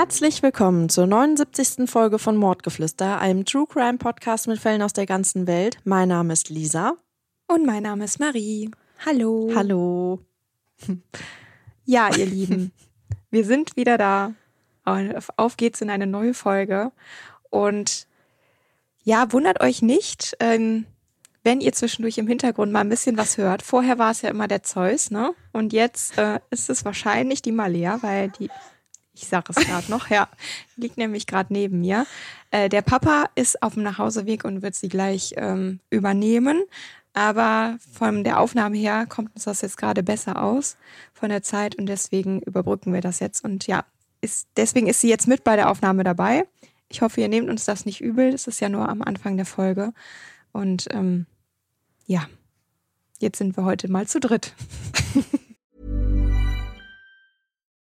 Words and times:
Herzlich 0.00 0.42
willkommen 0.42 0.88
zur 0.88 1.06
79. 1.06 1.86
Folge 1.86 2.18
von 2.18 2.34
Mordgeflüster, 2.34 3.18
einem 3.18 3.44
True 3.44 3.66
Crime 3.66 3.98
Podcast 3.98 4.48
mit 4.48 4.58
Fällen 4.58 4.80
aus 4.80 4.94
der 4.94 5.04
ganzen 5.04 5.46
Welt. 5.46 5.76
Mein 5.84 6.08
Name 6.08 6.32
ist 6.32 6.48
Lisa. 6.48 6.94
Und 7.48 7.66
mein 7.66 7.82
Name 7.82 8.04
ist 8.04 8.18
Marie. 8.18 8.70
Hallo. 9.04 9.52
Hallo. 9.54 10.20
Ja, 11.84 12.08
ihr 12.16 12.24
Lieben, 12.24 12.72
wir 13.30 13.44
sind 13.44 13.76
wieder 13.76 13.98
da. 13.98 14.32
Auf 15.36 15.58
geht's 15.58 15.82
in 15.82 15.90
eine 15.90 16.06
neue 16.06 16.32
Folge. 16.32 16.92
Und 17.50 18.06
ja, 19.02 19.30
wundert 19.34 19.60
euch 19.60 19.82
nicht, 19.82 20.34
ähm, 20.40 20.86
wenn 21.44 21.60
ihr 21.60 21.74
zwischendurch 21.74 22.16
im 22.16 22.26
Hintergrund 22.26 22.72
mal 22.72 22.80
ein 22.80 22.88
bisschen 22.88 23.18
was 23.18 23.36
hört. 23.36 23.60
Vorher 23.60 23.98
war 23.98 24.12
es 24.12 24.22
ja 24.22 24.30
immer 24.30 24.48
der 24.48 24.62
Zeus, 24.62 25.10
ne? 25.10 25.34
Und 25.52 25.74
jetzt 25.74 26.16
äh, 26.16 26.40
ist 26.48 26.70
es 26.70 26.86
wahrscheinlich 26.86 27.42
die 27.42 27.52
Malea, 27.52 27.98
weil 28.00 28.30
die 28.30 28.48
ich 29.14 29.26
sage 29.26 29.52
es 29.54 29.56
gerade 29.56 29.90
noch, 29.90 30.08
ja, 30.08 30.28
liegt 30.76 30.96
nämlich 30.96 31.26
gerade 31.26 31.52
neben 31.52 31.80
mir. 31.80 32.06
Äh, 32.50 32.68
der 32.68 32.82
Papa 32.82 33.26
ist 33.34 33.62
auf 33.62 33.74
dem 33.74 33.82
Nachhauseweg 33.82 34.44
und 34.44 34.62
wird 34.62 34.74
sie 34.74 34.88
gleich 34.88 35.34
ähm, 35.36 35.80
übernehmen. 35.90 36.62
Aber 37.12 37.76
von 37.92 38.22
der 38.22 38.38
Aufnahme 38.38 38.76
her 38.76 39.06
kommt 39.08 39.34
uns 39.34 39.44
das 39.44 39.62
jetzt 39.62 39.76
gerade 39.76 40.02
besser 40.02 40.42
aus 40.42 40.76
von 41.12 41.28
der 41.28 41.42
Zeit 41.42 41.74
und 41.74 41.86
deswegen 41.86 42.40
überbrücken 42.40 42.92
wir 42.92 43.00
das 43.00 43.18
jetzt. 43.18 43.44
Und 43.44 43.66
ja, 43.66 43.84
ist, 44.20 44.46
deswegen 44.56 44.86
ist 44.86 45.00
sie 45.00 45.08
jetzt 45.08 45.26
mit 45.26 45.42
bei 45.42 45.56
der 45.56 45.70
Aufnahme 45.70 46.04
dabei. 46.04 46.46
Ich 46.88 47.02
hoffe, 47.02 47.20
ihr 47.20 47.28
nehmt 47.28 47.48
uns 47.48 47.64
das 47.64 47.84
nicht 47.84 48.00
übel. 48.00 48.30
Das 48.30 48.46
ist 48.46 48.60
ja 48.60 48.68
nur 48.68 48.88
am 48.88 49.02
Anfang 49.02 49.36
der 49.36 49.46
Folge. 49.46 49.92
Und 50.52 50.86
ähm, 50.92 51.26
ja, 52.06 52.28
jetzt 53.18 53.38
sind 53.38 53.56
wir 53.56 53.64
heute 53.64 53.90
mal 53.90 54.06
zu 54.06 54.20
dritt. 54.20 54.54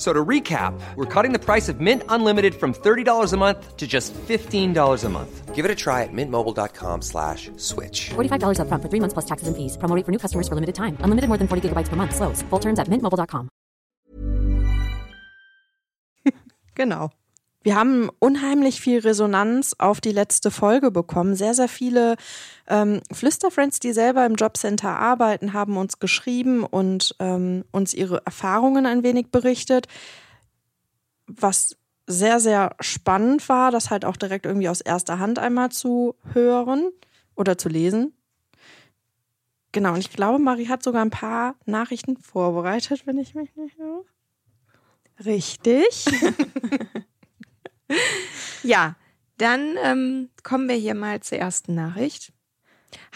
So 0.00 0.14
to 0.14 0.24
recap, 0.24 0.72
we're 0.96 1.04
cutting 1.04 1.32
the 1.34 1.38
price 1.38 1.68
of 1.68 1.78
Mint 1.78 2.02
Unlimited 2.08 2.54
from 2.54 2.72
$30 2.72 3.34
a 3.34 3.36
month 3.36 3.76
to 3.76 3.86
just 3.86 4.14
$15 4.14 5.04
a 5.04 5.08
month. 5.10 5.54
Give 5.54 5.66
it 5.66 5.70
a 5.70 5.74
try 5.74 6.04
at 6.04 6.08
mintmobile.com 6.10 7.02
slash 7.02 7.50
switch. 7.58 8.08
$45 8.08 8.60
up 8.60 8.68
front 8.68 8.82
for 8.82 8.88
three 8.88 9.00
months 9.00 9.12
plus 9.12 9.26
taxes 9.26 9.48
and 9.48 9.54
fees. 9.54 9.76
Promoting 9.76 10.04
for 10.04 10.10
new 10.10 10.18
customers 10.18 10.48
for 10.48 10.54
limited 10.54 10.74
time. 10.74 10.96
Unlimited 11.00 11.28
more 11.28 11.36
than 11.36 11.48
40 11.48 11.68
gigabytes 11.68 11.90
per 11.90 11.96
month. 11.96 12.16
Slows. 12.16 12.40
Full 12.48 12.60
terms 12.60 12.78
at 12.78 12.88
mintmobile.com. 12.88 13.50
Genau. 16.74 17.10
Wir 17.62 17.76
haben 17.76 18.08
unheimlich 18.20 18.80
viel 18.80 19.00
Resonanz 19.00 19.74
auf 19.78 20.00
die 20.00 20.12
letzte 20.12 20.50
Folge 20.50 20.90
bekommen. 20.90 21.36
Sehr, 21.36 21.52
sehr 21.52 21.68
viele 21.68 22.16
ähm, 22.70 23.02
Flüsterfriends, 23.12 23.80
die 23.80 23.92
selber 23.92 24.24
im 24.24 24.36
Jobcenter 24.36 24.96
arbeiten, 24.96 25.52
haben 25.52 25.76
uns 25.76 25.98
geschrieben 25.98 26.64
und 26.64 27.14
ähm, 27.18 27.64
uns 27.72 27.92
ihre 27.92 28.24
Erfahrungen 28.24 28.86
ein 28.86 29.02
wenig 29.02 29.30
berichtet. 29.30 29.86
Was 31.26 31.76
sehr, 32.06 32.40
sehr 32.40 32.74
spannend 32.80 33.48
war, 33.48 33.70
das 33.70 33.90
halt 33.90 34.04
auch 34.04 34.16
direkt 34.16 34.46
irgendwie 34.46 34.68
aus 34.68 34.80
erster 34.80 35.18
Hand 35.18 35.38
einmal 35.38 35.70
zu 35.70 36.14
hören 36.32 36.90
oder 37.36 37.58
zu 37.58 37.68
lesen. 37.68 38.14
Genau, 39.72 39.94
und 39.94 40.00
ich 40.00 40.10
glaube, 40.10 40.38
Marie 40.38 40.68
hat 40.68 40.82
sogar 40.82 41.02
ein 41.02 41.10
paar 41.10 41.54
Nachrichten 41.66 42.16
vorbereitet, 42.16 43.06
wenn 43.06 43.18
ich 43.18 43.34
mich 43.34 43.54
nicht 43.54 43.76
höre. 43.78 44.04
Richtig. 45.24 46.06
ja, 48.62 48.96
dann 49.38 49.76
ähm, 49.82 50.30
kommen 50.42 50.68
wir 50.68 50.76
hier 50.76 50.94
mal 50.94 51.20
zur 51.20 51.38
ersten 51.38 51.74
Nachricht. 51.74 52.32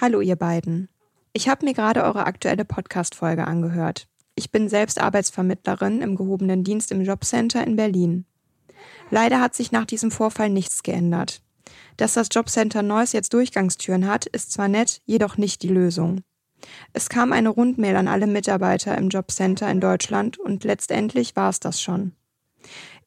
Hallo 0.00 0.20
ihr 0.20 0.36
beiden. 0.36 0.88
Ich 1.32 1.48
habe 1.48 1.64
mir 1.64 1.74
gerade 1.74 2.04
eure 2.04 2.26
aktuelle 2.26 2.64
Podcast-Folge 2.64 3.46
angehört. 3.46 4.06
Ich 4.34 4.50
bin 4.50 4.68
selbst 4.68 5.00
Arbeitsvermittlerin 5.00 6.00
im 6.02 6.16
gehobenen 6.16 6.64
Dienst 6.64 6.92
im 6.92 7.02
Jobcenter 7.02 7.66
in 7.66 7.76
Berlin. 7.76 8.24
Leider 9.10 9.40
hat 9.40 9.54
sich 9.54 9.72
nach 9.72 9.84
diesem 9.84 10.10
Vorfall 10.10 10.50
nichts 10.50 10.82
geändert. 10.82 11.42
Dass 11.96 12.14
das 12.14 12.28
Jobcenter 12.32 12.82
Neuss 12.82 13.12
jetzt 13.12 13.32
Durchgangstüren 13.32 14.06
hat, 14.06 14.26
ist 14.26 14.52
zwar 14.52 14.68
nett, 14.68 15.00
jedoch 15.06 15.36
nicht 15.36 15.62
die 15.62 15.68
Lösung. 15.68 16.22
Es 16.92 17.08
kam 17.08 17.32
eine 17.32 17.50
Rundmail 17.50 17.96
an 17.96 18.08
alle 18.08 18.26
Mitarbeiter 18.26 18.96
im 18.96 19.08
Jobcenter 19.08 19.70
in 19.70 19.80
Deutschland 19.80 20.38
und 20.38 20.64
letztendlich 20.64 21.36
war 21.36 21.50
es 21.50 21.60
das 21.60 21.80
schon. 21.80 22.12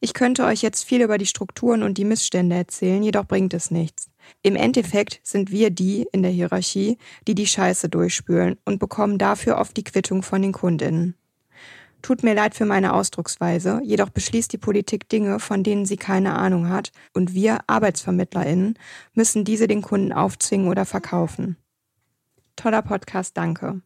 Ich 0.00 0.14
könnte 0.14 0.44
euch 0.44 0.62
jetzt 0.62 0.84
viel 0.84 1.02
über 1.02 1.18
die 1.18 1.26
Strukturen 1.26 1.82
und 1.82 1.98
die 1.98 2.04
Missstände 2.04 2.54
erzählen, 2.54 3.02
jedoch 3.02 3.26
bringt 3.26 3.52
es 3.54 3.70
nichts. 3.70 4.08
Im 4.42 4.56
Endeffekt 4.56 5.20
sind 5.22 5.50
wir 5.50 5.70
die 5.70 6.06
in 6.12 6.22
der 6.22 6.30
Hierarchie, 6.30 6.98
die 7.26 7.34
die 7.34 7.46
Scheiße 7.46 7.88
durchspülen 7.88 8.56
und 8.64 8.78
bekommen 8.78 9.18
dafür 9.18 9.58
oft 9.58 9.76
die 9.76 9.84
Quittung 9.84 10.22
von 10.22 10.42
den 10.42 10.52
Kundinnen. 10.52 11.14
Tut 12.00 12.22
mir 12.22 12.34
leid 12.34 12.54
für 12.54 12.64
meine 12.64 12.94
Ausdrucksweise, 12.94 13.80
jedoch 13.82 14.10
beschließt 14.10 14.52
die 14.52 14.58
Politik 14.58 15.08
Dinge, 15.08 15.40
von 15.40 15.64
denen 15.64 15.84
sie 15.84 15.96
keine 15.96 16.36
Ahnung 16.36 16.68
hat, 16.68 16.92
und 17.12 17.34
wir 17.34 17.58
Arbeitsvermittlerinnen 17.66 18.78
müssen 19.14 19.44
diese 19.44 19.66
den 19.66 19.82
Kunden 19.82 20.12
aufzwingen 20.12 20.68
oder 20.68 20.84
verkaufen. 20.84 21.56
Toller 22.54 22.82
Podcast, 22.82 23.36
danke. 23.36 23.82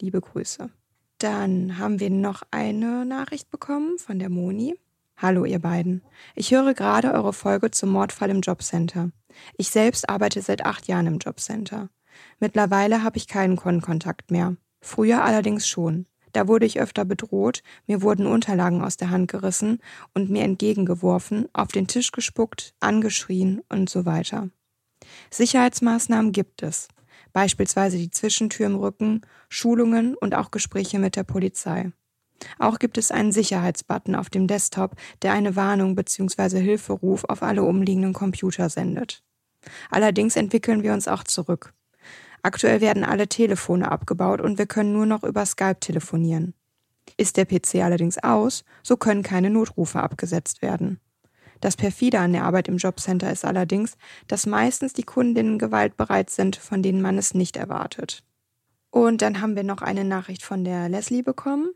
Liebe 0.00 0.20
Grüße. 0.20 0.70
Dann 1.18 1.76
haben 1.78 2.00
wir 2.00 2.10
noch 2.10 2.42
eine 2.50 3.04
Nachricht 3.04 3.50
bekommen 3.50 3.98
von 3.98 4.18
der 4.18 4.30
Moni. 4.30 4.76
Hallo 5.22 5.44
ihr 5.44 5.58
beiden. 5.58 6.00
Ich 6.34 6.50
höre 6.50 6.72
gerade 6.72 7.12
eure 7.12 7.34
Folge 7.34 7.70
zum 7.70 7.90
Mordfall 7.90 8.30
im 8.30 8.40
Jobcenter. 8.40 9.10
Ich 9.58 9.68
selbst 9.68 10.08
arbeite 10.08 10.40
seit 10.40 10.64
acht 10.64 10.88
Jahren 10.88 11.06
im 11.06 11.18
Jobcenter. 11.18 11.90
Mittlerweile 12.38 13.02
habe 13.02 13.18
ich 13.18 13.28
keinen 13.28 13.56
Konkontakt 13.56 14.30
mehr. 14.30 14.56
Früher 14.80 15.22
allerdings 15.22 15.68
schon. 15.68 16.06
Da 16.32 16.48
wurde 16.48 16.64
ich 16.64 16.80
öfter 16.80 17.04
bedroht, 17.04 17.62
mir 17.86 18.00
wurden 18.00 18.24
Unterlagen 18.24 18.82
aus 18.82 18.96
der 18.96 19.10
Hand 19.10 19.30
gerissen 19.30 19.80
und 20.14 20.30
mir 20.30 20.42
entgegengeworfen, 20.42 21.48
auf 21.52 21.68
den 21.68 21.86
Tisch 21.86 22.12
gespuckt, 22.12 22.72
angeschrien 22.80 23.60
und 23.68 23.90
so 23.90 24.06
weiter. 24.06 24.48
Sicherheitsmaßnahmen 25.30 26.32
gibt 26.32 26.62
es, 26.62 26.88
beispielsweise 27.34 27.98
die 27.98 28.10
Zwischentür 28.10 28.64
im 28.64 28.76
Rücken, 28.76 29.20
Schulungen 29.50 30.14
und 30.14 30.34
auch 30.34 30.50
Gespräche 30.50 30.98
mit 30.98 31.14
der 31.14 31.24
Polizei. 31.24 31.92
Auch 32.58 32.78
gibt 32.78 32.98
es 32.98 33.10
einen 33.10 33.32
Sicherheitsbutton 33.32 34.14
auf 34.14 34.30
dem 34.30 34.46
Desktop, 34.46 34.96
der 35.22 35.32
eine 35.32 35.56
Warnung 35.56 35.94
bzw. 35.94 36.60
Hilferuf 36.60 37.24
auf 37.24 37.42
alle 37.42 37.62
umliegenden 37.62 38.12
Computer 38.12 38.68
sendet. 38.68 39.22
Allerdings 39.90 40.36
entwickeln 40.36 40.82
wir 40.82 40.92
uns 40.92 41.08
auch 41.08 41.24
zurück. 41.24 41.74
Aktuell 42.42 42.80
werden 42.80 43.04
alle 43.04 43.28
Telefone 43.28 43.90
abgebaut 43.90 44.40
und 44.40 44.58
wir 44.58 44.66
können 44.66 44.92
nur 44.92 45.06
noch 45.06 45.22
über 45.22 45.44
Skype 45.44 45.80
telefonieren. 45.80 46.54
Ist 47.16 47.36
der 47.36 47.44
PC 47.44 47.76
allerdings 47.76 48.18
aus, 48.18 48.64
so 48.82 48.96
können 48.96 49.22
keine 49.22 49.50
Notrufe 49.50 50.00
abgesetzt 50.00 50.62
werden. 50.62 51.00
Das 51.60 51.76
perfide 51.76 52.20
an 52.20 52.32
der 52.32 52.44
Arbeit 52.44 52.68
im 52.68 52.78
Jobcenter 52.78 53.30
ist 53.30 53.44
allerdings, 53.44 53.98
dass 54.28 54.46
meistens 54.46 54.94
die 54.94 55.02
Kundinnen 55.02 55.58
gewaltbereit 55.58 56.30
sind, 56.30 56.56
von 56.56 56.82
denen 56.82 57.02
man 57.02 57.18
es 57.18 57.34
nicht 57.34 57.56
erwartet. 57.56 58.24
Und 58.90 59.22
dann 59.22 59.40
haben 59.40 59.56
wir 59.56 59.62
noch 59.62 59.82
eine 59.82 60.04
Nachricht 60.04 60.42
von 60.42 60.64
der 60.64 60.88
Leslie 60.88 61.22
bekommen. 61.22 61.70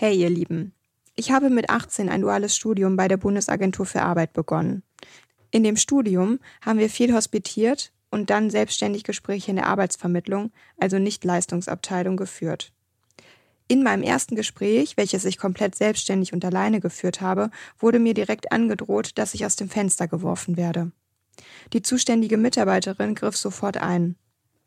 Hey 0.00 0.14
ihr 0.16 0.30
Lieben, 0.30 0.74
ich 1.16 1.32
habe 1.32 1.50
mit 1.50 1.70
18 1.70 2.08
ein 2.08 2.20
duales 2.20 2.54
Studium 2.54 2.94
bei 2.94 3.08
der 3.08 3.16
Bundesagentur 3.16 3.84
für 3.84 4.02
Arbeit 4.02 4.32
begonnen. 4.32 4.84
In 5.50 5.64
dem 5.64 5.74
Studium 5.74 6.38
haben 6.64 6.78
wir 6.78 6.88
viel 6.88 7.12
hospitiert 7.12 7.90
und 8.08 8.30
dann 8.30 8.48
selbstständig 8.48 9.02
Gespräche 9.02 9.50
in 9.50 9.56
der 9.56 9.66
Arbeitsvermittlung, 9.66 10.52
also 10.78 11.00
nicht 11.00 11.24
Leistungsabteilung, 11.24 12.16
geführt. 12.16 12.72
In 13.66 13.82
meinem 13.82 14.04
ersten 14.04 14.36
Gespräch, 14.36 14.96
welches 14.96 15.24
ich 15.24 15.36
komplett 15.36 15.74
selbstständig 15.74 16.32
und 16.32 16.44
alleine 16.44 16.78
geführt 16.78 17.20
habe, 17.20 17.50
wurde 17.76 17.98
mir 17.98 18.14
direkt 18.14 18.52
angedroht, 18.52 19.18
dass 19.18 19.34
ich 19.34 19.44
aus 19.44 19.56
dem 19.56 19.68
Fenster 19.68 20.06
geworfen 20.06 20.56
werde. 20.56 20.92
Die 21.72 21.82
zuständige 21.82 22.36
Mitarbeiterin 22.36 23.16
griff 23.16 23.36
sofort 23.36 23.78
ein. 23.78 24.14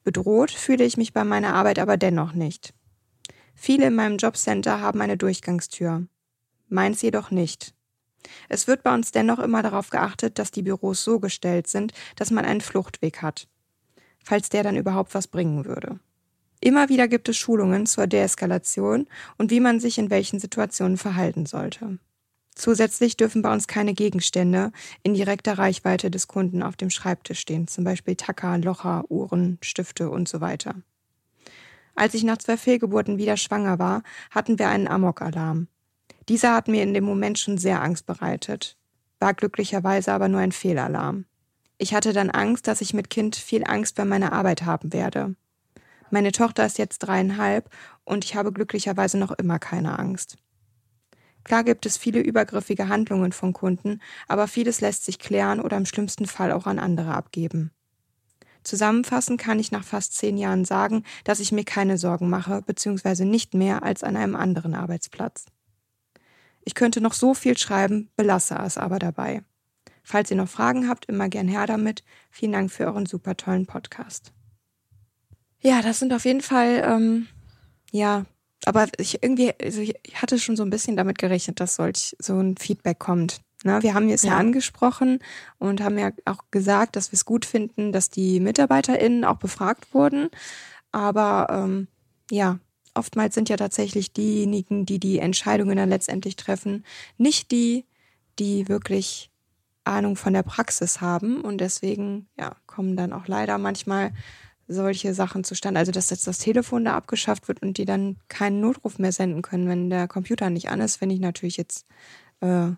Bedroht 0.03 0.51
fühle 0.51 0.83
ich 0.83 0.97
mich 0.97 1.13
bei 1.13 1.23
meiner 1.23 1.53
Arbeit 1.53 1.79
aber 1.79 1.95
dennoch 1.95 2.33
nicht. 2.33 2.73
Viele 3.63 3.85
in 3.85 3.93
meinem 3.93 4.17
Jobcenter 4.17 4.81
haben 4.81 5.01
eine 5.01 5.17
Durchgangstür. 5.17 6.07
Meins 6.67 7.03
jedoch 7.03 7.29
nicht. 7.29 7.75
Es 8.49 8.65
wird 8.65 8.81
bei 8.81 8.91
uns 8.91 9.11
dennoch 9.11 9.37
immer 9.37 9.61
darauf 9.61 9.91
geachtet, 9.91 10.39
dass 10.39 10.49
die 10.49 10.63
Büros 10.63 11.03
so 11.03 11.19
gestellt 11.19 11.67
sind, 11.67 11.93
dass 12.15 12.31
man 12.31 12.43
einen 12.43 12.61
Fluchtweg 12.61 13.21
hat. 13.21 13.47
Falls 14.23 14.49
der 14.49 14.63
dann 14.63 14.77
überhaupt 14.77 15.13
was 15.13 15.27
bringen 15.27 15.65
würde. 15.65 15.99
Immer 16.59 16.89
wieder 16.89 17.07
gibt 17.07 17.29
es 17.29 17.37
Schulungen 17.37 17.85
zur 17.85 18.07
Deeskalation 18.07 19.07
und 19.37 19.51
wie 19.51 19.59
man 19.59 19.79
sich 19.79 19.99
in 19.99 20.09
welchen 20.09 20.39
Situationen 20.39 20.97
verhalten 20.97 21.45
sollte. 21.45 21.99
Zusätzlich 22.55 23.15
dürfen 23.15 23.43
bei 23.43 23.53
uns 23.53 23.67
keine 23.67 23.93
Gegenstände 23.93 24.71
in 25.03 25.13
direkter 25.13 25.59
Reichweite 25.59 26.09
des 26.09 26.27
Kunden 26.27 26.63
auf 26.63 26.77
dem 26.77 26.89
Schreibtisch 26.89 27.41
stehen, 27.41 27.67
zum 27.67 27.83
Beispiel 27.83 28.15
Tacker, 28.15 28.57
Locher, 28.57 29.03
Uhren, 29.09 29.59
Stifte 29.61 30.09
und 30.09 30.27
so 30.27 30.41
weiter. 30.41 30.81
Als 31.95 32.13
ich 32.13 32.23
nach 32.23 32.37
zwei 32.37 32.57
Fehlgeburten 32.57 33.17
wieder 33.17 33.37
schwanger 33.37 33.79
war, 33.79 34.03
hatten 34.29 34.59
wir 34.59 34.69
einen 34.69 34.87
Amok-Alarm. 34.87 35.67
Dieser 36.29 36.55
hat 36.55 36.67
mir 36.67 36.83
in 36.83 36.93
dem 36.93 37.03
Moment 37.03 37.39
schon 37.39 37.57
sehr 37.57 37.81
Angst 37.81 38.05
bereitet, 38.05 38.77
war 39.19 39.33
glücklicherweise 39.33 40.13
aber 40.13 40.27
nur 40.27 40.39
ein 40.39 40.51
Fehlalarm. 40.51 41.25
Ich 41.77 41.93
hatte 41.93 42.13
dann 42.13 42.29
Angst, 42.29 42.67
dass 42.67 42.81
ich 42.81 42.93
mit 42.93 43.09
Kind 43.09 43.35
viel 43.35 43.63
Angst 43.65 43.95
bei 43.95 44.05
meiner 44.05 44.33
Arbeit 44.33 44.63
haben 44.63 44.93
werde. 44.93 45.35
Meine 46.11 46.31
Tochter 46.31 46.65
ist 46.65 46.77
jetzt 46.77 46.99
dreieinhalb 46.99 47.69
und 48.03 48.23
ich 48.25 48.35
habe 48.35 48.51
glücklicherweise 48.51 49.17
noch 49.17 49.31
immer 49.31 49.59
keine 49.59 49.97
Angst. 49.97 50.37
Klar 51.43 51.63
gibt 51.63 51.85
es 51.85 51.97
viele 51.97 52.19
übergriffige 52.19 52.87
Handlungen 52.87 53.31
von 53.31 53.53
Kunden, 53.53 53.99
aber 54.27 54.47
vieles 54.47 54.81
lässt 54.81 55.05
sich 55.05 55.17
klären 55.19 55.59
oder 55.59 55.77
im 55.77 55.85
schlimmsten 55.85 56.27
Fall 56.27 56.51
auch 56.51 56.67
an 56.67 56.79
andere 56.79 57.13
abgeben. 57.15 57.71
Zusammenfassend 58.63 59.39
kann 59.39 59.59
ich 59.59 59.71
nach 59.71 59.83
fast 59.83 60.15
zehn 60.15 60.37
Jahren 60.37 60.65
sagen, 60.65 61.03
dass 61.23 61.39
ich 61.39 61.51
mir 61.51 61.63
keine 61.63 61.97
Sorgen 61.97 62.29
mache, 62.29 62.61
beziehungsweise 62.61 63.25
nicht 63.25 63.53
mehr 63.53 63.83
als 63.83 64.03
an 64.03 64.15
einem 64.15 64.35
anderen 64.35 64.75
Arbeitsplatz. 64.75 65.45
Ich 66.63 66.75
könnte 66.75 67.01
noch 67.01 67.13
so 67.13 67.33
viel 67.33 67.57
schreiben, 67.57 68.09
belasse 68.15 68.55
es 68.63 68.77
aber 68.77 68.99
dabei. 68.99 69.43
Falls 70.03 70.29
ihr 70.31 70.37
noch 70.37 70.49
Fragen 70.49 70.87
habt, 70.87 71.05
immer 71.05 71.29
gern 71.29 71.47
her 71.47 71.65
damit. 71.65 72.03
Vielen 72.29 72.51
Dank 72.51 72.71
für 72.71 72.85
euren 72.85 73.05
super 73.05 73.35
tollen 73.37 73.65
Podcast. 73.65 74.31
Ja, 75.59 75.81
das 75.81 75.99
sind 75.99 76.13
auf 76.13 76.25
jeden 76.25 76.41
Fall, 76.41 76.83
ähm, 76.85 77.27
ja, 77.91 78.25
aber 78.65 78.87
ich 78.97 79.23
irgendwie, 79.23 79.53
also 79.61 79.81
ich 79.81 79.95
hatte 80.15 80.39
schon 80.39 80.55
so 80.55 80.63
ein 80.63 80.69
bisschen 80.69 80.97
damit 80.97 81.17
gerechnet, 81.17 81.59
dass 81.59 81.75
solch 81.75 82.15
so 82.19 82.39
ein 82.39 82.57
Feedback 82.57 82.99
kommt. 82.99 83.41
Na, 83.63 83.83
wir 83.83 83.93
haben 83.93 84.09
es 84.09 84.23
ja. 84.23 84.31
ja 84.31 84.37
angesprochen 84.37 85.19
und 85.59 85.81
haben 85.81 85.97
ja 85.97 86.11
auch 86.25 86.45
gesagt, 86.49 86.95
dass 86.95 87.11
wir 87.11 87.17
es 87.17 87.25
gut 87.25 87.45
finden, 87.45 87.91
dass 87.91 88.09
die 88.09 88.39
MitarbeiterInnen 88.39 89.23
auch 89.23 89.37
befragt 89.37 89.93
wurden. 89.93 90.29
Aber 90.91 91.47
ähm, 91.49 91.87
ja, 92.31 92.59
oftmals 92.95 93.35
sind 93.35 93.49
ja 93.49 93.57
tatsächlich 93.57 94.13
diejenigen, 94.13 94.85
die 94.85 94.99
die 94.99 95.19
Entscheidungen 95.19 95.77
dann 95.77 95.89
letztendlich 95.89 96.35
treffen, 96.35 96.85
nicht 97.17 97.51
die, 97.51 97.85
die 98.39 98.67
wirklich 98.67 99.29
Ahnung 99.83 100.15
von 100.15 100.33
der 100.33 100.43
Praxis 100.43 101.01
haben. 101.01 101.41
Und 101.41 101.59
deswegen 101.59 102.27
ja, 102.37 102.55
kommen 102.65 102.95
dann 102.95 103.13
auch 103.13 103.27
leider 103.27 103.57
manchmal 103.57 104.11
solche 104.67 105.13
Sachen 105.13 105.43
zustande. 105.43 105.79
Also, 105.79 105.91
dass 105.91 106.09
jetzt 106.09 106.27
das 106.27 106.37
Telefon 106.37 106.85
da 106.85 106.95
abgeschafft 106.95 107.47
wird 107.47 107.61
und 107.61 107.77
die 107.77 107.85
dann 107.85 108.17
keinen 108.27 108.61
Notruf 108.61 108.99
mehr 108.99 109.11
senden 109.11 109.41
können, 109.41 109.67
wenn 109.67 109.89
der 109.89 110.07
Computer 110.07 110.49
nicht 110.49 110.69
an 110.69 110.81
ist, 110.81 110.97
finde 110.97 111.15
ich 111.15 111.21
natürlich 111.21 111.57
jetzt 111.57 111.85
äh, 112.39 112.71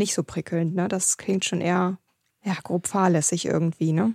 nicht 0.00 0.14
so 0.14 0.24
prickelnd. 0.24 0.74
Ne? 0.74 0.88
Das 0.88 1.16
klingt 1.16 1.44
schon 1.44 1.60
eher 1.60 1.98
ja, 2.42 2.54
grob 2.62 2.88
fahrlässig 2.88 3.44
irgendwie, 3.44 3.92
ne? 3.92 4.14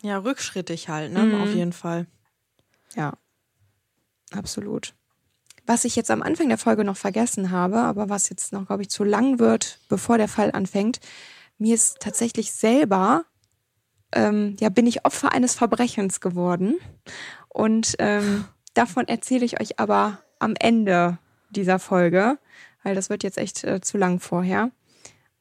Ja, 0.00 0.18
rückschrittig 0.18 0.88
halt, 0.88 1.12
ne? 1.12 1.24
Mhm. 1.24 1.42
Auf 1.42 1.54
jeden 1.54 1.72
Fall. 1.72 2.06
Ja, 2.94 3.12
absolut. 4.32 4.94
Was 5.66 5.84
ich 5.84 5.94
jetzt 5.94 6.10
am 6.10 6.22
Anfang 6.22 6.48
der 6.48 6.58
Folge 6.58 6.84
noch 6.84 6.96
vergessen 6.96 7.50
habe, 7.50 7.78
aber 7.80 8.08
was 8.08 8.28
jetzt 8.28 8.52
noch, 8.52 8.66
glaube 8.66 8.82
ich, 8.82 8.90
zu 8.90 9.04
lang 9.04 9.38
wird, 9.38 9.78
bevor 9.88 10.18
der 10.18 10.28
Fall 10.28 10.50
anfängt, 10.52 11.00
mir 11.58 11.74
ist 11.74 12.00
tatsächlich 12.00 12.52
selber, 12.52 13.24
ähm, 14.12 14.56
ja, 14.58 14.68
bin 14.68 14.86
ich 14.86 15.04
Opfer 15.04 15.32
eines 15.32 15.54
Verbrechens 15.54 16.20
geworden. 16.20 16.78
Und 17.48 17.94
ähm, 17.98 18.44
davon 18.74 19.06
erzähle 19.06 19.44
ich 19.44 19.60
euch 19.60 19.78
aber 19.78 20.18
am 20.40 20.54
Ende 20.58 21.18
dieser 21.50 21.78
Folge, 21.78 22.38
weil 22.82 22.96
das 22.96 23.10
wird 23.10 23.22
jetzt 23.22 23.38
echt 23.38 23.62
äh, 23.62 23.80
zu 23.80 23.98
lang 23.98 24.18
vorher. 24.18 24.70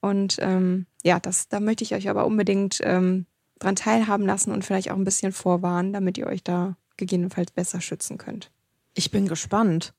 Und 0.02 0.38
ähm, 0.42 0.88
ja, 1.04 1.20
das, 1.20 1.48
da 1.48 1.60
möchte 1.60 1.84
ich 1.84 1.94
euch 1.94 2.10
aber 2.10 2.26
unbedingt 2.26 2.80
ähm, 2.84 3.26
dran 3.60 3.76
teilhaben 3.76 4.26
lassen 4.26 4.52
und 4.52 4.66
vielleicht 4.66 4.92
auch 4.92 4.96
ein 4.96 5.04
bisschen 5.04 5.32
vorwarnen, 5.32 5.94
damit 5.94 6.18
ihr 6.18 6.28
euch 6.28 6.44
da 6.44 6.76
gegebenenfalls 6.98 7.52
besser 7.52 7.82
schützen 7.82 8.18
könnt. 8.18 8.52
Ich 8.94 9.12
bin 9.12 9.28
gespannt. 9.28 9.94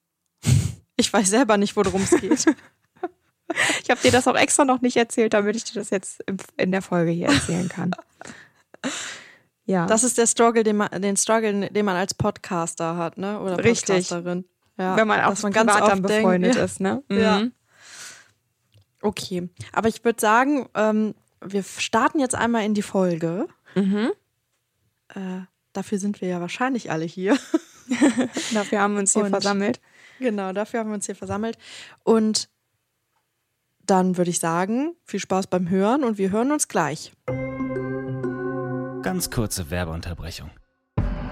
Ich 0.94 1.10
weiß 1.10 1.30
selber 1.30 1.56
nicht, 1.56 1.74
worum 1.74 2.02
es 2.02 2.10
geht. 2.10 2.44
ich 3.82 3.90
habe 3.90 4.00
dir 4.02 4.12
das 4.12 4.28
auch 4.28 4.36
extra 4.36 4.66
noch 4.66 4.82
nicht 4.82 4.98
erzählt, 4.98 5.32
damit 5.32 5.56
ich 5.56 5.64
dir 5.64 5.80
das 5.80 5.88
jetzt 5.88 6.22
in 6.58 6.70
der 6.70 6.82
Folge 6.82 7.10
hier 7.10 7.28
erzählen 7.28 7.68
kann. 7.68 7.92
Ja. 9.64 9.86
Das 9.86 10.02
ist 10.02 10.18
der 10.18 10.26
Struggle, 10.26 10.64
den 10.64 10.76
man, 10.76 10.90
den 11.00 11.16
Struggle, 11.16 11.70
den 11.70 11.84
man 11.84 11.96
als 11.96 12.14
Podcaster 12.14 12.96
hat, 12.96 13.16
ne? 13.16 13.40
Oder 13.40 13.56
Podcasterin. 13.56 14.44
Ja, 14.76 14.96
Wenn 14.96 15.06
man 15.06 15.20
auch 15.20 15.40
man 15.42 15.52
ganz 15.52 15.72
dann 15.72 16.02
befreundet 16.02 16.56
denkt, 16.56 16.70
ist, 16.70 16.80
ne? 16.80 17.02
Mhm. 17.08 17.18
Ja. 17.18 17.42
Okay, 19.02 19.48
aber 19.72 19.88
ich 19.88 20.04
würde 20.04 20.20
sagen, 20.20 20.68
ähm, 20.74 21.14
wir 21.44 21.62
starten 21.62 22.20
jetzt 22.20 22.34
einmal 22.34 22.64
in 22.64 22.74
die 22.74 22.82
Folge. 22.82 23.48
Mhm. 23.74 24.12
Äh, 25.08 25.40
dafür 25.72 25.98
sind 25.98 26.20
wir 26.20 26.28
ja 26.28 26.40
wahrscheinlich 26.40 26.90
alle 26.90 27.04
hier. 27.04 27.36
dafür 28.54 28.80
haben 28.80 28.94
wir 28.94 29.00
uns 29.00 29.12
hier 29.12 29.24
Und, 29.24 29.30
versammelt. 29.30 29.80
Genau, 30.20 30.52
dafür 30.52 30.80
haben 30.80 30.90
wir 30.90 30.94
uns 30.94 31.06
hier 31.06 31.16
versammelt. 31.16 31.58
Und 32.04 32.48
dann 33.84 34.16
würde 34.16 34.30
ich 34.30 34.38
sagen, 34.38 34.94
viel 35.04 35.20
Spaß 35.20 35.48
beim 35.48 35.68
Hören 35.68 36.04
und 36.04 36.16
wir 36.16 36.30
hören 36.30 36.52
uns 36.52 36.68
gleich. 36.68 37.12
Ganz 39.02 39.30
kurze 39.30 39.70
Werbeunterbrechung. 39.70 40.50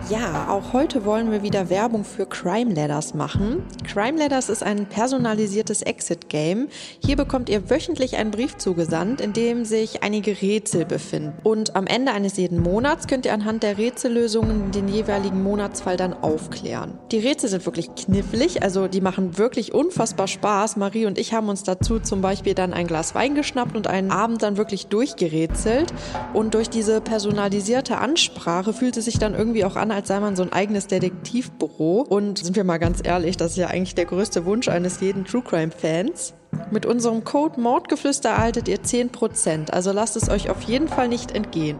Ja, 0.09 0.49
auch 0.49 0.73
heute 0.73 1.05
wollen 1.05 1.31
wir 1.31 1.43
wieder 1.43 1.71
Werbung 1.71 2.05
für 2.05 2.27
Crime 2.27 2.75
Ladders 2.75 3.15
machen. 3.15 3.63
Crime 3.87 4.19
Ladders 4.19 4.49
ist 4.49 4.63
ein 4.63 4.87
personalisiertes 4.87 5.83
Exit-Game. 5.83 6.69
Hier 7.05 7.17
bekommt 7.17 7.49
ihr 7.49 7.71
wöchentlich 7.71 8.17
einen 8.17 8.31
Brief 8.31 8.57
zugesandt, 8.57 9.21
in 9.21 9.33
dem 9.33 9.65
sich 9.65 10.03
einige 10.03 10.41
Rätsel 10.41 10.85
befinden. 10.85 11.35
Und 11.45 11.77
am 11.77 11.87
Ende 11.87 12.13
eines 12.13 12.37
jeden 12.39 12.61
Monats 12.61 13.07
könnt 13.07 13.27
ihr 13.27 13.35
anhand 13.35 13.63
der 13.63 13.79
Rätsellösungen 13.79 14.73
den 14.73 14.89
jeweiligen 14.89 15.43
Monatsfall 15.43 15.97
dann 15.97 16.15
aufklären. 16.15 16.99
Die 17.13 17.19
Rätsel 17.19 17.51
sind 17.51 17.67
wirklich 17.67 17.95
knifflig, 17.95 18.63
also 18.63 18.89
die 18.89 19.01
machen 19.01 19.39
wirklich 19.39 19.75
unfassbar 19.75 20.27
Spaß. 20.27 20.77
Marie 20.77 21.07
und 21.07 21.19
ich 21.19 21.35
haben 21.35 21.49
uns 21.49 21.63
dazu 21.63 22.01
zum 22.01 22.21
Beispiel 22.21 22.55
dann 22.55 22.73
ein 22.73 22.87
Glas 22.87 23.15
Wein 23.15 23.35
geschnappt 23.35 23.77
und 23.77 23.87
einen 23.87 24.11
Abend 24.11 24.43
dann 24.43 24.57
wirklich 24.57 24.87
durchgerätselt. 24.87 25.93
Und 26.33 26.55
durch 26.55 26.71
diese 26.71 27.01
personalisierte 27.01 27.99
Ansprache 27.99 28.73
fühlt 28.73 28.97
es 28.97 29.05
sich 29.05 29.19
dann 29.19 29.35
irgendwie 29.35 29.65
auch 29.65 29.77
an, 29.77 29.90
als 29.91 30.09
sei 30.09 30.21
man 30.21 30.37
so 30.37 30.43
ein 30.43 30.53
eigenes 30.53 30.87
Detektivbüro. 30.87 32.03
Und 32.03 32.39
sind 32.39 32.57
wir 32.57 32.65
mal 32.65 32.79
ganz 32.79 33.01
ehrlich, 33.03 33.37
das 33.37 33.53
ist 33.53 33.57
ja 33.59 33.69
eigentlich 33.69 33.95
der 33.95 34.07
größte 34.07 34.45
Wunsch 34.45 34.69
eines 34.69 35.01
jeden 35.01 35.25
True 35.25 35.43
Crime 35.43 35.71
Fans. 35.71 36.35
Mit 36.71 36.87
unserem 36.87 37.25
Code 37.25 37.61
Mordgeflüster 37.61 38.31
erhaltet 38.31 38.69
ihr 38.69 38.79
10%, 38.79 39.71
also 39.71 39.93
lasst 39.93 40.17
es 40.17 40.29
euch 40.29 40.51
auf 40.51 40.63
jeden 40.63 40.89
Fall 40.89 41.09
nicht 41.09 41.33
entgehen. 41.33 41.79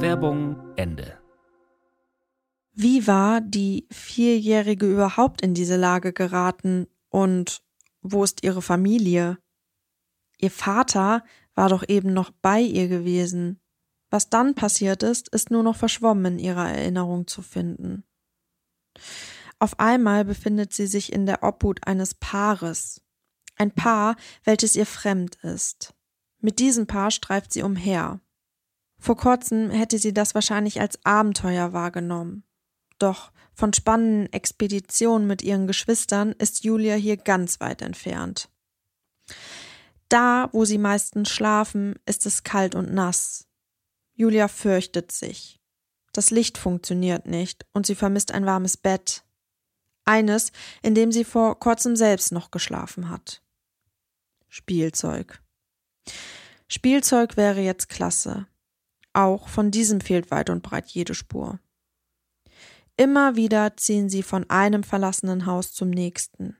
Werbung 0.00 0.56
Ende. 0.76 1.18
Wie 2.72 3.08
war 3.08 3.40
die 3.40 3.88
Vierjährige 3.90 4.86
überhaupt 4.86 5.42
in 5.42 5.54
diese 5.54 5.76
Lage 5.76 6.12
geraten 6.12 6.86
und 7.08 7.62
wo 8.02 8.22
ist 8.22 8.44
ihre 8.44 8.62
Familie? 8.62 9.38
Ihr 10.38 10.52
Vater 10.52 11.24
war 11.56 11.68
doch 11.68 11.82
eben 11.88 12.12
noch 12.12 12.30
bei 12.42 12.60
ihr 12.60 12.86
gewesen. 12.86 13.60
Was 14.10 14.30
dann 14.30 14.54
passiert 14.54 15.02
ist, 15.02 15.28
ist 15.28 15.50
nur 15.50 15.62
noch 15.62 15.76
verschwommen 15.76 16.34
in 16.34 16.38
ihrer 16.38 16.68
Erinnerung 16.68 17.26
zu 17.26 17.42
finden. 17.42 18.04
Auf 19.58 19.78
einmal 19.80 20.24
befindet 20.24 20.72
sie 20.72 20.86
sich 20.86 21.12
in 21.12 21.26
der 21.26 21.42
Obhut 21.42 21.86
eines 21.86 22.14
Paares. 22.14 23.02
Ein 23.56 23.72
Paar, 23.72 24.16
welches 24.44 24.76
ihr 24.76 24.86
fremd 24.86 25.36
ist. 25.42 25.94
Mit 26.40 26.60
diesem 26.60 26.86
Paar 26.86 27.10
streift 27.10 27.52
sie 27.52 27.62
umher. 27.62 28.20
Vor 29.00 29.16
kurzem 29.16 29.70
hätte 29.70 29.98
sie 29.98 30.14
das 30.14 30.34
wahrscheinlich 30.34 30.80
als 30.80 31.04
Abenteuer 31.04 31.72
wahrgenommen. 31.72 32.44
Doch 32.98 33.32
von 33.52 33.72
spannenden 33.72 34.32
Expeditionen 34.32 35.26
mit 35.26 35.42
ihren 35.42 35.66
Geschwistern 35.66 36.32
ist 36.32 36.64
Julia 36.64 36.94
hier 36.94 37.16
ganz 37.16 37.60
weit 37.60 37.82
entfernt. 37.82 38.48
Da, 40.08 40.48
wo 40.52 40.64
sie 40.64 40.78
meistens 40.78 41.28
schlafen, 41.28 41.96
ist 42.06 42.24
es 42.26 42.44
kalt 42.44 42.74
und 42.74 42.92
nass. 42.92 43.47
Julia 44.18 44.48
fürchtet 44.48 45.12
sich. 45.12 45.60
Das 46.12 46.32
Licht 46.32 46.58
funktioniert 46.58 47.26
nicht 47.26 47.64
und 47.72 47.86
sie 47.86 47.94
vermisst 47.94 48.32
ein 48.32 48.46
warmes 48.46 48.76
Bett. 48.76 49.22
Eines, 50.04 50.50
in 50.82 50.96
dem 50.96 51.12
sie 51.12 51.22
vor 51.22 51.60
kurzem 51.60 51.94
selbst 51.94 52.32
noch 52.32 52.50
geschlafen 52.50 53.10
hat. 53.10 53.42
Spielzeug. 54.48 55.40
Spielzeug 56.66 57.36
wäre 57.36 57.60
jetzt 57.60 57.88
klasse. 57.90 58.48
Auch 59.12 59.48
von 59.48 59.70
diesem 59.70 60.00
fehlt 60.00 60.32
weit 60.32 60.50
und 60.50 60.64
breit 60.64 60.88
jede 60.88 61.14
Spur. 61.14 61.60
Immer 62.96 63.36
wieder 63.36 63.76
ziehen 63.76 64.08
sie 64.08 64.24
von 64.24 64.50
einem 64.50 64.82
verlassenen 64.82 65.46
Haus 65.46 65.72
zum 65.72 65.90
nächsten. 65.90 66.56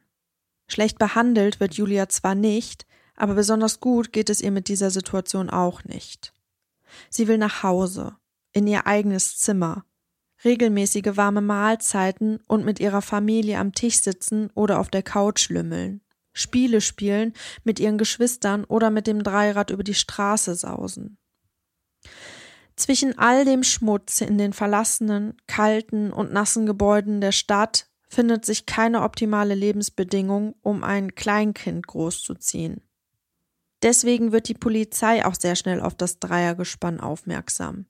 Schlecht 0.69 1.01
behandelt 1.01 1.59
wird 1.59 1.75
Julia 1.75 2.09
zwar 2.09 2.37
nicht, 2.37 2.87
aber 3.17 3.35
besonders 3.35 3.81
gut 3.81 4.13
geht 4.13 4.31
es 4.31 4.41
ihr 4.41 4.53
mit 4.53 4.69
dieser 4.69 4.91
Situation 4.91 5.51
auch 5.51 5.83
nicht. 5.83 6.33
Sie 7.11 7.29
will 7.29 7.39
nach 7.39 7.63
Hause, 7.63 8.17
in 8.53 8.67
ihr 8.67 8.87
eigenes 8.87 9.39
Zimmer, 9.39 9.85
regelmäßige 10.45 11.17
warme 11.17 11.41
Mahlzeiten 11.41 12.41
und 12.47 12.65
mit 12.65 12.81
ihrer 12.81 13.03
Familie 13.03 13.59
am 13.59 13.73
Tisch 13.73 14.01
sitzen 14.01 14.51
oder 14.55 14.79
auf 14.79 14.89
der 14.91 15.03
Couch 15.03 15.49
lümmeln, 15.49 16.03
Spiele 16.33 16.81
spielen, 16.81 17.33
mit 17.65 17.81
ihren 17.81 17.99
Geschwistern 17.99 18.65
oder 18.65 18.91
mit 18.91 19.07
dem 19.07 19.23
Dreirad 19.23 19.71
über 19.71 19.83
die 19.83 19.95
Straße 19.95 20.55
sausen. 20.55 21.19
Zwischen 22.77 23.19
all 23.19 23.45
dem 23.45 23.65
Schmutz 23.65 24.21
in 24.21 24.39
den 24.39 24.53
verlassenen, 24.53 25.37
kalten 25.49 26.13
und 26.13 26.33
nassen 26.33 26.65
Gebäuden 26.65 27.21
der 27.21 27.33
Stadt 27.33 27.91
findet 28.09 28.45
sich 28.47 28.67
keine 28.67 29.03
optimale 29.03 29.55
Lebensbedingung, 29.55 30.55
um 30.63 30.85
ein 30.85 31.17
Kleinkind 31.17 31.87
großzuziehen. 31.87 32.88
Deswegen 33.83 34.33
wird 34.33 34.49
die 34.49 34.55
Polizei 34.55 35.25
auch 35.25 35.35
sehr 35.35 35.57
schnell 35.57 35.81
auf 35.81 35.95
das 35.95 36.19
Dreiergespann 36.19 37.01
aufmerksam. 37.01 37.87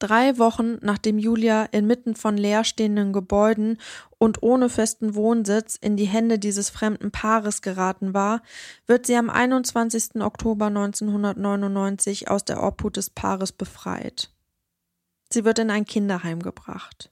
Drei 0.00 0.38
Wochen 0.38 0.78
nachdem 0.80 1.18
Julia 1.18 1.64
inmitten 1.64 2.14
von 2.14 2.36
leerstehenden 2.36 3.12
Gebäuden 3.12 3.78
und 4.18 4.42
ohne 4.44 4.68
festen 4.68 5.16
Wohnsitz 5.16 5.74
in 5.74 5.96
die 5.96 6.04
Hände 6.04 6.38
dieses 6.38 6.70
fremden 6.70 7.10
Paares 7.10 7.62
geraten 7.62 8.14
war, 8.14 8.42
wird 8.86 9.06
sie 9.06 9.16
am 9.16 9.28
21. 9.28 10.20
Oktober 10.20 10.66
1999 10.66 12.30
aus 12.30 12.44
der 12.44 12.62
Obhut 12.62 12.96
des 12.96 13.10
Paares 13.10 13.50
befreit. 13.50 14.30
Sie 15.32 15.44
wird 15.44 15.58
in 15.58 15.70
ein 15.70 15.84
Kinderheim 15.84 16.40
gebracht. 16.40 17.10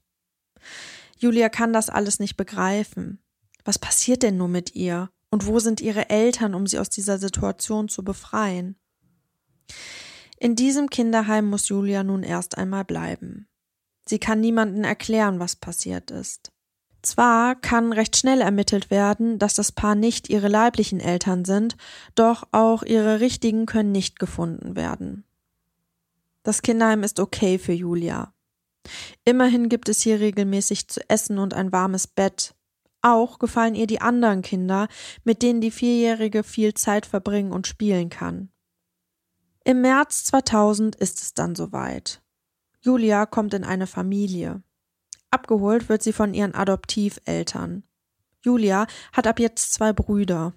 Julia 1.19 1.49
kann 1.49 1.73
das 1.73 1.91
alles 1.91 2.21
nicht 2.21 2.37
begreifen. 2.37 3.19
Was 3.65 3.81
passiert 3.81 4.23
denn 4.23 4.37
nur 4.37 4.49
mit 4.49 4.77
ihr? 4.77 5.11
Und 5.31 5.47
wo 5.47 5.59
sind 5.59 5.81
ihre 5.81 6.09
Eltern, 6.09 6.55
um 6.55 6.67
sie 6.67 6.79
aus 6.79 6.89
dieser 6.89 7.19
Situation 7.19 7.89
zu 7.89 8.05
befreien? 8.05 8.77
In 10.39 10.55
diesem 10.55 10.91
Kinderheim 10.91 11.47
muss 11.47 11.69
Julia 11.69 12.05
nun 12.05 12.23
erst 12.23 12.59
einmal 12.59 12.85
bleiben. 12.85 13.49
Sie 14.05 14.19
kann 14.19 14.41
niemanden 14.41 14.85
erklären, 14.85 15.41
was 15.41 15.57
passiert 15.57 16.11
ist. 16.11 16.53
Zwar 17.07 17.55
kann 17.55 17.93
recht 17.93 18.17
schnell 18.17 18.41
ermittelt 18.41 18.91
werden, 18.91 19.39
dass 19.39 19.55
das 19.55 19.71
Paar 19.71 19.95
nicht 19.95 20.29
ihre 20.29 20.49
leiblichen 20.49 20.99
Eltern 20.99 21.45
sind, 21.45 21.77
doch 22.17 22.49
auch 22.51 22.83
ihre 22.83 23.21
richtigen 23.21 23.67
können 23.67 23.93
nicht 23.93 24.19
gefunden 24.19 24.75
werden. 24.75 25.25
Das 26.43 26.63
Kinderheim 26.63 27.05
ist 27.05 27.21
okay 27.21 27.59
für 27.59 27.73
Julia. 27.73 28.33
Immerhin 29.25 29.69
gibt 29.69 29.89
es 29.89 30.01
hier 30.01 30.19
regelmäßig 30.19 30.89
zu 30.89 31.09
essen 31.09 31.39
und 31.39 31.55
ein 31.55 31.71
warmes 31.71 32.09
Bett. 32.09 32.56
Auch 33.07 33.39
gefallen 33.39 33.77
ihr 33.77 33.87
die 33.87 34.01
anderen 34.01 34.43
Kinder, 34.43 34.89
mit 35.23 35.41
denen 35.41 35.61
die 35.61 35.71
Vierjährige 35.71 36.43
viel 36.43 36.75
Zeit 36.75 37.07
verbringen 37.07 37.53
und 37.53 37.69
spielen 37.69 38.11
kann. 38.11 38.51
Im 39.63 39.81
März 39.81 40.25
2000 40.25 40.97
ist 40.97 41.23
es 41.23 41.33
dann 41.33 41.55
soweit. 41.55 42.21
Julia 42.81 43.25
kommt 43.25 43.55
in 43.55 43.63
eine 43.63 43.87
Familie. 43.87 44.61
Abgeholt 45.31 45.89
wird 45.89 46.03
sie 46.03 46.13
von 46.13 46.35
ihren 46.35 46.57
Adoptiveltern. 46.57 47.85
Julia 48.41 48.89
hat 49.13 49.29
ab 49.29 49.39
jetzt 49.39 49.73
zwei 49.73 49.93
Brüder. 49.93 50.53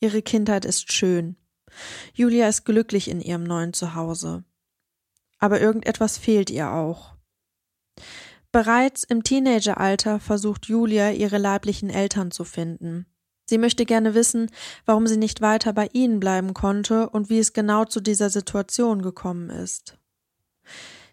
Ihre 0.00 0.20
Kindheit 0.20 0.66
ist 0.66 0.92
schön. 0.92 1.36
Julia 2.12 2.46
ist 2.46 2.66
glücklich 2.66 3.08
in 3.08 3.22
ihrem 3.22 3.44
neuen 3.44 3.72
Zuhause. 3.72 4.44
Aber 5.38 5.62
irgendetwas 5.62 6.18
fehlt 6.18 6.50
ihr 6.50 6.72
auch. 6.72 7.14
Bereits 8.52 9.04
im 9.04 9.22
Teenageralter 9.22 10.20
versucht 10.20 10.66
Julia, 10.66 11.10
ihre 11.10 11.38
leiblichen 11.38 11.90
Eltern 11.90 12.30
zu 12.30 12.44
finden. 12.44 13.06
Sie 13.44 13.58
möchte 13.58 13.86
gerne 13.86 14.14
wissen, 14.14 14.50
warum 14.84 15.06
sie 15.06 15.16
nicht 15.16 15.40
weiter 15.40 15.72
bei 15.72 15.88
ihnen 15.92 16.20
bleiben 16.20 16.54
konnte 16.54 17.08
und 17.08 17.30
wie 17.30 17.38
es 17.38 17.52
genau 17.52 17.84
zu 17.84 18.00
dieser 18.00 18.30
Situation 18.30 19.00
gekommen 19.00 19.48
ist. 19.48 19.98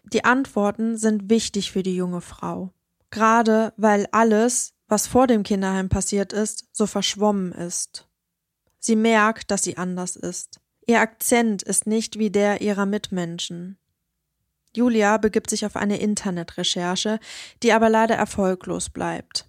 Die 0.04 0.24
Antworten 0.24 0.96
sind 0.96 1.30
wichtig 1.30 1.72
für 1.72 1.82
die 1.82 1.96
junge 1.96 2.20
Frau, 2.20 2.72
gerade 3.10 3.72
weil 3.76 4.06
alles, 4.12 4.74
was 4.86 5.06
vor 5.06 5.26
dem 5.26 5.42
Kinderheim 5.42 5.88
passiert 5.88 6.32
ist, 6.32 6.68
so 6.72 6.86
verschwommen 6.86 7.52
ist. 7.52 8.06
Sie 8.78 8.96
merkt, 8.96 9.50
dass 9.50 9.62
sie 9.62 9.78
anders 9.78 10.14
ist. 10.14 10.60
Ihr 10.86 11.00
Akzent 11.00 11.62
ist 11.62 11.86
nicht 11.86 12.18
wie 12.18 12.30
der 12.30 12.60
ihrer 12.60 12.86
Mitmenschen. 12.86 13.78
Julia 14.76 15.16
begibt 15.16 15.50
sich 15.50 15.64
auf 15.64 15.76
eine 15.76 15.98
Internetrecherche, 15.98 17.18
die 17.62 17.72
aber 17.72 17.88
leider 17.88 18.14
erfolglos 18.14 18.90
bleibt. 18.90 19.48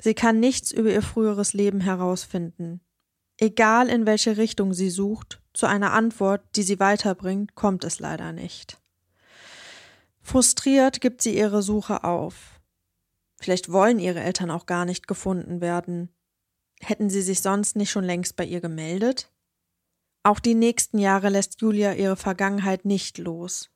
Sie 0.00 0.14
kann 0.14 0.40
nichts 0.40 0.72
über 0.72 0.90
ihr 0.90 1.02
früheres 1.02 1.52
Leben 1.52 1.80
herausfinden. 1.80 2.80
Egal 3.38 3.88
in 3.88 4.04
welche 4.04 4.36
Richtung 4.36 4.74
sie 4.74 4.90
sucht, 4.90 5.40
zu 5.52 5.66
einer 5.66 5.92
Antwort, 5.92 6.42
die 6.56 6.62
sie 6.62 6.80
weiterbringt, 6.80 7.54
kommt 7.54 7.84
es 7.84 8.00
leider 8.00 8.32
nicht. 8.32 8.78
Frustriert 10.20 11.00
gibt 11.00 11.22
sie 11.22 11.36
ihre 11.36 11.62
Suche 11.62 12.04
auf. 12.04 12.60
Vielleicht 13.36 13.70
wollen 13.72 13.98
ihre 13.98 14.20
Eltern 14.20 14.50
auch 14.50 14.66
gar 14.66 14.84
nicht 14.84 15.08
gefunden 15.08 15.60
werden. 15.60 16.08
Hätten 16.80 17.10
sie 17.10 17.22
sich 17.22 17.40
sonst 17.42 17.76
nicht 17.76 17.90
schon 17.90 18.04
längst 18.04 18.36
bei 18.36 18.44
ihr 18.44 18.60
gemeldet? 18.60 19.32
Auch 20.22 20.38
die 20.38 20.54
nächsten 20.54 20.98
Jahre 20.98 21.28
lässt 21.28 21.60
Julia 21.60 21.94
ihre 21.94 22.16
Vergangenheit 22.16 22.84
nicht 22.84 23.18
los. 23.18 23.71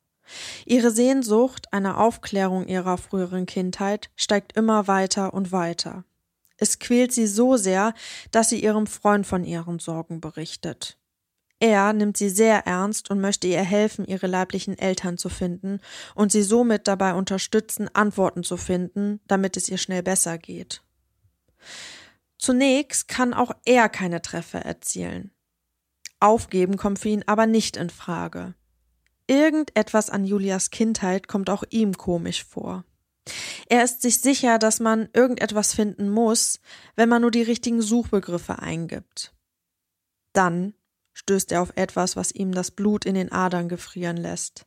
Ihre 0.65 0.91
Sehnsucht 0.91 1.71
einer 1.73 1.99
Aufklärung 1.99 2.67
ihrer 2.67 2.97
früheren 2.97 3.45
Kindheit 3.45 4.09
steigt 4.15 4.53
immer 4.53 4.87
weiter 4.87 5.33
und 5.33 5.51
weiter. 5.51 6.03
Es 6.57 6.79
quält 6.79 7.13
sie 7.13 7.27
so 7.27 7.55
sehr, 7.55 7.93
dass 8.31 8.49
sie 8.49 8.61
ihrem 8.61 8.87
Freund 8.87 9.27
von 9.27 9.43
ihren 9.43 9.79
Sorgen 9.79 10.21
berichtet. 10.21 10.97
Er 11.59 11.93
nimmt 11.93 12.17
sie 12.17 12.29
sehr 12.29 12.67
ernst 12.67 13.09
und 13.09 13.19
möchte 13.19 13.47
ihr 13.47 13.63
helfen, 13.63 14.05
ihre 14.05 14.27
leiblichen 14.27 14.77
Eltern 14.77 15.17
zu 15.17 15.29
finden 15.29 15.79
und 16.13 16.31
sie 16.31 16.43
somit 16.43 16.87
dabei 16.87 17.13
unterstützen, 17.13 17.89
Antworten 17.93 18.43
zu 18.43 18.57
finden, 18.57 19.21
damit 19.27 19.57
es 19.57 19.67
ihr 19.67 19.77
schnell 19.77 20.03
besser 20.03 20.37
geht. 20.37 20.83
Zunächst 22.37 23.07
kann 23.07 23.33
auch 23.33 23.51
er 23.65 23.89
keine 23.89 24.21
Treffer 24.21 24.59
erzielen. 24.59 25.31
Aufgeben 26.19 26.77
kommt 26.77 26.99
für 26.99 27.09
ihn 27.09 27.23
aber 27.25 27.47
nicht 27.47 27.77
in 27.77 27.89
Frage. 27.89 28.53
Irgendetwas 29.27 30.09
an 30.09 30.25
Julias 30.25 30.69
Kindheit 30.71 31.27
kommt 31.27 31.49
auch 31.49 31.63
ihm 31.69 31.97
komisch 31.97 32.43
vor. 32.43 32.85
Er 33.67 33.83
ist 33.83 34.01
sich 34.01 34.21
sicher, 34.21 34.57
dass 34.57 34.79
man 34.79 35.09
irgendetwas 35.13 35.73
finden 35.73 36.09
muss, 36.09 36.59
wenn 36.95 37.09
man 37.09 37.21
nur 37.21 37.31
die 37.31 37.41
richtigen 37.41 37.81
Suchbegriffe 37.81 38.59
eingibt. 38.59 39.33
Dann 40.31 40.73
stößt 41.13 41.51
er 41.51 41.61
auf 41.61 41.73
etwas, 41.75 42.15
was 42.15 42.31
ihm 42.31 42.53
das 42.53 42.71
Blut 42.71 43.05
in 43.05 43.15
den 43.15 43.31
Adern 43.31 43.67
gefrieren 43.67 44.17
lässt. 44.17 44.65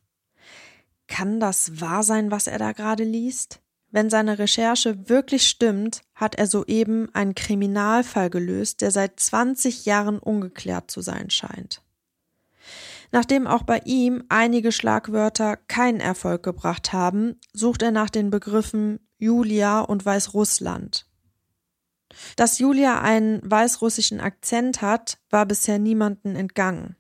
Kann 1.06 1.40
das 1.40 1.80
wahr 1.80 2.02
sein, 2.02 2.30
was 2.30 2.46
er 2.46 2.58
da 2.58 2.72
gerade 2.72 3.04
liest? 3.04 3.60
Wenn 3.90 4.10
seine 4.10 4.38
Recherche 4.38 5.08
wirklich 5.08 5.48
stimmt, 5.48 6.02
hat 6.14 6.36
er 6.36 6.46
soeben 6.46 7.12
einen 7.14 7.34
Kriminalfall 7.34 8.30
gelöst, 8.30 8.82
der 8.82 8.90
seit 8.90 9.18
20 9.18 9.86
Jahren 9.86 10.18
ungeklärt 10.18 10.90
zu 10.90 11.00
sein 11.00 11.30
scheint. 11.30 11.82
Nachdem 13.12 13.46
auch 13.46 13.64
bei 13.64 13.80
ihm 13.84 14.24
einige 14.28 14.72
Schlagwörter 14.72 15.56
keinen 15.56 16.00
Erfolg 16.00 16.42
gebracht 16.42 16.92
haben, 16.92 17.40
sucht 17.52 17.82
er 17.82 17.90
nach 17.90 18.10
den 18.10 18.30
Begriffen 18.30 19.00
Julia 19.18 19.80
und 19.80 20.04
Weißrussland. 20.04 21.06
Dass 22.36 22.58
Julia 22.58 23.00
einen 23.00 23.40
weißrussischen 23.48 24.20
Akzent 24.20 24.82
hat, 24.82 25.18
war 25.28 25.46
bisher 25.46 25.78
niemanden 25.78 26.36
entgangen. 26.36 26.96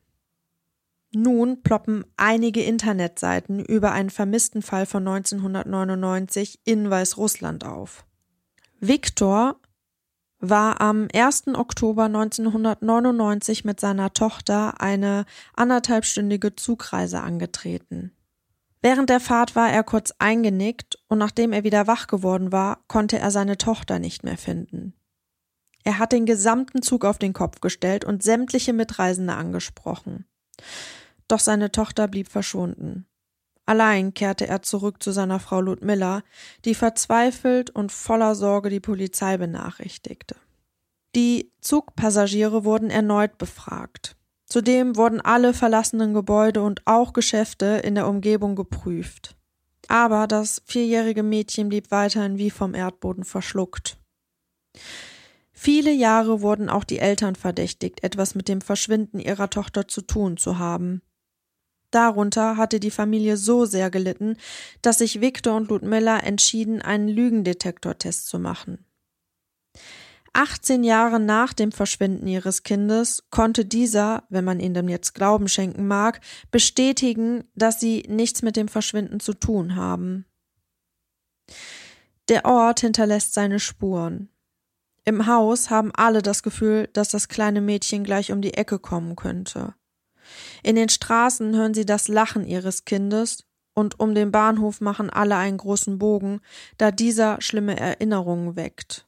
Nun 1.12 1.62
ploppen 1.62 2.04
einige 2.16 2.62
Internetseiten 2.62 3.64
über 3.64 3.90
einen 3.92 4.10
vermissten 4.10 4.62
Fall 4.62 4.86
von 4.86 5.06
1999 5.06 6.60
in 6.64 6.88
Weißrussland 6.88 7.64
auf. 7.64 8.04
Viktor 8.78 9.59
war 10.40 10.80
am 10.80 11.08
1. 11.12 11.48
Oktober 11.54 12.04
1999 12.04 13.64
mit 13.64 13.78
seiner 13.78 14.12
Tochter 14.12 14.80
eine 14.80 15.26
anderthalbstündige 15.54 16.56
Zugreise 16.56 17.20
angetreten. 17.20 18.12
Während 18.82 19.10
der 19.10 19.20
Fahrt 19.20 19.54
war 19.54 19.70
er 19.70 19.82
kurz 19.82 20.14
eingenickt 20.18 20.98
und 21.08 21.18
nachdem 21.18 21.52
er 21.52 21.64
wieder 21.64 21.86
wach 21.86 22.06
geworden 22.06 22.50
war, 22.50 22.82
konnte 22.88 23.18
er 23.18 23.30
seine 23.30 23.58
Tochter 23.58 23.98
nicht 23.98 24.24
mehr 24.24 24.38
finden. 24.38 24.94
Er 25.84 25.98
hat 25.98 26.12
den 26.12 26.26
gesamten 26.26 26.82
Zug 26.82 27.04
auf 27.04 27.18
den 27.18 27.32
Kopf 27.32 27.60
gestellt 27.60 28.04
und 28.04 28.22
sämtliche 28.22 28.72
Mitreisende 28.72 29.34
angesprochen. 29.34 30.24
Doch 31.28 31.40
seine 31.40 31.70
Tochter 31.70 32.08
blieb 32.08 32.28
verschwunden. 32.28 33.06
Allein 33.70 34.14
kehrte 34.14 34.48
er 34.48 34.62
zurück 34.62 35.00
zu 35.00 35.12
seiner 35.12 35.38
Frau 35.38 35.60
Ludmilla, 35.60 36.24
die 36.64 36.74
verzweifelt 36.74 37.70
und 37.70 37.92
voller 37.92 38.34
Sorge 38.34 38.68
die 38.68 38.80
Polizei 38.80 39.36
benachrichtigte. 39.36 40.34
Die 41.14 41.52
Zugpassagiere 41.60 42.64
wurden 42.64 42.90
erneut 42.90 43.38
befragt. 43.38 44.16
Zudem 44.44 44.96
wurden 44.96 45.20
alle 45.20 45.54
verlassenen 45.54 46.14
Gebäude 46.14 46.62
und 46.62 46.84
auch 46.84 47.12
Geschäfte 47.12 47.80
in 47.84 47.94
der 47.94 48.08
Umgebung 48.08 48.56
geprüft. 48.56 49.36
Aber 49.86 50.26
das 50.26 50.62
vierjährige 50.66 51.22
Mädchen 51.22 51.68
blieb 51.68 51.92
weiterhin 51.92 52.38
wie 52.38 52.50
vom 52.50 52.74
Erdboden 52.74 53.22
verschluckt. 53.22 53.98
Viele 55.52 55.92
Jahre 55.92 56.40
wurden 56.40 56.70
auch 56.70 56.82
die 56.82 56.98
Eltern 56.98 57.36
verdächtigt, 57.36 58.02
etwas 58.02 58.34
mit 58.34 58.48
dem 58.48 58.62
Verschwinden 58.62 59.20
ihrer 59.20 59.48
Tochter 59.48 59.86
zu 59.86 60.00
tun 60.00 60.38
zu 60.38 60.58
haben. 60.58 61.02
Darunter 61.90 62.56
hatte 62.56 62.80
die 62.80 62.90
Familie 62.90 63.36
so 63.36 63.64
sehr 63.64 63.90
gelitten, 63.90 64.36
dass 64.82 64.98
sich 64.98 65.20
Victor 65.20 65.56
und 65.56 65.68
Ludmilla 65.68 66.18
entschieden, 66.18 66.82
einen 66.82 67.08
Lügendetektortest 67.08 68.28
zu 68.28 68.38
machen. 68.38 68.84
18 70.32 70.84
Jahre 70.84 71.18
nach 71.18 71.52
dem 71.52 71.72
Verschwinden 71.72 72.28
ihres 72.28 72.62
Kindes 72.62 73.24
konnte 73.30 73.64
dieser, 73.64 74.24
wenn 74.28 74.44
man 74.44 74.60
ihnen 74.60 74.88
jetzt 74.88 75.14
Glauben 75.14 75.48
schenken 75.48 75.88
mag, 75.88 76.20
bestätigen, 76.52 77.44
dass 77.54 77.80
sie 77.80 78.04
nichts 78.08 78.42
mit 78.42 78.54
dem 78.54 78.68
Verschwinden 78.68 79.18
zu 79.18 79.34
tun 79.34 79.74
haben. 79.74 80.24
Der 82.28 82.44
Ort 82.44 82.80
hinterlässt 82.80 83.34
seine 83.34 83.58
Spuren. 83.58 84.28
Im 85.04 85.26
Haus 85.26 85.70
haben 85.70 85.90
alle 85.94 86.22
das 86.22 86.44
Gefühl, 86.44 86.88
dass 86.92 87.08
das 87.08 87.26
kleine 87.26 87.60
Mädchen 87.60 88.04
gleich 88.04 88.30
um 88.30 88.40
die 88.40 88.54
Ecke 88.54 88.78
kommen 88.78 89.16
könnte. 89.16 89.74
In 90.62 90.76
den 90.76 90.88
Straßen 90.88 91.54
hören 91.54 91.74
sie 91.74 91.86
das 91.86 92.08
Lachen 92.08 92.44
ihres 92.44 92.84
Kindes 92.84 93.44
und 93.74 93.98
um 94.00 94.14
den 94.14 94.30
Bahnhof 94.30 94.80
machen 94.80 95.10
alle 95.10 95.36
einen 95.36 95.58
großen 95.58 95.98
Bogen, 95.98 96.40
da 96.78 96.90
dieser 96.90 97.40
schlimme 97.40 97.78
Erinnerungen 97.78 98.56
weckt. 98.56 99.06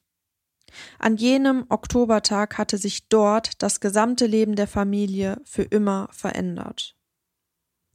An 0.97 1.17
jenem 1.17 1.65
Oktobertag 1.69 2.57
hatte 2.57 2.77
sich 2.77 3.07
dort 3.07 3.61
das 3.61 3.79
gesamte 3.79 4.25
Leben 4.25 4.55
der 4.55 4.67
Familie 4.67 5.39
für 5.43 5.63
immer 5.63 6.09
verändert. 6.11 6.95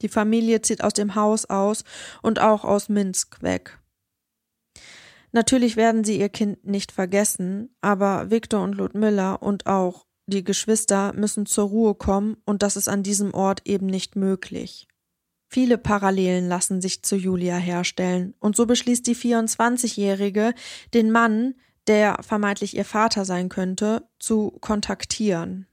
Die 0.01 0.09
Familie 0.09 0.61
zieht 0.61 0.83
aus 0.83 0.93
dem 0.93 1.15
Haus 1.15 1.45
aus 1.45 1.83
und 2.21 2.39
auch 2.39 2.63
aus 2.63 2.87
Minsk 2.87 3.41
weg. 3.41 3.79
Natürlich 5.31 5.75
werden 5.75 6.03
sie 6.03 6.19
ihr 6.19 6.29
Kind 6.29 6.65
nicht 6.65 6.91
vergessen, 6.91 7.75
aber 7.81 8.31
Viktor 8.31 8.63
und 8.63 8.73
Ludmilla 8.73 9.33
und 9.33 9.67
auch 9.67 10.05
die 10.29 10.43
Geschwister 10.43 11.13
müssen 11.13 11.45
zur 11.45 11.69
Ruhe 11.69 11.95
kommen 11.95 12.37
und 12.45 12.63
das 12.63 12.75
ist 12.75 12.87
an 12.87 13.03
diesem 13.03 13.33
Ort 13.33 13.61
eben 13.65 13.87
nicht 13.87 14.15
möglich. 14.15 14.87
Viele 15.47 15.77
Parallelen 15.77 16.47
lassen 16.47 16.79
sich 16.81 17.01
zu 17.01 17.15
Julia 17.15 17.57
herstellen 17.57 18.35
und 18.39 18.55
so 18.55 18.65
beschließt 18.65 19.05
die 19.07 19.15
24-Jährige, 19.15 20.53
den 20.93 21.11
Mann, 21.11 21.55
der 21.87 22.19
vermeintlich 22.21 22.77
ihr 22.77 22.85
Vater 22.85 23.25
sein 23.25 23.49
könnte, 23.49 24.07
zu 24.19 24.51
kontaktieren. 24.61 25.65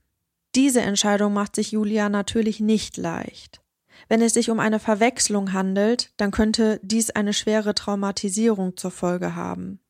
Diese 0.54 0.80
Entscheidung 0.80 1.34
macht 1.34 1.54
sich 1.54 1.72
Julia 1.72 2.08
natürlich 2.08 2.60
nicht 2.60 2.96
leicht. 2.96 3.60
Wenn 4.08 4.22
es 4.22 4.32
sich 4.32 4.50
um 4.50 4.60
eine 4.60 4.78
Verwechslung 4.78 5.52
handelt, 5.52 6.12
dann 6.16 6.30
könnte 6.30 6.80
dies 6.82 7.10
eine 7.10 7.34
schwere 7.34 7.74
Traumatisierung 7.74 8.76
zur 8.76 8.90
Folge 8.90 9.34
haben. 9.34 9.80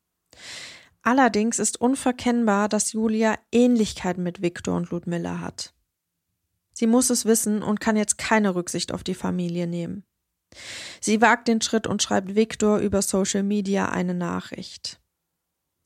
Allerdings 1.06 1.60
ist 1.60 1.80
unverkennbar, 1.80 2.68
dass 2.68 2.92
Julia 2.92 3.38
Ähnlichkeit 3.52 4.18
mit 4.18 4.42
Viktor 4.42 4.74
und 4.74 4.90
Ludmilla 4.90 5.38
hat. 5.38 5.72
Sie 6.72 6.88
muss 6.88 7.10
es 7.10 7.24
wissen 7.24 7.62
und 7.62 7.78
kann 7.78 7.94
jetzt 7.94 8.18
keine 8.18 8.56
Rücksicht 8.56 8.90
auf 8.90 9.04
die 9.04 9.14
Familie 9.14 9.68
nehmen. 9.68 10.02
Sie 11.00 11.20
wagt 11.20 11.46
den 11.46 11.60
Schritt 11.60 11.86
und 11.86 12.02
schreibt 12.02 12.34
Viktor 12.34 12.78
über 12.78 13.02
Social 13.02 13.44
Media 13.44 13.88
eine 13.88 14.14
Nachricht. 14.14 15.00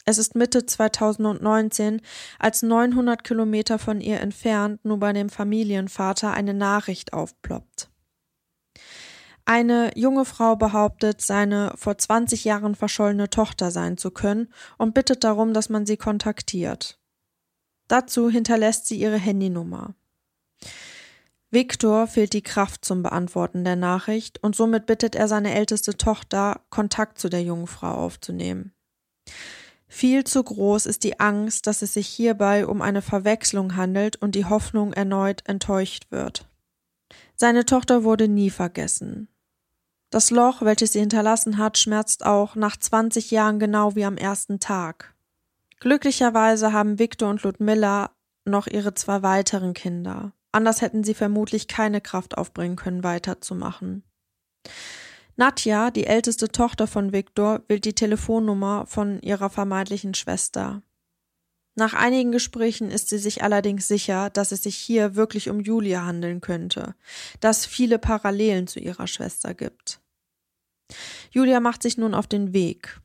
Es 0.07 0.17
ist 0.17 0.37
Mitte 0.37 0.65
2019, 0.65 2.01
als 2.39 2.63
900 2.63 3.23
Kilometer 3.23 3.79
von 3.79 4.01
ihr 4.01 4.21
entfernt 4.21 4.83
nur 4.87 5.01
bei 5.01 5.13
dem 5.13 5.29
Familienvater 5.29 6.33
eine 6.33 6.55
Nachricht 6.55 7.13
aufploppt. 7.13 7.90
Eine 9.53 9.91
junge 9.97 10.27
Frau 10.27 10.55
behauptet, 10.55 11.23
seine 11.23 11.73
vor 11.75 11.99
20 11.99 12.45
Jahren 12.45 12.77
verschollene 12.77 13.31
Tochter 13.31 13.73
sein 13.73 13.99
zu 13.99 14.13
können 14.13 14.47
und 14.79 14.95
bittet 14.95 15.25
darum, 15.25 15.55
dass 15.55 15.69
man 15.69 15.87
sie 15.87 15.97
kontaktiert. 15.97 17.01
Dazu 17.89 18.31
hinterlässt 18.31 18.87
sie 18.87 19.01
ihre 19.01 19.17
Handynummer. 19.17 19.97
Viktor 21.51 22.07
fehlt 22.07 22.33
die 22.33 22.45
Kraft 22.45 22.85
zum 22.85 23.03
Beantworten 23.03 23.65
der 23.65 23.75
Nachricht 23.75 24.41
und 24.41 24.55
somit 24.55 24.87
bittet 24.87 25.17
er 25.17 25.27
seine 25.27 25.53
älteste 25.53 25.97
Tochter, 25.97 26.61
Kontakt 26.71 27.19
zu 27.19 27.29
der 27.29 27.43
jungen 27.43 27.67
Frau 27.67 27.95
aufzunehmen. 27.95 28.73
Viel 29.89 30.23
zu 30.23 30.45
groß 30.45 30.87
ist 30.87 31.03
die 31.03 31.19
Angst, 31.19 31.67
dass 31.67 31.83
es 31.83 31.95
sich 31.95 32.07
hierbei 32.07 32.69
um 32.69 32.81
eine 32.81 33.03
Verwechslung 33.03 33.75
handelt 33.75 34.15
und 34.15 34.37
die 34.37 34.45
Hoffnung 34.45 34.93
erneut 34.93 35.43
enttäuscht 35.49 36.13
wird. 36.13 36.49
Seine 37.35 37.65
Tochter 37.65 38.05
wurde 38.05 38.29
nie 38.29 38.51
vergessen. 38.51 39.27
Das 40.11 40.33
Loch, 40.33 40.63
welches 40.63 40.93
sie 40.93 41.01
hinterlassen 41.01 41.57
hat, 41.57 41.79
schmerzt 41.79 42.27
auch 42.27 42.57
nach 42.57 42.77
20 42.77 43.31
Jahren 43.31 43.61
genau 43.61 43.95
wie 43.95 44.05
am 44.05 44.17
ersten 44.17 44.59
Tag. 44.59 45.15
Glücklicherweise 45.79 46.73
haben 46.73 46.99
Victor 46.99 47.31
und 47.31 47.43
Ludmilla 47.45 48.11
noch 48.45 48.67
ihre 48.67 48.93
zwei 48.95 49.23
weiteren 49.23 49.73
Kinder. 49.73 50.33
Anders 50.53 50.83
hätten 50.83 51.05
sie 51.05 51.15
vermutlich 51.15 51.69
keine 51.69 52.01
Kraft 52.01 52.37
aufbringen 52.37 52.77
können, 52.77 53.05
weiterzumachen. 53.05 54.03
Nadja, 55.37 55.91
die 55.91 56.07
älteste 56.07 56.49
Tochter 56.49 56.87
von 56.87 57.13
Viktor, 57.13 57.63
will 57.69 57.81
die 57.81 57.95
Telefonnummer 57.95 58.85
von 58.87 59.21
ihrer 59.23 59.49
vermeintlichen 59.49 60.15
Schwester. 60.15 60.83
Nach 61.77 61.95
einigen 61.95 62.33
Gesprächen 62.33 62.91
ist 62.91 63.09
sie 63.09 63.19
sich 63.19 63.43
allerdings 63.43 63.87
sicher, 63.87 64.31
dass 64.31 64.53
es 64.53 64.63
sich 64.63 64.77
hier 64.77 65.15
wirklich 65.15 65.49
um 65.49 65.61
Julia 65.61 66.05
handeln 66.05 66.41
könnte, 66.41 66.95
dass 67.41 67.65
viele 67.65 67.99
Parallelen 67.99 68.67
zu 68.67 68.81
ihrer 68.81 69.07
Schwester 69.07 69.55
gibt. 69.55 70.01
Julia 71.31 71.61
macht 71.61 71.83
sich 71.83 71.97
nun 71.97 72.15
auf 72.15 72.27
den 72.27 72.53
Weg. 72.53 73.01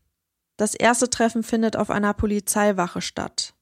Das 0.58 0.74
erste 0.74 1.10
Treffen 1.10 1.44
findet 1.44 1.76
auf 1.76 1.90
einer 1.90 2.14
Polizeiwache 2.14 3.02
statt. 3.02 3.54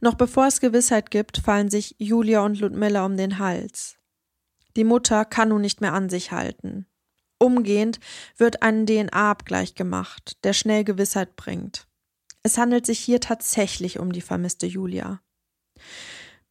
Noch 0.00 0.14
bevor 0.14 0.46
es 0.46 0.60
Gewissheit 0.60 1.10
gibt, 1.10 1.38
fallen 1.38 1.70
sich 1.70 1.96
Julia 1.98 2.40
und 2.44 2.58
Ludmilla 2.58 3.04
um 3.04 3.16
den 3.16 3.38
Hals. 3.38 3.96
Die 4.76 4.84
Mutter 4.84 5.24
kann 5.24 5.48
nun 5.48 5.60
nicht 5.60 5.80
mehr 5.80 5.92
an 5.92 6.08
sich 6.08 6.32
halten. 6.32 6.86
Umgehend 7.38 8.00
wird 8.36 8.62
ein 8.62 8.86
DNA-Abgleich 8.86 9.74
gemacht, 9.74 10.38
der 10.44 10.52
schnell 10.52 10.84
Gewissheit 10.84 11.36
bringt. 11.36 11.86
Es 12.46 12.58
handelt 12.58 12.84
sich 12.84 12.98
hier 12.98 13.20
tatsächlich 13.20 13.98
um 13.98 14.12
die 14.12 14.20
vermisste 14.20 14.66
Julia. 14.66 15.20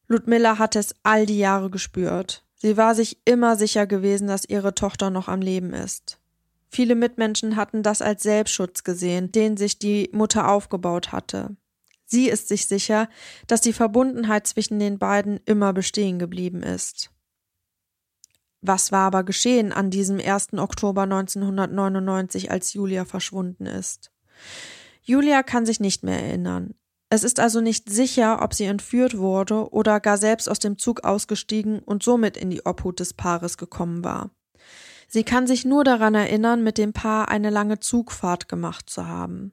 Ludmilla 0.08 0.58
hat 0.58 0.74
es 0.74 0.94
all 1.04 1.24
die 1.24 1.38
Jahre 1.38 1.70
gespürt. 1.70 2.44
Sie 2.56 2.76
war 2.76 2.96
sich 2.96 3.20
immer 3.24 3.56
sicher 3.56 3.86
gewesen, 3.86 4.26
dass 4.26 4.44
ihre 4.44 4.74
Tochter 4.74 5.10
noch 5.10 5.28
am 5.28 5.40
Leben 5.40 5.72
ist. 5.72 6.18
Viele 6.68 6.96
Mitmenschen 6.96 7.54
hatten 7.54 7.84
das 7.84 8.02
als 8.02 8.24
Selbstschutz 8.24 8.82
gesehen, 8.82 9.30
den 9.30 9.56
sich 9.56 9.78
die 9.78 10.10
Mutter 10.12 10.48
aufgebaut 10.50 11.12
hatte. 11.12 11.56
Sie 12.06 12.28
ist 12.28 12.48
sich 12.48 12.66
sicher, 12.66 13.08
dass 13.46 13.60
die 13.60 13.72
Verbundenheit 13.72 14.48
zwischen 14.48 14.80
den 14.80 14.98
beiden 14.98 15.38
immer 15.44 15.72
bestehen 15.72 16.18
geblieben 16.18 16.64
ist. 16.64 17.10
Was 18.62 18.90
war 18.90 19.06
aber 19.06 19.22
geschehen 19.22 19.72
an 19.72 19.90
diesem 19.90 20.18
1. 20.18 20.54
Oktober 20.54 21.02
1999, 21.02 22.50
als 22.50 22.72
Julia 22.72 23.04
verschwunden 23.04 23.66
ist? 23.66 24.10
Julia 25.04 25.42
kann 25.42 25.66
sich 25.66 25.80
nicht 25.80 26.02
mehr 26.02 26.20
erinnern. 26.20 26.74
Es 27.10 27.22
ist 27.22 27.38
also 27.38 27.60
nicht 27.60 27.88
sicher, 27.90 28.42
ob 28.42 28.54
sie 28.54 28.64
entführt 28.64 29.18
wurde 29.18 29.70
oder 29.70 30.00
gar 30.00 30.16
selbst 30.16 30.48
aus 30.48 30.58
dem 30.58 30.78
Zug 30.78 31.04
ausgestiegen 31.04 31.78
und 31.78 32.02
somit 32.02 32.36
in 32.36 32.50
die 32.50 32.64
Obhut 32.64 32.98
des 32.98 33.12
Paares 33.14 33.58
gekommen 33.58 34.02
war. 34.02 34.30
Sie 35.06 35.22
kann 35.22 35.46
sich 35.46 35.64
nur 35.64 35.84
daran 35.84 36.14
erinnern, 36.14 36.64
mit 36.64 36.78
dem 36.78 36.92
Paar 36.92 37.28
eine 37.28 37.50
lange 37.50 37.78
Zugfahrt 37.78 38.48
gemacht 38.48 38.90
zu 38.90 39.06
haben. 39.06 39.52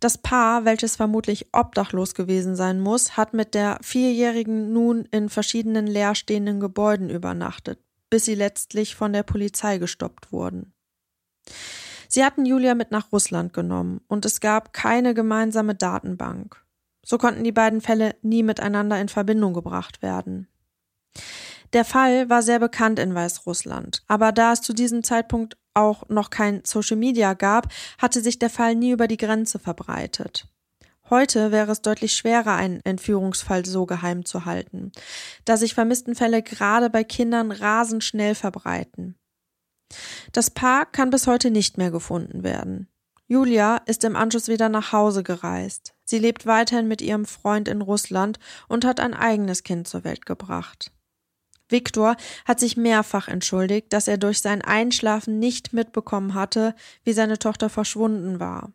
Das 0.00 0.18
Paar, 0.18 0.64
welches 0.64 0.96
vermutlich 0.96 1.46
obdachlos 1.52 2.14
gewesen 2.14 2.56
sein 2.56 2.80
muss, 2.80 3.16
hat 3.16 3.34
mit 3.34 3.54
der 3.54 3.78
Vierjährigen 3.82 4.72
nun 4.72 5.04
in 5.12 5.28
verschiedenen 5.28 5.86
leerstehenden 5.86 6.58
Gebäuden 6.58 7.10
übernachtet, 7.10 7.78
bis 8.10 8.24
sie 8.24 8.34
letztlich 8.34 8.96
von 8.96 9.12
der 9.12 9.22
Polizei 9.22 9.78
gestoppt 9.78 10.32
wurden. 10.32 10.72
Sie 12.14 12.22
hatten 12.22 12.44
Julia 12.44 12.74
mit 12.74 12.90
nach 12.90 13.10
Russland 13.10 13.54
genommen 13.54 14.02
und 14.06 14.26
es 14.26 14.40
gab 14.40 14.74
keine 14.74 15.14
gemeinsame 15.14 15.74
Datenbank. 15.74 16.62
So 17.02 17.16
konnten 17.16 17.42
die 17.42 17.52
beiden 17.52 17.80
Fälle 17.80 18.16
nie 18.20 18.42
miteinander 18.42 19.00
in 19.00 19.08
Verbindung 19.08 19.54
gebracht 19.54 20.02
werden. 20.02 20.46
Der 21.72 21.86
Fall 21.86 22.28
war 22.28 22.42
sehr 22.42 22.58
bekannt 22.58 22.98
in 22.98 23.14
Weißrussland, 23.14 24.02
aber 24.08 24.30
da 24.30 24.52
es 24.52 24.60
zu 24.60 24.74
diesem 24.74 25.02
Zeitpunkt 25.02 25.56
auch 25.72 26.06
noch 26.10 26.28
kein 26.28 26.60
Social 26.66 26.98
Media 26.98 27.32
gab, 27.32 27.72
hatte 27.96 28.20
sich 28.20 28.38
der 28.38 28.50
Fall 28.50 28.74
nie 28.74 28.90
über 28.90 29.08
die 29.08 29.16
Grenze 29.16 29.58
verbreitet. 29.58 30.48
Heute 31.08 31.50
wäre 31.50 31.72
es 31.72 31.80
deutlich 31.80 32.12
schwerer, 32.12 32.56
einen 32.56 32.82
Entführungsfall 32.84 33.64
so 33.64 33.86
geheim 33.86 34.26
zu 34.26 34.44
halten, 34.44 34.92
da 35.46 35.56
sich 35.56 35.72
Vermisstenfälle 35.72 36.42
gerade 36.42 36.90
bei 36.90 37.04
Kindern 37.04 37.52
rasend 37.52 38.04
schnell 38.04 38.34
verbreiten. 38.34 39.16
Das 40.32 40.50
Paar 40.50 40.86
kann 40.86 41.10
bis 41.10 41.26
heute 41.26 41.50
nicht 41.50 41.78
mehr 41.78 41.90
gefunden 41.90 42.42
werden. 42.42 42.88
Julia 43.26 43.76
ist 43.86 44.04
im 44.04 44.16
Anschluss 44.16 44.48
wieder 44.48 44.68
nach 44.68 44.92
Hause 44.92 45.22
gereist. 45.22 45.94
Sie 46.04 46.18
lebt 46.18 46.44
weiterhin 46.44 46.88
mit 46.88 47.00
ihrem 47.00 47.24
Freund 47.24 47.66
in 47.66 47.80
Russland 47.80 48.38
und 48.68 48.84
hat 48.84 49.00
ein 49.00 49.14
eigenes 49.14 49.62
Kind 49.62 49.88
zur 49.88 50.04
Welt 50.04 50.26
gebracht. 50.26 50.92
Viktor 51.72 52.16
hat 52.44 52.60
sich 52.60 52.76
mehrfach 52.76 53.28
entschuldigt, 53.28 53.92
dass 53.92 54.06
er 54.06 54.18
durch 54.18 54.42
sein 54.42 54.62
Einschlafen 54.62 55.38
nicht 55.38 55.72
mitbekommen 55.72 56.34
hatte, 56.34 56.74
wie 57.04 57.14
seine 57.14 57.38
Tochter 57.38 57.70
verschwunden 57.70 58.38
war. 58.38 58.72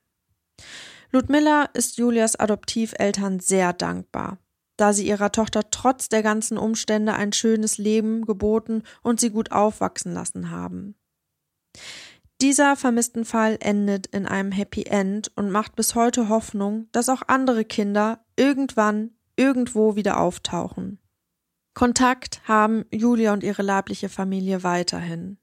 Ludmilla 1.11 1.69
ist 1.73 1.97
Julias 1.97 2.35
Adoptiveltern 2.35 3.39
sehr 3.39 3.71
dankbar, 3.71 4.39
da 4.75 4.91
sie 4.91 5.07
ihrer 5.07 5.31
Tochter 5.31 5.69
trotz 5.69 6.09
der 6.09 6.23
ganzen 6.23 6.57
Umstände 6.57 7.13
ein 7.13 7.31
schönes 7.31 7.77
Leben 7.77 8.25
geboten 8.25 8.83
und 9.03 9.19
sie 9.19 9.29
gut 9.29 9.51
aufwachsen 9.51 10.13
lassen 10.13 10.49
haben. 10.49 10.95
Dieser 12.39 12.75
vermissten 12.75 13.25
Fall 13.25 13.57
endet 13.61 14.07
in 14.07 14.27
einem 14.27 14.51
Happy 14.51 14.83
End 14.83 15.31
und 15.35 15.49
macht 15.49 15.75
bis 15.75 15.95
heute 15.95 16.29
Hoffnung, 16.29 16.87
dass 16.91 17.09
auch 17.09 17.23
andere 17.27 17.65
Kinder 17.65 18.23
irgendwann 18.35 19.11
irgendwo 19.35 19.95
wieder 19.95 20.19
auftauchen. 20.19 20.99
Kontakt 21.73 22.41
haben 22.47 22.85
Julia 22.91 23.33
und 23.33 23.43
ihre 23.43 23.63
leibliche 23.63 24.09
Familie 24.09 24.63
weiterhin. 24.63 25.37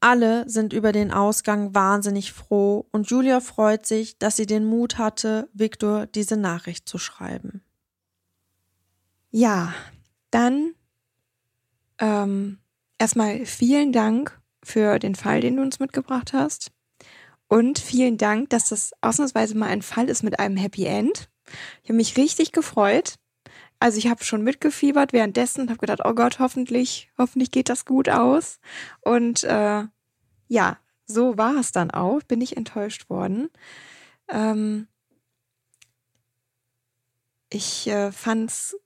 Alle 0.00 0.48
sind 0.48 0.72
über 0.72 0.92
den 0.92 1.12
Ausgang 1.12 1.74
wahnsinnig 1.74 2.32
froh 2.32 2.88
und 2.90 3.10
Julia 3.10 3.40
freut 3.40 3.84
sich, 3.84 4.18
dass 4.18 4.36
sie 4.36 4.46
den 4.46 4.64
Mut 4.64 4.98
hatte, 4.98 5.48
Viktor 5.52 6.06
diese 6.06 6.36
Nachricht 6.36 6.88
zu 6.88 6.98
schreiben. 6.98 7.62
Ja, 9.30 9.74
dann 10.30 10.74
ähm, 11.98 12.58
erstmal 12.98 13.44
vielen 13.44 13.92
Dank 13.92 14.39
für 14.62 14.98
den 14.98 15.14
Fall, 15.14 15.40
den 15.40 15.56
du 15.56 15.62
uns 15.62 15.80
mitgebracht 15.80 16.32
hast. 16.32 16.70
Und 17.48 17.78
vielen 17.78 18.16
Dank, 18.16 18.50
dass 18.50 18.68
das 18.68 18.92
ausnahmsweise 19.00 19.56
mal 19.56 19.68
ein 19.68 19.82
Fall 19.82 20.08
ist 20.08 20.22
mit 20.22 20.38
einem 20.38 20.56
Happy 20.56 20.84
End. 20.84 21.28
Ich 21.82 21.88
habe 21.88 21.96
mich 21.96 22.16
richtig 22.16 22.52
gefreut. 22.52 23.16
Also 23.80 23.98
ich 23.98 24.08
habe 24.08 24.22
schon 24.22 24.44
mitgefiebert 24.44 25.12
währenddessen 25.12 25.62
und 25.62 25.70
habe 25.70 25.80
gedacht, 25.80 26.02
oh 26.04 26.14
Gott, 26.14 26.38
hoffentlich, 26.38 27.10
hoffentlich 27.18 27.50
geht 27.50 27.68
das 27.68 27.86
gut 27.86 28.08
aus. 28.08 28.60
Und 29.00 29.42
äh, 29.44 29.84
ja, 30.48 30.78
so 31.06 31.38
war 31.38 31.56
es 31.56 31.72
dann 31.72 31.90
auch. 31.90 32.22
Bin 32.22 32.40
ich 32.40 32.56
enttäuscht 32.56 33.08
worden. 33.08 33.48
Ähm, 34.28 34.86
ich 37.48 37.88
äh, 37.88 38.12
fand 38.12 38.50
es 38.50 38.76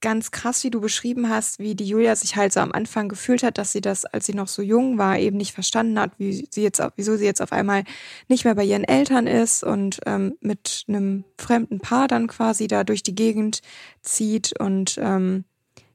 ganz 0.00 0.30
krass, 0.30 0.64
wie 0.64 0.70
du 0.70 0.80
beschrieben 0.80 1.28
hast, 1.28 1.58
wie 1.58 1.74
die 1.74 1.84
Julia 1.84 2.16
sich 2.16 2.36
halt 2.36 2.52
so 2.52 2.60
am 2.60 2.72
Anfang 2.72 3.08
gefühlt 3.08 3.42
hat, 3.42 3.58
dass 3.58 3.72
sie 3.72 3.80
das, 3.80 4.04
als 4.04 4.26
sie 4.26 4.34
noch 4.34 4.48
so 4.48 4.62
jung 4.62 4.98
war, 4.98 5.18
eben 5.18 5.36
nicht 5.36 5.52
verstanden 5.52 5.98
hat, 5.98 6.12
wie 6.18 6.46
sie 6.50 6.62
jetzt, 6.62 6.82
wieso 6.96 7.16
sie 7.16 7.24
jetzt 7.24 7.42
auf 7.42 7.52
einmal 7.52 7.84
nicht 8.28 8.44
mehr 8.44 8.54
bei 8.54 8.64
ihren 8.64 8.84
Eltern 8.84 9.26
ist 9.26 9.62
und 9.62 10.00
ähm, 10.06 10.36
mit 10.40 10.84
einem 10.88 11.24
fremden 11.38 11.80
Paar 11.80 12.08
dann 12.08 12.26
quasi 12.28 12.66
da 12.66 12.84
durch 12.84 13.02
die 13.02 13.14
Gegend 13.14 13.60
zieht. 14.02 14.58
Und 14.58 14.98
ähm, 15.00 15.44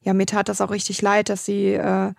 ja, 0.01 0.13
mir 0.13 0.25
tat 0.25 0.49
das 0.49 0.61
auch 0.61 0.71
richtig 0.71 1.01
leid, 1.01 1.29
dass 1.29 1.45
sie 1.45 1.73
äh, 1.73 2.13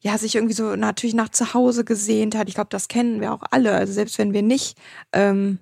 ja 0.00 0.18
sich 0.18 0.34
irgendwie 0.34 0.54
so 0.54 0.76
natürlich 0.76 1.14
nach 1.14 1.30
zu 1.30 1.54
Hause 1.54 1.84
gesehnt 1.84 2.34
hat. 2.36 2.48
Ich 2.48 2.54
glaube, 2.54 2.70
das 2.70 2.88
kennen 2.88 3.20
wir 3.20 3.32
auch 3.32 3.42
alle. 3.50 3.72
Also 3.72 3.92
selbst 3.92 4.18
wenn 4.18 4.32
wir 4.32 4.42
nicht 4.42 4.76
ähm, 5.12 5.58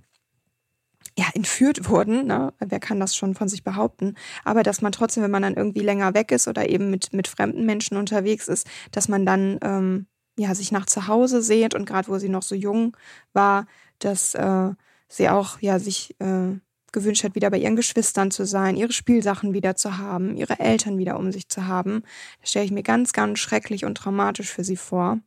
ja, 1.18 1.26
entführt 1.35 1.88
wurden. 1.88 2.26
Ne? 2.26 2.52
Wer 2.61 2.78
kann 2.78 3.00
das 3.00 3.16
schon 3.16 3.35
von 3.35 3.48
sich 3.48 3.64
behaupten? 3.64 4.14
Aber 4.44 4.62
dass 4.62 4.83
man 4.83 4.92
trotzdem, 4.92 5.24
wenn 5.24 5.33
man 5.33 5.42
dann 5.42 5.54
irgendwie 5.54 5.81
länger 5.81 6.14
weg 6.14 6.31
ist 6.31 6.46
oder 6.46 6.68
eben 6.68 6.90
mit, 6.90 7.12
mit 7.12 7.26
fremden 7.26 7.66
Menschen 7.66 7.96
unterwegs 7.96 8.46
ist, 8.46 8.68
dass 8.92 9.09
man 9.09 9.26
dann 9.26 9.59
ähm, 9.62 10.07
ja, 10.38 10.54
sich 10.54 10.70
nach 10.70 10.87
zu 10.87 11.09
Hause 11.09 11.42
sehnt 11.42 11.74
und 11.74 11.87
gerade 11.87 12.07
wo 12.07 12.18
sie 12.18 12.28
noch 12.28 12.42
so 12.42 12.54
jung 12.54 12.96
war, 13.33 13.66
dass 13.98 14.37
äh, 14.37 14.70
sie 15.09 15.28
auch 15.28 15.61
ja 15.61 15.81
sich 15.81 16.14
äh, 16.20 16.57
gewünscht 16.92 17.24
hat, 17.24 17.35
wieder 17.35 17.50
bei 17.50 17.59
ihren 17.59 17.74
Geschwistern 17.74 18.31
zu 18.31 18.46
sein, 18.46 18.76
ihre 18.76 18.92
Spielsachen 18.92 19.52
wieder 19.52 19.74
zu 19.74 19.98
haben, 19.98 20.37
ihre 20.37 20.61
Eltern 20.61 20.98
wieder 20.98 21.18
um 21.18 21.33
sich 21.33 21.48
zu 21.48 21.66
haben. 21.66 22.04
Das 22.40 22.50
stelle 22.50 22.64
ich 22.64 22.70
mir 22.70 22.85
ganz, 22.85 23.12
ganz 23.12 23.40
schrecklich 23.40 23.85
und 23.85 23.96
traumatisch 23.96 24.52
für 24.52 24.62
sie 24.62 24.76
vor. 24.76 25.18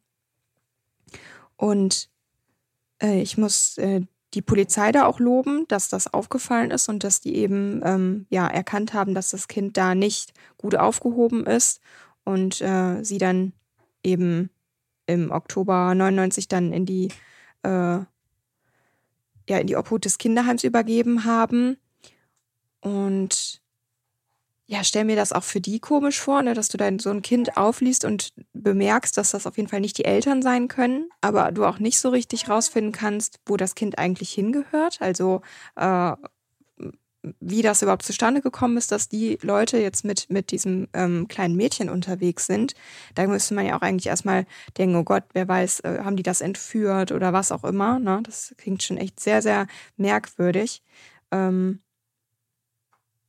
Und 1.58 2.10
äh, 3.04 3.22
ich 3.22 3.38
muss 3.38 3.78
äh, 3.78 4.04
die 4.34 4.42
Polizei 4.42 4.92
da 4.92 5.06
auch 5.06 5.20
loben, 5.20 5.66
dass 5.68 5.90
das 5.90 6.14
aufgefallen 6.14 6.72
ist 6.72 6.88
und 6.90 7.04
dass 7.04 7.20
die 7.22 7.36
eben 7.36 7.82
ähm, 7.84 8.26
ja 8.30 8.48
erkannt 8.48 8.94
haben, 8.94 9.14
dass 9.14 9.32
das 9.32 9.48
Kind 9.48 9.78
da 9.78 9.94
nicht 9.94 10.34
gut 10.58 10.76
aufgehoben 10.76 11.46
ist 11.46 11.82
und 12.24 12.62
äh, 12.62 13.04
sie 13.04 13.18
dann 13.18 13.54
eben 14.04 14.50
im 15.06 15.32
Oktober 15.32 15.94
99 15.94 16.48
dann 16.48 16.72
in 16.72 16.86
die 16.86 17.10
äh, 17.64 18.00
ja 19.50 19.58
in 19.58 19.68
die 19.68 19.76
Obhut 19.76 20.06
des 20.06 20.18
Kinderheims 20.18 20.64
übergeben 20.64 21.26
haben. 21.26 21.78
Und 22.80 23.61
ja, 24.72 24.86
stell 24.86 25.04
mir 25.04 25.18
das 25.18 25.34
auch 25.34 25.44
für 25.44 25.60
die 25.60 25.82
komisch 25.82 26.22
vor, 26.22 26.42
ne, 26.42 26.54
dass 26.54 26.70
du 26.70 26.78
dein 26.78 26.98
so 26.98 27.10
ein 27.10 27.22
Kind 27.22 27.58
aufliest 27.58 28.06
und 28.06 28.30
bemerkst, 28.54 29.18
dass 29.18 29.32
das 29.32 29.46
auf 29.46 29.58
jeden 29.58 29.68
Fall 29.68 29.82
nicht 29.82 29.98
die 29.98 30.06
Eltern 30.06 30.42
sein 30.42 30.70
können, 30.70 31.10
aber 31.20 31.52
du 31.52 31.66
auch 31.66 31.80
nicht 31.80 32.00
so 32.00 32.08
richtig 32.08 32.48
rausfinden 32.48 32.94
kannst, 32.94 33.42
wo 33.46 33.58
das 33.58 33.76
Kind 33.76 33.98
eigentlich 33.98 34.32
hingehört. 34.32 35.02
Also 35.02 35.42
äh, 35.76 36.14
wie 37.42 37.62
das 37.62 37.82
überhaupt 37.82 38.06
zustande 38.06 38.40
gekommen 38.40 38.78
ist, 38.78 38.94
dass 38.94 39.10
die 39.10 39.38
Leute 39.42 39.78
jetzt 39.78 40.06
mit, 40.06 40.30
mit 40.30 40.52
diesem 40.52 40.88
ähm, 40.94 41.28
kleinen 41.28 41.58
Mädchen 41.58 41.90
unterwegs 41.90 42.46
sind. 42.46 42.74
Da 43.14 43.28
müsste 43.28 43.54
man 43.54 43.66
ja 43.66 43.76
auch 43.76 43.82
eigentlich 43.82 44.08
erstmal 44.08 44.46
denken, 44.78 44.96
oh 44.96 45.04
Gott, 45.04 45.26
wer 45.34 45.50
weiß, 45.50 45.82
äh, 45.82 46.00
haben 46.02 46.16
die 46.16 46.24
das 46.24 46.40
entführt 46.40 47.12
oder 47.12 47.34
was 47.34 47.52
auch 47.52 47.66
immer. 47.66 48.00
Ne? 48.00 48.22
Das 48.24 48.56
klingt 48.58 48.84
schon 48.84 48.96
echt 48.96 49.20
sehr, 49.20 49.42
sehr 49.42 49.68
merkwürdig. 49.98 50.82
Ähm, 51.30 51.82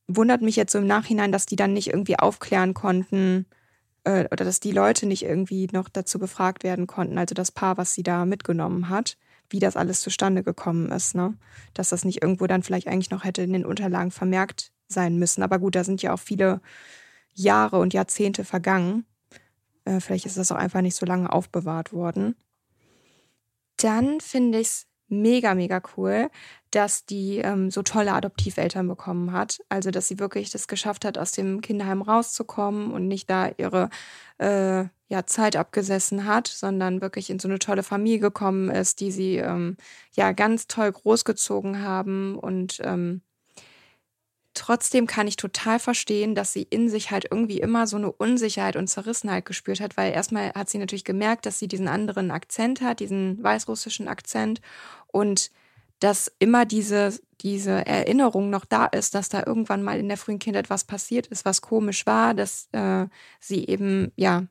wundert 0.07 0.41
mich 0.41 0.55
jetzt 0.55 0.71
so 0.71 0.79
im 0.79 0.87
Nachhinein, 0.87 1.31
dass 1.31 1.45
die 1.45 1.55
dann 1.55 1.73
nicht 1.73 1.87
irgendwie 1.87 2.19
aufklären 2.19 2.73
konnten 2.73 3.45
äh, 4.03 4.25
oder 4.31 4.45
dass 4.45 4.59
die 4.59 4.71
Leute 4.71 5.05
nicht 5.05 5.23
irgendwie 5.23 5.67
noch 5.71 5.89
dazu 5.89 6.19
befragt 6.19 6.63
werden 6.63 6.87
konnten, 6.87 7.17
also 7.17 7.33
das 7.35 7.51
Paar, 7.51 7.77
was 7.77 7.93
sie 7.93 8.03
da 8.03 8.25
mitgenommen 8.25 8.89
hat, 8.89 9.17
wie 9.49 9.59
das 9.59 9.77
alles 9.77 10.01
zustande 10.01 10.43
gekommen 10.43 10.91
ist, 10.91 11.15
ne? 11.15 11.35
Dass 11.73 11.89
das 11.89 12.05
nicht 12.05 12.21
irgendwo 12.21 12.47
dann 12.47 12.63
vielleicht 12.63 12.87
eigentlich 12.87 13.11
noch 13.11 13.23
hätte 13.23 13.43
in 13.43 13.53
den 13.53 13.65
Unterlagen 13.65 14.11
vermerkt 14.11 14.71
sein 14.87 15.17
müssen. 15.17 15.43
Aber 15.43 15.59
gut, 15.59 15.75
da 15.75 15.83
sind 15.83 16.01
ja 16.01 16.13
auch 16.13 16.19
viele 16.19 16.61
Jahre 17.33 17.79
und 17.79 17.93
Jahrzehnte 17.93 18.45
vergangen. 18.45 19.05
Äh, 19.85 19.99
vielleicht 19.99 20.25
ist 20.25 20.37
das 20.37 20.51
auch 20.51 20.57
einfach 20.57 20.81
nicht 20.81 20.95
so 20.95 21.05
lange 21.05 21.31
aufbewahrt 21.31 21.93
worden. 21.93 22.35
Dann 23.77 24.21
finde 24.21 24.59
ich 24.59 24.67
es 24.67 24.87
mega, 25.21 25.55
mega 25.55 25.81
cool, 25.95 26.29
dass 26.71 27.05
die 27.05 27.37
ähm, 27.37 27.71
so 27.71 27.83
tolle 27.83 28.13
Adoptiveltern 28.13 28.87
bekommen 28.87 29.31
hat. 29.31 29.59
Also, 29.69 29.91
dass 29.91 30.07
sie 30.07 30.19
wirklich 30.19 30.51
das 30.51 30.67
geschafft 30.67 31.05
hat, 31.05 31.17
aus 31.17 31.31
dem 31.31 31.61
Kinderheim 31.61 32.01
rauszukommen 32.01 32.91
und 32.91 33.07
nicht 33.07 33.29
da 33.29 33.51
ihre 33.57 33.89
äh, 34.39 34.85
ja, 35.07 35.25
Zeit 35.25 35.55
abgesessen 35.55 36.25
hat, 36.25 36.47
sondern 36.47 37.01
wirklich 37.01 37.29
in 37.29 37.39
so 37.39 37.47
eine 37.47 37.59
tolle 37.59 37.83
Familie 37.83 38.19
gekommen 38.19 38.69
ist, 38.69 38.99
die 38.99 39.11
sie 39.11 39.37
ähm, 39.37 39.77
ja 40.13 40.31
ganz 40.31 40.67
toll 40.67 40.91
großgezogen 40.91 41.83
haben 41.83 42.37
und 42.37 42.79
ähm, 42.83 43.21
Trotzdem 44.53 45.07
kann 45.07 45.27
ich 45.27 45.35
total 45.35 45.79
verstehen, 45.79 46.35
dass 46.35 46.53
sie 46.53 46.63
in 46.63 46.87
sich 46.87 47.09
halt 47.09 47.25
irgendwie 47.31 47.59
immer 47.59 47.87
so 47.87 47.97
eine 47.97 48.11
Unsicherheit 48.11 48.75
und 48.75 48.87
Zerrissenheit 48.87 49.45
gespürt 49.45 49.79
hat, 49.79 49.97
weil 49.97 50.13
erstmal 50.13 50.53
hat 50.53 50.69
sie 50.69 50.77
natürlich 50.77 51.05
gemerkt, 51.05 51.45
dass 51.45 51.57
sie 51.57 51.67
diesen 51.67 51.87
anderen 51.87 52.29
Akzent 52.29 52.81
hat, 52.81 52.99
diesen 52.99 53.41
weißrussischen 53.41 54.07
Akzent 54.07 54.61
und 55.07 55.49
dass 55.99 56.31
immer 56.37 56.65
diese, 56.65 57.17
diese 57.41 57.85
Erinnerung 57.85 58.49
noch 58.49 58.65
da 58.65 58.85
ist, 58.85 59.15
dass 59.15 59.29
da 59.29 59.43
irgendwann 59.45 59.83
mal 59.83 59.99
in 59.99 60.09
der 60.09 60.17
frühen 60.17 60.39
Kindheit 60.39 60.69
was 60.69 60.83
passiert 60.83 61.27
ist, 61.27 61.45
was 61.45 61.61
komisch 61.61 62.05
war, 62.05 62.33
dass 62.33 62.67
äh, 62.73 63.05
sie 63.39 63.65
eben, 63.65 64.11
ja, 64.15 64.43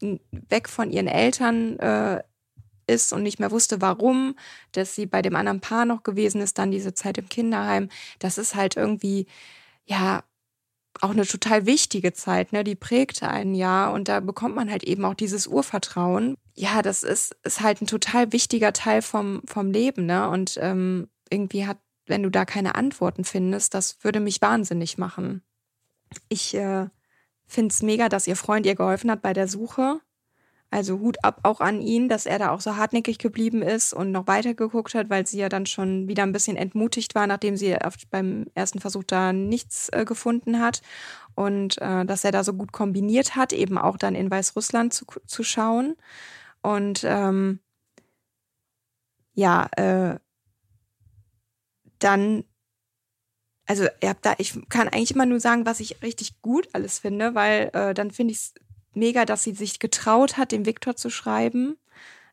weg 0.00 0.68
von 0.68 0.90
ihren 0.90 1.08
Eltern 1.08 1.78
äh, 1.78 2.22
ist 2.90 3.12
und 3.12 3.22
nicht 3.22 3.40
mehr 3.40 3.50
wusste, 3.50 3.80
warum, 3.80 4.36
dass 4.72 4.94
sie 4.94 5.06
bei 5.06 5.22
dem 5.22 5.36
anderen 5.36 5.60
Paar 5.60 5.84
noch 5.84 6.02
gewesen 6.02 6.40
ist, 6.40 6.58
dann 6.58 6.70
diese 6.70 6.94
Zeit 6.94 7.18
im 7.18 7.28
Kinderheim. 7.28 7.88
Das 8.18 8.38
ist 8.38 8.54
halt 8.54 8.76
irgendwie, 8.76 9.26
ja, 9.86 10.24
auch 11.00 11.10
eine 11.10 11.26
total 11.26 11.66
wichtige 11.66 12.12
Zeit, 12.12 12.52
ne? 12.52 12.64
Die 12.64 12.74
prägte 12.74 13.28
ein 13.28 13.54
Jahr 13.54 13.92
und 13.92 14.08
da 14.08 14.20
bekommt 14.20 14.54
man 14.54 14.70
halt 14.70 14.84
eben 14.84 15.04
auch 15.04 15.14
dieses 15.14 15.46
Urvertrauen. 15.46 16.36
Ja, 16.54 16.82
das 16.82 17.02
ist, 17.02 17.36
ist 17.42 17.60
halt 17.60 17.80
ein 17.80 17.86
total 17.86 18.32
wichtiger 18.32 18.72
Teil 18.72 19.02
vom, 19.02 19.42
vom 19.46 19.70
Leben, 19.70 20.06
ne? 20.06 20.28
Und 20.28 20.58
ähm, 20.60 21.08
irgendwie 21.30 21.66
hat, 21.66 21.78
wenn 22.06 22.22
du 22.22 22.30
da 22.30 22.44
keine 22.44 22.74
Antworten 22.74 23.24
findest, 23.24 23.74
das 23.74 24.02
würde 24.02 24.20
mich 24.20 24.42
wahnsinnig 24.42 24.98
machen. 24.98 25.42
Ich 26.28 26.54
äh, 26.54 26.88
finde 27.46 27.72
es 27.72 27.82
mega, 27.82 28.08
dass 28.08 28.26
ihr 28.26 28.36
Freund 28.36 28.66
ihr 28.66 28.74
geholfen 28.74 29.10
hat 29.10 29.22
bei 29.22 29.32
der 29.32 29.48
Suche. 29.48 30.00
Also 30.72 31.00
Hut 31.00 31.24
ab 31.24 31.40
auch 31.42 31.60
an 31.60 31.80
ihn, 31.80 32.08
dass 32.08 32.26
er 32.26 32.38
da 32.38 32.50
auch 32.50 32.60
so 32.60 32.76
hartnäckig 32.76 33.18
geblieben 33.18 33.60
ist 33.60 33.92
und 33.92 34.12
noch 34.12 34.28
weiter 34.28 34.54
geguckt 34.54 34.94
hat, 34.94 35.10
weil 35.10 35.26
sie 35.26 35.38
ja 35.38 35.48
dann 35.48 35.66
schon 35.66 36.06
wieder 36.06 36.22
ein 36.22 36.32
bisschen 36.32 36.56
entmutigt 36.56 37.16
war, 37.16 37.26
nachdem 37.26 37.56
sie 37.56 37.76
beim 38.10 38.46
ersten 38.54 38.78
Versuch 38.78 39.02
da 39.02 39.32
nichts 39.32 39.88
äh, 39.88 40.04
gefunden 40.04 40.60
hat. 40.60 40.80
Und 41.34 41.78
äh, 41.78 42.04
dass 42.04 42.24
er 42.24 42.30
da 42.30 42.44
so 42.44 42.52
gut 42.52 42.70
kombiniert 42.70 43.34
hat, 43.34 43.52
eben 43.52 43.78
auch 43.78 43.96
dann 43.96 44.14
in 44.14 44.30
Weißrussland 44.30 44.92
zu, 44.92 45.06
zu 45.26 45.42
schauen. 45.42 45.96
Und 46.62 47.02
ähm, 47.04 47.58
ja, 49.34 49.68
äh, 49.76 50.18
dann 51.98 52.44
also 53.66 53.84
ihr 54.02 54.08
habt 54.08 54.26
da, 54.26 54.34
ich 54.38 54.58
kann 54.68 54.88
eigentlich 54.88 55.12
immer 55.12 55.26
nur 55.26 55.38
sagen, 55.38 55.64
was 55.64 55.78
ich 55.78 56.02
richtig 56.02 56.42
gut 56.42 56.68
alles 56.72 56.98
finde, 56.98 57.36
weil 57.36 57.70
äh, 57.72 57.94
dann 57.94 58.10
finde 58.10 58.32
ich 58.32 58.38
es 58.38 58.54
mega, 58.94 59.24
dass 59.24 59.42
sie 59.44 59.52
sich 59.52 59.78
getraut 59.78 60.36
hat, 60.36 60.52
dem 60.52 60.66
Viktor 60.66 60.96
zu 60.96 61.10
schreiben, 61.10 61.76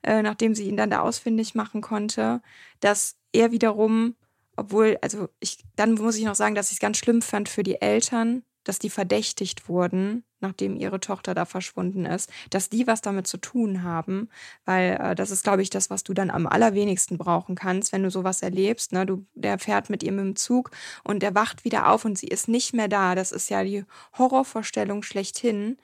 äh, 0.03 0.21
nachdem 0.21 0.55
sie 0.55 0.67
ihn 0.67 0.77
dann 0.77 0.89
da 0.89 1.01
ausfindig 1.01 1.55
machen 1.55 1.81
konnte, 1.81 2.41
dass 2.79 3.15
er 3.31 3.51
wiederum, 3.51 4.15
obwohl, 4.55 4.97
also 5.01 5.29
ich, 5.39 5.59
dann 5.75 5.93
muss 5.95 6.15
ich 6.17 6.25
noch 6.25 6.35
sagen, 6.35 6.55
dass 6.55 6.69
ich 6.69 6.77
es 6.77 6.79
ganz 6.79 6.97
schlimm 6.97 7.21
fand 7.21 7.49
für 7.49 7.63
die 7.63 7.81
Eltern, 7.81 8.43
dass 8.67 8.79
die 8.79 8.89
verdächtigt 8.89 9.69
wurden, 9.69 10.23
nachdem 10.39 10.75
ihre 10.75 10.99
Tochter 10.99 11.33
da 11.33 11.45
verschwunden 11.45 12.05
ist, 12.05 12.31
dass 12.49 12.69
die 12.69 12.87
was 12.87 13.01
damit 13.01 13.27
zu 13.27 13.37
tun 13.37 13.83
haben, 13.83 14.29
weil 14.65 14.97
äh, 15.01 15.15
das 15.15 15.31
ist, 15.31 15.43
glaube 15.43 15.61
ich, 15.61 15.69
das, 15.69 15.89
was 15.89 16.03
du 16.03 16.13
dann 16.13 16.29
am 16.29 16.47
allerwenigsten 16.47 17.17
brauchen 17.17 17.55
kannst, 17.55 17.91
wenn 17.91 18.03
du 18.03 18.11
sowas 18.11 18.41
erlebst. 18.41 18.91
Ne? 18.91 19.05
Du, 19.05 19.25
der 19.33 19.59
fährt 19.59 19.89
mit 19.89 20.03
ihr 20.03 20.11
mit 20.11 20.25
dem 20.25 20.35
Zug 20.35 20.71
und 21.03 21.23
der 21.23 21.35
wacht 21.35 21.63
wieder 21.65 21.89
auf 21.91 22.05
und 22.05 22.17
sie 22.17 22.27
ist 22.27 22.47
nicht 22.47 22.73
mehr 22.73 22.87
da. 22.87 23.15
Das 23.15 23.31
ist 23.31 23.49
ja 23.49 23.63
die 23.63 23.85
Horrorvorstellung 24.17 25.03
schlechthin. 25.03 25.77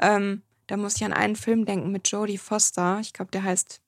Ähm, 0.00 0.42
Da 0.66 0.76
muss 0.76 0.96
ich 0.96 1.04
an 1.04 1.12
einen 1.14 1.36
Film 1.36 1.64
denken 1.64 1.90
mit 1.92 2.08
Jodie 2.10 2.38
Foster. 2.38 2.98
Ich 3.00 3.12
glaube, 3.14 3.30
der 3.30 3.42
heißt 3.42 3.80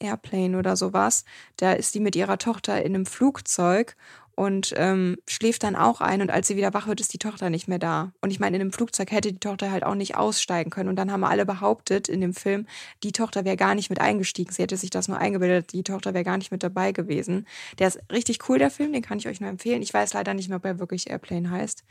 Airplane 0.00 0.56
oder 0.58 0.76
sowas. 0.76 1.24
Da 1.56 1.72
ist 1.72 1.92
sie 1.92 2.00
mit 2.00 2.14
ihrer 2.16 2.38
Tochter 2.38 2.82
in 2.84 2.94
einem 2.94 3.06
Flugzeug 3.06 3.96
und 4.38 4.72
ähm, 4.76 5.16
schläft 5.28 5.64
dann 5.64 5.74
auch 5.74 6.00
ein 6.00 6.22
und 6.22 6.30
als 6.30 6.46
sie 6.46 6.56
wieder 6.56 6.72
wach 6.72 6.86
wird, 6.86 7.00
ist 7.00 7.12
die 7.12 7.18
Tochter 7.18 7.50
nicht 7.50 7.66
mehr 7.66 7.80
da. 7.80 8.12
Und 8.20 8.30
ich 8.30 8.38
meine, 8.38 8.54
in 8.54 8.60
einem 8.60 8.72
Flugzeug 8.72 9.10
hätte 9.10 9.32
die 9.32 9.40
Tochter 9.40 9.72
halt 9.72 9.82
auch 9.82 9.96
nicht 9.96 10.14
aussteigen 10.14 10.70
können. 10.70 10.88
Und 10.88 10.94
dann 10.94 11.10
haben 11.10 11.24
alle 11.24 11.44
behauptet 11.44 12.08
in 12.08 12.20
dem 12.20 12.32
Film, 12.34 12.68
die 13.02 13.10
Tochter 13.10 13.44
wäre 13.44 13.56
gar 13.56 13.74
nicht 13.74 13.90
mit 13.90 14.00
eingestiegen. 14.00 14.52
Sie 14.52 14.62
hätte 14.62 14.76
sich 14.76 14.90
das 14.90 15.08
nur 15.08 15.18
eingebildet, 15.18 15.72
die 15.72 15.82
Tochter 15.82 16.14
wäre 16.14 16.22
gar 16.22 16.38
nicht 16.38 16.52
mit 16.52 16.62
dabei 16.62 16.92
gewesen. 16.92 17.48
Der 17.80 17.88
ist 17.88 17.98
richtig 18.12 18.48
cool, 18.48 18.60
der 18.60 18.70
Film, 18.70 18.92
den 18.92 19.02
kann 19.02 19.18
ich 19.18 19.26
euch 19.26 19.40
nur 19.40 19.50
empfehlen. 19.50 19.82
Ich 19.82 19.92
weiß 19.92 20.12
leider 20.14 20.34
nicht 20.34 20.48
mehr, 20.48 20.58
ob 20.58 20.64
er 20.64 20.78
wirklich 20.78 21.10
Airplane 21.10 21.50
heißt. 21.50 21.82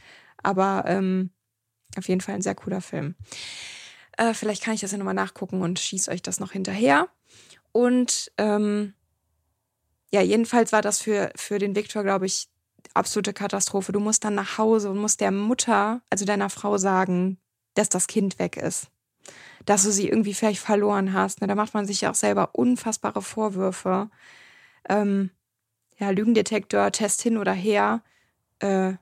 Aber 0.42 0.86
ähm, 0.88 1.32
auf 1.98 2.08
jeden 2.08 2.22
Fall 2.22 2.36
ein 2.36 2.42
sehr 2.42 2.56
cooler 2.56 2.80
Film. 2.80 3.16
Äh, 4.16 4.34
vielleicht 4.34 4.64
kann 4.64 4.74
ich 4.74 4.80
das 4.80 4.94
ja 4.94 4.98
nochmal 4.98 5.14
nachgucken 5.14 5.62
und 5.62 5.80
schieße 5.80 6.10
euch 6.10 6.22
das 6.22 6.40
noch 6.40 6.54
hinterher. 6.54 7.10
Und 7.74 8.32
ähm, 8.38 8.94
ja, 10.12 10.22
jedenfalls 10.22 10.72
war 10.72 10.82
das 10.82 11.02
für, 11.02 11.32
für 11.36 11.60
den 11.60 11.76
Viktor, 11.76 12.04
glaube 12.04 12.26
ich, 12.26 12.48
absolute 12.93 13.34
Katastrophe. 13.34 13.91
Du 13.91 14.00
musst 14.00 14.24
dann 14.24 14.36
nach 14.36 14.58
Hause 14.58 14.89
und 14.89 14.98
musst 14.98 15.22
der 15.22 15.32
Mutter, 15.32 16.02
also 16.10 16.26
deiner 16.26 16.50
Frau 16.50 16.78
sagen, 16.78 17.38
dass 17.74 17.89
das 17.89 18.08
Kind 18.08 18.39
weg 18.39 18.58
ist. 18.58 18.89
Dass 19.65 19.84
du 19.84 19.91
sie 19.91 20.08
irgendwie 20.08 20.34
vielleicht 20.34 20.62
verloren 20.62 21.13
hast. 21.13 21.41
Ne? 21.41 21.48
Da 21.48 21.56
macht 21.56 21.74
man 21.74 21.86
sich 21.86 22.02
ja 22.02 22.12
auch 22.12 22.15
selber 22.15 22.52
unfassbare 22.54 23.22
Vorwürfe. 23.22 24.10
Ähm, 24.88 25.32
ja, 25.98 26.10
Lügendetektor, 26.12 26.91
Test 26.91 27.22
hin 27.22 27.38
oder 27.38 27.54
her. 27.54 28.04
Äh, 28.60 28.93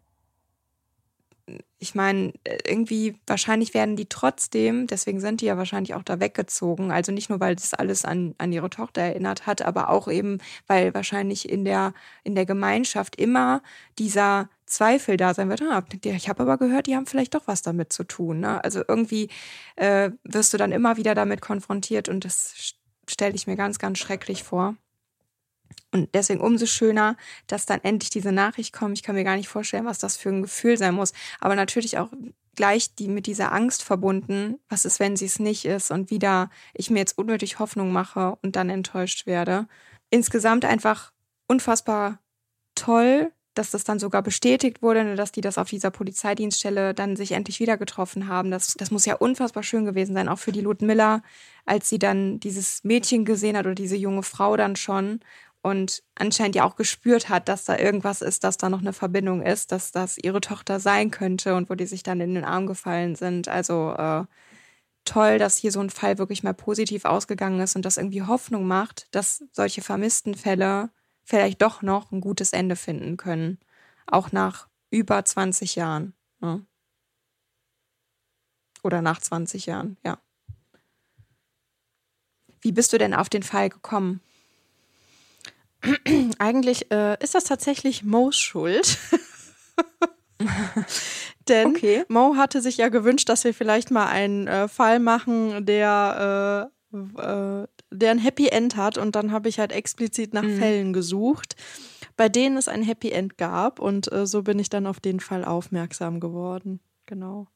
ich 1.77 1.93
meine, 1.93 2.33
irgendwie, 2.65 3.19
wahrscheinlich 3.27 3.73
werden 3.73 3.95
die 3.95 4.07
trotzdem, 4.07 4.87
deswegen 4.87 5.19
sind 5.19 5.41
die 5.41 5.45
ja 5.45 5.57
wahrscheinlich 5.57 5.93
auch 5.93 6.01
da 6.03 6.19
weggezogen. 6.19 6.91
Also 6.91 7.11
nicht 7.11 7.29
nur, 7.29 7.39
weil 7.39 7.55
das 7.55 7.73
alles 7.73 8.05
an, 8.05 8.33
an 8.39 8.51
ihre 8.51 8.69
Tochter 8.69 9.01
erinnert 9.01 9.45
hat, 9.45 9.61
aber 9.61 9.89
auch 9.89 10.07
eben, 10.07 10.39
weil 10.65 10.93
wahrscheinlich 10.95 11.47
in 11.47 11.63
der, 11.63 11.93
in 12.23 12.33
der 12.33 12.47
Gemeinschaft 12.47 13.15
immer 13.17 13.61
dieser 13.99 14.49
Zweifel 14.65 15.17
da 15.17 15.35
sein 15.35 15.49
wird. 15.49 15.61
Ah, 15.61 15.83
ich 16.03 16.29
habe 16.29 16.43
aber 16.43 16.57
gehört, 16.57 16.87
die 16.87 16.95
haben 16.95 17.05
vielleicht 17.05 17.35
doch 17.35 17.45
was 17.45 17.61
damit 17.61 17.93
zu 17.93 18.03
tun. 18.03 18.39
Ne? 18.39 18.63
Also 18.63 18.81
irgendwie 18.87 19.29
äh, 19.75 20.09
wirst 20.23 20.53
du 20.53 20.57
dann 20.57 20.71
immer 20.71 20.97
wieder 20.97 21.13
damit 21.13 21.41
konfrontiert 21.41 22.09
und 22.09 22.25
das 22.25 22.73
stelle 23.07 23.35
ich 23.35 23.45
mir 23.45 23.55
ganz, 23.55 23.77
ganz 23.77 23.99
schrecklich 23.99 24.43
vor. 24.43 24.75
Und 25.91 26.13
deswegen 26.13 26.41
umso 26.41 26.65
schöner, 26.65 27.15
dass 27.47 27.65
dann 27.65 27.79
endlich 27.83 28.09
diese 28.09 28.31
Nachricht 28.31 28.73
kommt. 28.73 28.97
Ich 28.97 29.03
kann 29.03 29.15
mir 29.15 29.23
gar 29.23 29.37
nicht 29.37 29.47
vorstellen, 29.47 29.85
was 29.85 29.99
das 29.99 30.17
für 30.17 30.29
ein 30.29 30.41
Gefühl 30.41 30.77
sein 30.77 30.93
muss. 30.93 31.13
Aber 31.39 31.55
natürlich 31.55 31.97
auch 31.97 32.09
gleich 32.55 32.95
die 32.95 33.07
mit 33.07 33.27
dieser 33.27 33.51
Angst 33.51 33.83
verbunden, 33.83 34.59
was 34.69 34.85
ist, 34.85 34.99
wenn 34.99 35.15
sie 35.15 35.25
es 35.25 35.39
nicht 35.39 35.65
ist 35.65 35.91
und 35.91 36.09
wieder 36.09 36.49
ich 36.73 36.89
mir 36.89 36.99
jetzt 36.99 37.17
unnötig 37.17 37.59
Hoffnung 37.59 37.91
mache 37.91 38.37
und 38.41 38.55
dann 38.55 38.69
enttäuscht 38.69 39.25
werde. 39.25 39.67
Insgesamt 40.09 40.65
einfach 40.65 41.11
unfassbar 41.47 42.19
toll, 42.75 43.31
dass 43.55 43.71
das 43.71 43.85
dann 43.85 43.99
sogar 43.99 44.21
bestätigt 44.21 44.81
wurde, 44.81 45.03
ne, 45.03 45.15
dass 45.15 45.31
die 45.31 45.41
das 45.41 45.57
auf 45.57 45.69
dieser 45.69 45.89
Polizeidienststelle 45.89 46.93
dann 46.93 47.15
sich 47.15 47.31
endlich 47.31 47.59
wieder 47.59 47.77
getroffen 47.77 48.27
haben. 48.27 48.51
Das, 48.51 48.73
das 48.73 48.91
muss 48.91 49.05
ja 49.05 49.15
unfassbar 49.15 49.63
schön 49.63 49.85
gewesen 49.85 50.13
sein, 50.13 50.27
auch 50.27 50.39
für 50.39 50.51
die 50.51 50.61
Ludmilla, 50.61 51.23
als 51.65 51.89
sie 51.89 51.97
dann 51.97 52.39
dieses 52.39 52.83
Mädchen 52.83 53.23
gesehen 53.23 53.57
hat 53.57 53.65
oder 53.65 53.75
diese 53.75 53.95
junge 53.95 54.23
Frau 54.23 54.57
dann 54.57 54.75
schon 54.75 55.21
und 55.65 56.03
anscheinend 56.13 56.53
ja 56.53 56.63
auch 56.63 56.75
gespürt 56.75 57.27
hat, 57.27 57.49
dass 57.49 57.65
da 57.65 57.75
irgendwas 57.75 58.21
ist, 58.21 58.43
dass 58.43 58.57
da 58.57 58.69
noch 58.69 58.81
eine 58.81 58.93
Verbindung 58.93 59.41
ist, 59.41 59.71
dass 59.71 59.91
das 59.91 60.15
ihre 60.19 60.39
Tochter 60.39 60.79
sein 60.79 61.09
könnte 61.09 61.55
und 61.55 61.71
wo 61.71 61.73
die 61.73 61.87
sich 61.87 62.03
dann 62.03 62.21
in 62.21 62.35
den 62.35 62.45
Arm 62.45 62.67
gefallen 62.67 63.15
sind. 63.15 63.47
Also 63.47 63.95
äh, 63.97 64.25
toll, 65.05 65.39
dass 65.39 65.57
hier 65.57 65.71
so 65.71 65.79
ein 65.79 65.89
Fall 65.89 66.19
wirklich 66.19 66.43
mal 66.43 66.53
positiv 66.53 67.05
ausgegangen 67.05 67.59
ist 67.61 67.75
und 67.75 67.83
das 67.83 67.97
irgendwie 67.97 68.21
Hoffnung 68.21 68.67
macht, 68.67 69.07
dass 69.15 69.43
solche 69.53 69.81
vermissten 69.81 70.35
Fälle 70.35 70.91
vielleicht 71.23 71.63
doch 71.63 71.81
noch 71.81 72.11
ein 72.11 72.21
gutes 72.21 72.53
Ende 72.53 72.75
finden 72.75 73.17
können. 73.17 73.57
Auch 74.05 74.31
nach 74.31 74.67
über 74.91 75.25
20 75.25 75.75
Jahren. 75.75 76.13
Ne? 76.41 76.63
Oder 78.83 79.01
nach 79.01 79.19
20 79.19 79.65
Jahren, 79.65 79.97
ja. 80.05 80.19
Wie 82.61 82.71
bist 82.71 82.93
du 82.93 82.99
denn 82.99 83.15
auf 83.15 83.29
den 83.29 83.41
Fall 83.41 83.69
gekommen? 83.69 84.21
Eigentlich 86.39 86.91
äh, 86.91 87.21
ist 87.21 87.35
das 87.35 87.45
tatsächlich 87.45 88.03
Mo's 88.03 88.37
Schuld. 88.37 88.97
Denn 91.47 91.67
okay. 91.67 92.03
Mo 92.07 92.35
hatte 92.35 92.61
sich 92.61 92.77
ja 92.77 92.89
gewünscht, 92.89 93.29
dass 93.29 93.43
wir 93.43 93.53
vielleicht 93.53 93.91
mal 93.91 94.07
einen 94.07 94.47
äh, 94.47 94.67
Fall 94.67 94.99
machen, 94.99 95.65
der, 95.65 96.71
äh, 96.91 96.97
äh, 96.97 97.67
der 97.91 98.11
ein 98.11 98.19
Happy 98.19 98.47
End 98.47 98.75
hat. 98.75 98.97
Und 98.97 99.15
dann 99.15 99.31
habe 99.31 99.47
ich 99.49 99.59
halt 99.59 99.71
explizit 99.71 100.33
nach 100.33 100.43
mhm. 100.43 100.57
Fällen 100.57 100.93
gesucht, 100.93 101.55
bei 102.17 102.29
denen 102.29 102.57
es 102.57 102.67
ein 102.67 102.83
Happy 102.83 103.11
End 103.11 103.37
gab. 103.37 103.79
Und 103.79 104.11
äh, 104.11 104.25
so 104.25 104.41
bin 104.43 104.59
ich 104.59 104.69
dann 104.69 104.87
auf 104.87 104.99
den 104.99 105.19
Fall 105.19 105.45
aufmerksam 105.45 106.19
geworden. 106.19 106.79
Genau. 107.05 107.47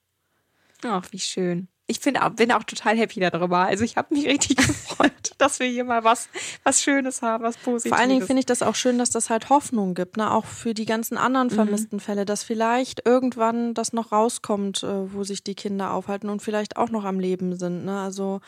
Ach, 0.83 1.07
wie 1.11 1.19
schön 1.19 1.67
ich 1.89 1.99
find, 1.99 2.19
bin 2.35 2.51
auch 2.51 2.63
total 2.63 2.95
happy 2.95 3.19
darüber. 3.19 3.65
Also 3.65 3.83
ich 3.83 3.97
habe 3.97 4.13
mich 4.13 4.27
richtig 4.27 4.57
gefreut, 4.67 5.33
dass 5.39 5.59
wir 5.59 5.67
hier 5.67 5.83
mal 5.83 6.03
was, 6.03 6.29
was 6.63 6.83
Schönes 6.83 7.23
haben, 7.23 7.43
was 7.43 7.57
Positives. 7.57 7.89
Vor 7.89 7.97
allen 7.97 8.09
Dingen 8.09 8.25
finde 8.25 8.41
ich 8.41 8.45
das 8.45 8.61
auch 8.61 8.75
schön, 8.75 8.99
dass 8.99 9.09
das 9.09 9.31
halt 9.31 9.49
Hoffnung 9.49 9.95
gibt, 9.95 10.17
ne? 10.17 10.31
auch 10.31 10.45
für 10.45 10.75
die 10.75 10.85
ganzen 10.85 11.17
anderen 11.17 11.47
mhm. 11.47 11.53
vermissten 11.53 11.97
mhm. 11.97 12.01
Fälle, 12.01 12.25
dass 12.25 12.43
vielleicht 12.43 13.07
irgendwann 13.07 13.73
das 13.73 13.91
noch 13.91 14.11
rauskommt, 14.11 14.83
äh, 14.83 15.13
wo 15.13 15.23
sich 15.23 15.43
die 15.43 15.55
Kinder 15.55 15.91
aufhalten 15.91 16.29
und 16.29 16.43
vielleicht 16.43 16.77
auch 16.77 16.91
noch 16.91 17.05
am 17.05 17.19
Leben 17.19 17.57
sind. 17.57 17.85
Ne? 17.85 17.99
Also 17.99 18.39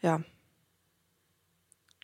ja. 0.00 0.20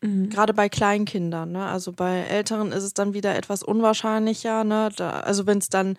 Mhm. 0.01 0.31
Gerade 0.31 0.55
bei 0.55 0.68
Kleinkindern, 0.68 1.53
ne? 1.53 1.64
Also 1.64 1.92
bei 1.92 2.23
Älteren 2.23 2.73
ist 2.73 2.83
es 2.83 2.92
dann 2.92 3.14
wieder 3.14 3.37
etwas 3.37 3.62
unwahrscheinlicher, 3.62 4.64
ne? 4.64 4.88
Da, 4.97 5.21
also 5.21 5.47
wenn 5.47 5.59
es 5.59 5.68
dann 5.68 5.97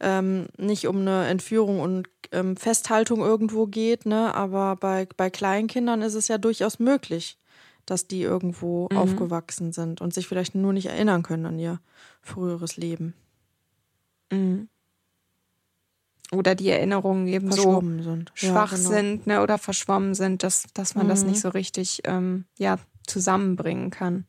ähm, 0.00 0.46
nicht 0.56 0.86
um 0.86 0.98
eine 0.98 1.26
Entführung 1.26 1.80
und 1.80 2.08
ähm, 2.32 2.56
Festhaltung 2.56 3.20
irgendwo 3.20 3.66
geht, 3.66 4.06
ne? 4.06 4.34
Aber 4.34 4.76
bei, 4.76 5.06
bei 5.16 5.30
Kleinkindern 5.30 6.02
ist 6.02 6.14
es 6.14 6.28
ja 6.28 6.38
durchaus 6.38 6.78
möglich, 6.78 7.38
dass 7.86 8.06
die 8.06 8.22
irgendwo 8.22 8.88
mhm. 8.90 8.96
aufgewachsen 8.96 9.72
sind 9.72 10.00
und 10.00 10.14
sich 10.14 10.28
vielleicht 10.28 10.54
nur 10.54 10.72
nicht 10.72 10.86
erinnern 10.86 11.22
können 11.22 11.46
an 11.46 11.58
ihr 11.58 11.80
früheres 12.22 12.76
Leben. 12.76 13.14
Mhm. 14.30 14.68
Oder 16.32 16.54
die 16.54 16.68
Erinnerungen 16.68 17.26
eben 17.26 17.50
so 17.50 17.80
sind. 17.80 18.30
schwach 18.34 18.70
ja, 18.70 18.76
genau. 18.76 18.88
sind 18.90 19.26
ne, 19.26 19.42
oder 19.42 19.58
verschwommen 19.58 20.14
sind, 20.14 20.44
dass, 20.44 20.64
dass 20.74 20.94
man 20.94 21.06
mhm. 21.06 21.10
das 21.10 21.24
nicht 21.24 21.40
so 21.40 21.48
richtig 21.48 22.02
ähm, 22.04 22.44
ja, 22.56 22.78
zusammenbringen 23.06 23.90
kann. 23.90 24.26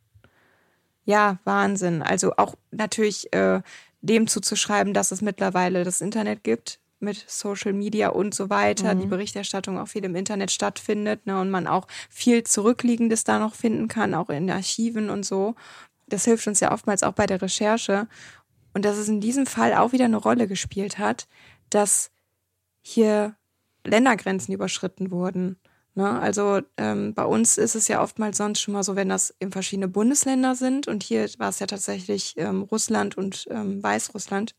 Ja, 1.06 1.40
Wahnsinn. 1.44 2.02
Also 2.02 2.34
auch 2.38 2.56
natürlich 2.72 3.32
äh, 3.34 3.62
dem 4.02 4.28
zuzuschreiben, 4.28 4.94
dass 4.94 5.12
es 5.12 5.22
mittlerweile 5.22 5.84
das 5.84 6.02
Internet 6.02 6.44
gibt 6.44 6.80
mit 7.00 7.24
Social 7.28 7.74
Media 7.74 8.10
und 8.10 8.34
so 8.34 8.50
weiter, 8.50 8.94
mhm. 8.94 9.02
die 9.02 9.08
Berichterstattung 9.08 9.80
auch 9.80 9.88
viel 9.88 10.06
im 10.06 10.16
Internet 10.16 10.52
stattfindet 10.52 11.26
ne, 11.26 11.40
und 11.40 11.50
man 11.50 11.68
auch 11.68 11.88
viel 12.10 12.44
Zurückliegendes 12.44 13.24
da 13.24 13.40
noch 13.40 13.56
finden 13.56 13.88
kann, 13.88 14.14
auch 14.14 14.30
in 14.30 14.50
Archiven 14.50 15.10
und 15.10 15.26
so. 15.26 15.56
Das 16.08 16.26
hilft 16.26 16.46
uns 16.48 16.60
ja 16.60 16.72
oftmals 16.72 17.04
auch 17.04 17.14
bei 17.14 17.26
der 17.26 17.42
Recherche. 17.42 18.08
Und 18.74 18.86
dass 18.86 18.98
es 18.98 19.10
in 19.10 19.20
diesem 19.20 19.46
Fall 19.46 19.74
auch 19.74 19.92
wieder 19.92 20.06
eine 20.06 20.18
Rolle 20.18 20.48
gespielt 20.48 20.98
hat, 20.98 21.28
dass 21.70 22.12
hier 22.82 23.36
Ländergrenzen 23.84 24.54
überschritten 24.54 25.12
wurden. 25.12 25.58
Ne? 25.94 26.20
Also 26.20 26.62
ähm, 26.78 27.14
bei 27.14 27.26
uns 27.26 27.58
ist 27.58 27.76
es 27.76 27.88
ja 27.88 28.02
oftmals 28.02 28.38
sonst 28.38 28.62
schon 28.62 28.74
mal 28.74 28.84
so, 28.84 28.96
wenn 28.96 29.10
das 29.10 29.34
in 29.40 29.52
verschiedene 29.52 29.88
Bundesländer 29.88 30.56
sind 30.56 30.88
und 30.88 31.04
hier 31.04 31.30
war 31.38 31.50
es 31.50 31.60
ja 31.60 31.68
tatsächlich 31.68 32.36
ähm, 32.38 32.64
Russland 32.64 33.18
und 33.18 33.48
ähm, 33.52 33.84
Weißrussland. 33.84 34.56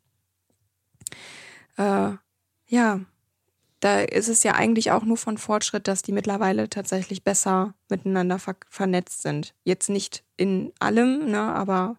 Äh, 1.77 2.13
ja, 2.69 3.01
da 3.81 4.01
ist 4.01 4.29
es 4.29 4.43
ja 4.45 4.55
eigentlich 4.55 4.93
auch 4.93 5.03
nur 5.03 5.17
von 5.17 5.39
Fortschritt, 5.39 5.89
dass 5.89 6.03
die 6.03 6.13
mittlerweile 6.13 6.69
tatsächlich 6.69 7.25
besser 7.25 7.75
miteinander 7.89 8.39
ver 8.39 8.57
vernetzt 8.71 9.23
sind. 9.23 9.55
Jetzt 9.65 9.89
nicht 9.89 10.25
in 10.37 10.73
allem, 10.79 11.31
ne, 11.31 11.41
aber 11.41 11.97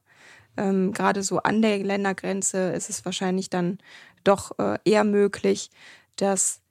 ähm, 0.56 0.94
gerade 0.94 1.24
so 1.24 1.40
an 1.40 1.62
der 1.62 1.80
Ländergrenze 1.80 2.72
ist 2.72 2.90
es 2.90 3.04
wahrscheinlich 3.04 3.50
dann 3.50 3.80
doch 4.24 4.58
äh, 4.60 4.78
eher 4.86 5.04
möglich, 5.04 5.72
dass 6.16 6.62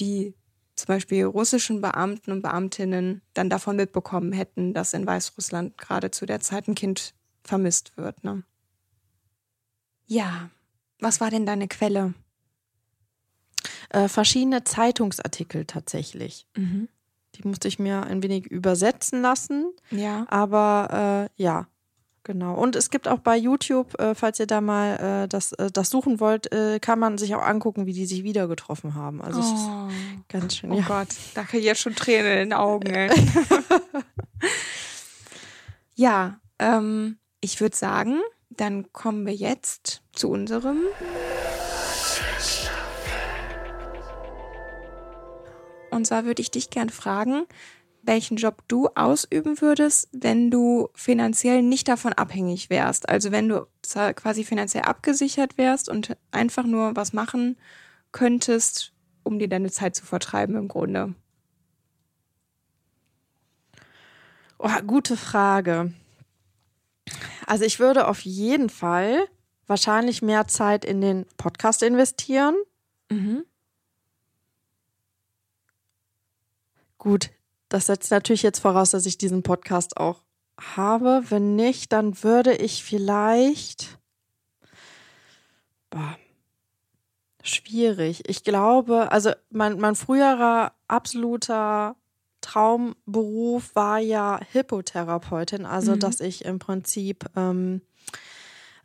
die 0.00 0.34
zum 0.78 0.86
Beispiel 0.86 1.24
russischen 1.24 1.80
Beamten 1.80 2.32
und 2.32 2.42
Beamtinnen 2.42 3.22
dann 3.34 3.50
davon 3.50 3.76
mitbekommen 3.76 4.32
hätten, 4.32 4.74
dass 4.74 4.94
in 4.94 5.06
Weißrussland 5.06 5.76
gerade 5.76 6.10
zu 6.10 6.24
der 6.24 6.40
Zeit 6.40 6.68
ein 6.68 6.74
Kind 6.74 7.14
vermisst 7.42 7.96
wird. 7.96 8.22
Ne? 8.24 8.44
Ja, 10.06 10.50
was 11.00 11.20
war 11.20 11.30
denn 11.30 11.46
deine 11.46 11.68
Quelle? 11.68 12.14
Äh, 13.90 14.08
verschiedene 14.08 14.64
Zeitungsartikel 14.64 15.64
tatsächlich. 15.64 16.46
Mhm. 16.56 16.88
Die 17.34 17.46
musste 17.46 17.68
ich 17.68 17.78
mir 17.78 18.04
ein 18.04 18.22
wenig 18.22 18.46
übersetzen 18.46 19.22
lassen. 19.22 19.72
Ja. 19.90 20.26
Aber 20.28 21.28
äh, 21.36 21.42
ja, 21.42 21.66
Genau. 22.28 22.52
Und 22.52 22.76
es 22.76 22.90
gibt 22.90 23.08
auch 23.08 23.20
bei 23.20 23.38
YouTube, 23.38 23.98
äh, 23.98 24.14
falls 24.14 24.38
ihr 24.38 24.46
da 24.46 24.60
mal 24.60 25.22
äh, 25.24 25.28
das, 25.28 25.54
äh, 25.54 25.70
das 25.72 25.88
suchen 25.88 26.20
wollt, 26.20 26.52
äh, 26.52 26.78
kann 26.78 26.98
man 26.98 27.16
sich 27.16 27.34
auch 27.34 27.40
angucken, 27.40 27.86
wie 27.86 27.94
die 27.94 28.04
sich 28.04 28.22
wieder 28.22 28.48
getroffen 28.48 28.94
haben. 28.94 29.22
Also 29.22 29.40
es 29.40 29.46
Oh. 29.46 29.88
ist 29.88 30.28
ganz 30.28 30.56
schön. 30.56 30.70
Oh 30.70 30.80
ja. 30.80 30.84
Gott, 30.86 31.08
da 31.34 31.44
kriege 31.44 31.60
ich 31.60 31.64
jetzt 31.64 31.80
schon 31.80 31.94
Tränen 31.94 32.30
in 32.32 32.38
den 32.50 32.52
Augen. 32.52 32.88
Ey. 32.90 33.10
ja, 35.94 36.38
ähm, 36.58 37.16
ich 37.40 37.62
würde 37.62 37.74
sagen, 37.74 38.20
dann 38.50 38.92
kommen 38.92 39.24
wir 39.24 39.34
jetzt 39.34 40.02
zu 40.12 40.28
unserem. 40.28 40.82
Und 45.90 46.06
zwar 46.06 46.26
würde 46.26 46.42
ich 46.42 46.50
dich 46.50 46.68
gern 46.68 46.90
fragen, 46.90 47.46
welchen 48.02 48.36
Job 48.36 48.62
du 48.68 48.88
ausüben 48.94 49.60
würdest, 49.60 50.08
wenn 50.12 50.50
du 50.50 50.88
finanziell 50.94 51.62
nicht 51.62 51.88
davon 51.88 52.12
abhängig 52.12 52.70
wärst. 52.70 53.08
Also 53.08 53.32
wenn 53.32 53.48
du 53.48 53.66
quasi 54.14 54.44
finanziell 54.44 54.84
abgesichert 54.84 55.58
wärst 55.58 55.88
und 55.88 56.16
einfach 56.30 56.64
nur 56.64 56.96
was 56.96 57.12
machen 57.12 57.58
könntest, 58.12 58.92
um 59.24 59.38
dir 59.38 59.48
deine 59.48 59.70
Zeit 59.70 59.94
zu 59.94 60.06
vertreiben 60.06 60.56
im 60.56 60.68
Grunde. 60.68 61.14
Oh, 64.58 64.70
gute 64.86 65.16
Frage. 65.16 65.92
Also 67.46 67.64
ich 67.64 67.78
würde 67.78 68.08
auf 68.08 68.20
jeden 68.20 68.70
Fall 68.70 69.28
wahrscheinlich 69.66 70.22
mehr 70.22 70.48
Zeit 70.48 70.84
in 70.84 71.00
den 71.00 71.26
Podcast 71.36 71.82
investieren. 71.82 72.56
Mhm. 73.10 73.44
Gut, 76.98 77.30
das 77.68 77.86
setzt 77.86 78.10
natürlich 78.10 78.42
jetzt 78.42 78.60
voraus, 78.60 78.90
dass 78.90 79.06
ich 79.06 79.18
diesen 79.18 79.42
Podcast 79.42 79.96
auch 79.96 80.22
habe. 80.76 81.22
Wenn 81.28 81.56
nicht, 81.56 81.92
dann 81.92 82.22
würde 82.22 82.54
ich 82.54 82.82
vielleicht. 82.82 83.98
Boah, 85.90 86.16
schwierig. 87.42 88.28
Ich 88.28 88.44
glaube, 88.44 89.12
also 89.12 89.32
mein, 89.50 89.78
mein 89.78 89.94
früherer 89.94 90.72
absoluter 90.86 91.96
Traumberuf 92.40 93.74
war 93.74 93.98
ja 93.98 94.40
Hippotherapeutin, 94.52 95.66
also 95.66 95.92
Mhm. 95.94 96.00
dass 96.00 96.20
ich 96.20 96.44
im 96.44 96.58
Prinzip 96.58 97.24
ähm, 97.36 97.82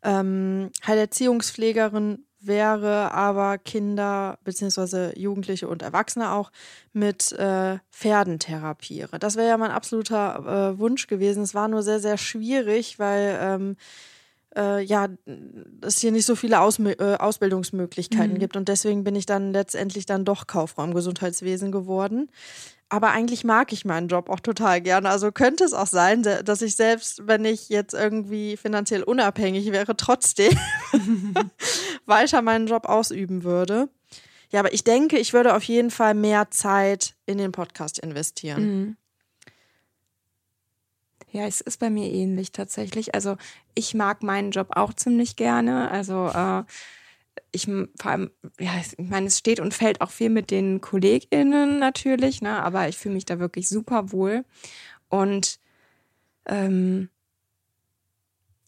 ähm, 0.01 0.71
Heilerziehungspflegerin 0.85 2.25
wäre, 2.45 3.11
aber 3.11 3.57
Kinder 3.57 4.37
beziehungsweise 4.43 5.13
Jugendliche 5.17 5.67
und 5.67 5.81
Erwachsene 5.81 6.31
auch 6.31 6.51
mit 6.91 7.31
äh, 7.33 7.79
Pferden 7.91 8.39
therapiere. 8.39 9.19
Das 9.19 9.35
wäre 9.35 9.49
ja 9.49 9.57
mein 9.57 9.71
absoluter 9.71 10.73
äh, 10.73 10.79
Wunsch 10.79 11.07
gewesen. 11.07 11.43
Es 11.43 11.55
war 11.55 11.67
nur 11.67 11.83
sehr, 11.83 11.99
sehr 11.99 12.17
schwierig, 12.17 12.99
weil 12.99 13.37
ähm, 13.41 13.77
äh, 14.55 14.81
ja, 14.83 15.07
es 15.81 15.99
hier 15.99 16.11
nicht 16.11 16.25
so 16.25 16.35
viele 16.35 16.59
Ausmi 16.61 16.91
äh, 16.91 17.15
Ausbildungsmöglichkeiten 17.17 18.33
Mhm. 18.35 18.39
gibt. 18.39 18.55
Und 18.57 18.67
deswegen 18.69 19.03
bin 19.03 19.15
ich 19.15 19.25
dann 19.25 19.51
letztendlich 19.53 20.05
dann 20.05 20.25
doch 20.25 20.47
Kauffrau 20.47 20.83
im 20.83 20.93
Gesundheitswesen 20.93 21.71
geworden. 21.71 22.29
Aber 22.89 23.09
eigentlich 23.11 23.43
mag 23.43 23.73
ich 23.73 23.85
meinen 23.85 24.07
Job 24.07 24.29
auch 24.29 24.39
total 24.39 24.79
gerne. 24.79 25.09
Also 25.09 25.31
könnte 25.31 25.63
es 25.63 25.73
auch 25.73 25.87
sein, 25.87 26.21
da- 26.21 26.43
dass 26.43 26.61
ich 26.61 26.75
selbst, 26.75 27.25
wenn 27.27 27.43
ich 27.43 27.69
jetzt 27.69 27.93
irgendwie 27.95 28.55
finanziell 28.55 29.01
unabhängig 29.03 29.71
wäre, 29.71 29.95
trotzdem 29.97 30.51
weiter 32.05 32.41
meinen 32.41 32.67
Job 32.67 32.85
ausüben 32.87 33.43
würde. 33.43 33.89
Ja, 34.51 34.59
aber 34.59 34.73
ich 34.73 34.83
denke, 34.83 35.17
ich 35.17 35.33
würde 35.33 35.55
auf 35.55 35.63
jeden 35.63 35.89
Fall 35.89 36.13
mehr 36.13 36.51
Zeit 36.51 37.15
in 37.25 37.39
den 37.39 37.51
Podcast 37.51 37.97
investieren. 37.97 38.61
Mhm. 38.63 38.97
Ja, 41.33 41.47
es 41.47 41.61
ist 41.61 41.79
bei 41.79 41.89
mir 41.89 42.11
ähnlich 42.11 42.51
tatsächlich. 42.51 43.15
Also 43.15 43.37
ich 43.73 43.95
mag 43.95 44.21
meinen 44.21 44.51
Job 44.51 44.67
auch 44.75 44.93
ziemlich 44.93 45.35
gerne. 45.35 45.89
Also 45.89 46.27
äh, 46.27 46.63
ich 47.51 47.65
vor 47.65 48.11
allem, 48.11 48.29
ja, 48.59 48.71
ich 48.79 49.09
meine, 49.09 49.25
es 49.25 49.39
steht 49.39 49.59
und 49.59 49.73
fällt 49.73 50.01
auch 50.01 50.11
viel 50.11 50.29
mit 50.29 50.51
den 50.51 50.79
KollegInnen 50.79 51.79
natürlich, 51.79 52.43
ne? 52.43 52.61
Aber 52.61 52.87
ich 52.87 52.99
fühle 52.99 53.15
mich 53.15 53.25
da 53.25 53.39
wirklich 53.39 53.67
super 53.67 54.11
wohl. 54.11 54.45
Und 55.09 55.59
ähm, 56.45 57.09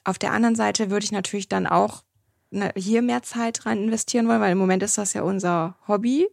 auf 0.03 0.17
der 0.17 0.31
anderen 0.31 0.55
Seite 0.55 0.89
würde 0.89 1.03
ich 1.03 1.11
natürlich 1.11 1.49
dann 1.49 1.67
auch 1.67 2.03
ne, 2.49 2.71
hier 2.75 3.03
mehr 3.03 3.21
Zeit 3.21 3.67
rein 3.67 3.83
investieren 3.83 4.27
wollen, 4.27 4.41
weil 4.41 4.53
im 4.53 4.57
Moment 4.57 4.81
ist 4.81 4.97
das 4.97 5.13
ja 5.13 5.21
unser 5.21 5.77
Hobby. 5.87 6.27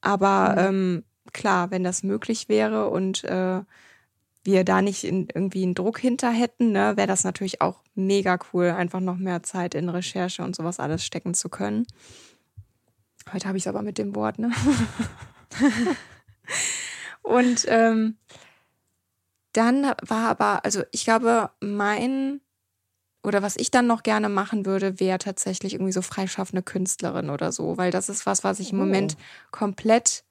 Aber 0.00 0.54
ähm, 0.56 1.04
klar, 1.34 1.70
wenn 1.70 1.84
das 1.84 2.02
möglich 2.02 2.48
wäre 2.48 2.88
und 2.88 3.22
äh, 3.24 3.60
wir 4.44 4.64
da 4.64 4.82
nicht 4.82 5.04
in, 5.04 5.28
irgendwie 5.34 5.62
einen 5.62 5.74
Druck 5.74 5.98
hinter 5.98 6.30
hätten, 6.30 6.72
ne, 6.72 6.96
wäre 6.96 7.08
das 7.08 7.24
natürlich 7.24 7.60
auch 7.60 7.80
mega 7.94 8.38
cool, 8.52 8.70
einfach 8.70 9.00
noch 9.00 9.16
mehr 9.16 9.42
Zeit 9.42 9.74
in 9.74 9.88
Recherche 9.88 10.42
und 10.42 10.54
sowas 10.54 10.80
alles 10.80 11.04
stecken 11.04 11.34
zu 11.34 11.48
können. 11.48 11.86
Heute 13.32 13.48
habe 13.48 13.56
ich 13.56 13.64
es 13.64 13.66
aber 13.68 13.82
mit 13.82 13.98
dem 13.98 14.14
Wort, 14.14 14.38
ne? 14.38 14.52
und 17.22 17.64
ähm, 17.68 18.16
dann 19.52 19.92
war 20.02 20.28
aber, 20.28 20.64
also 20.64 20.82
ich 20.90 21.04
glaube, 21.04 21.50
mein 21.60 22.40
oder 23.22 23.40
was 23.40 23.56
ich 23.56 23.70
dann 23.70 23.86
noch 23.86 24.02
gerne 24.02 24.28
machen 24.28 24.66
würde, 24.66 25.00
wäre 25.00 25.18
tatsächlich 25.18 25.72
irgendwie 25.72 25.92
so 25.92 26.02
freischaffende 26.02 26.62
Künstlerin 26.62 27.30
oder 27.30 27.52
so, 27.52 27.78
weil 27.78 27.90
das 27.90 28.10
ist 28.10 28.26
was, 28.26 28.44
was 28.44 28.60
ich 28.60 28.72
im 28.72 28.78
Oh. 28.78 28.82
Moment 28.84 29.16
komplett 29.50 30.24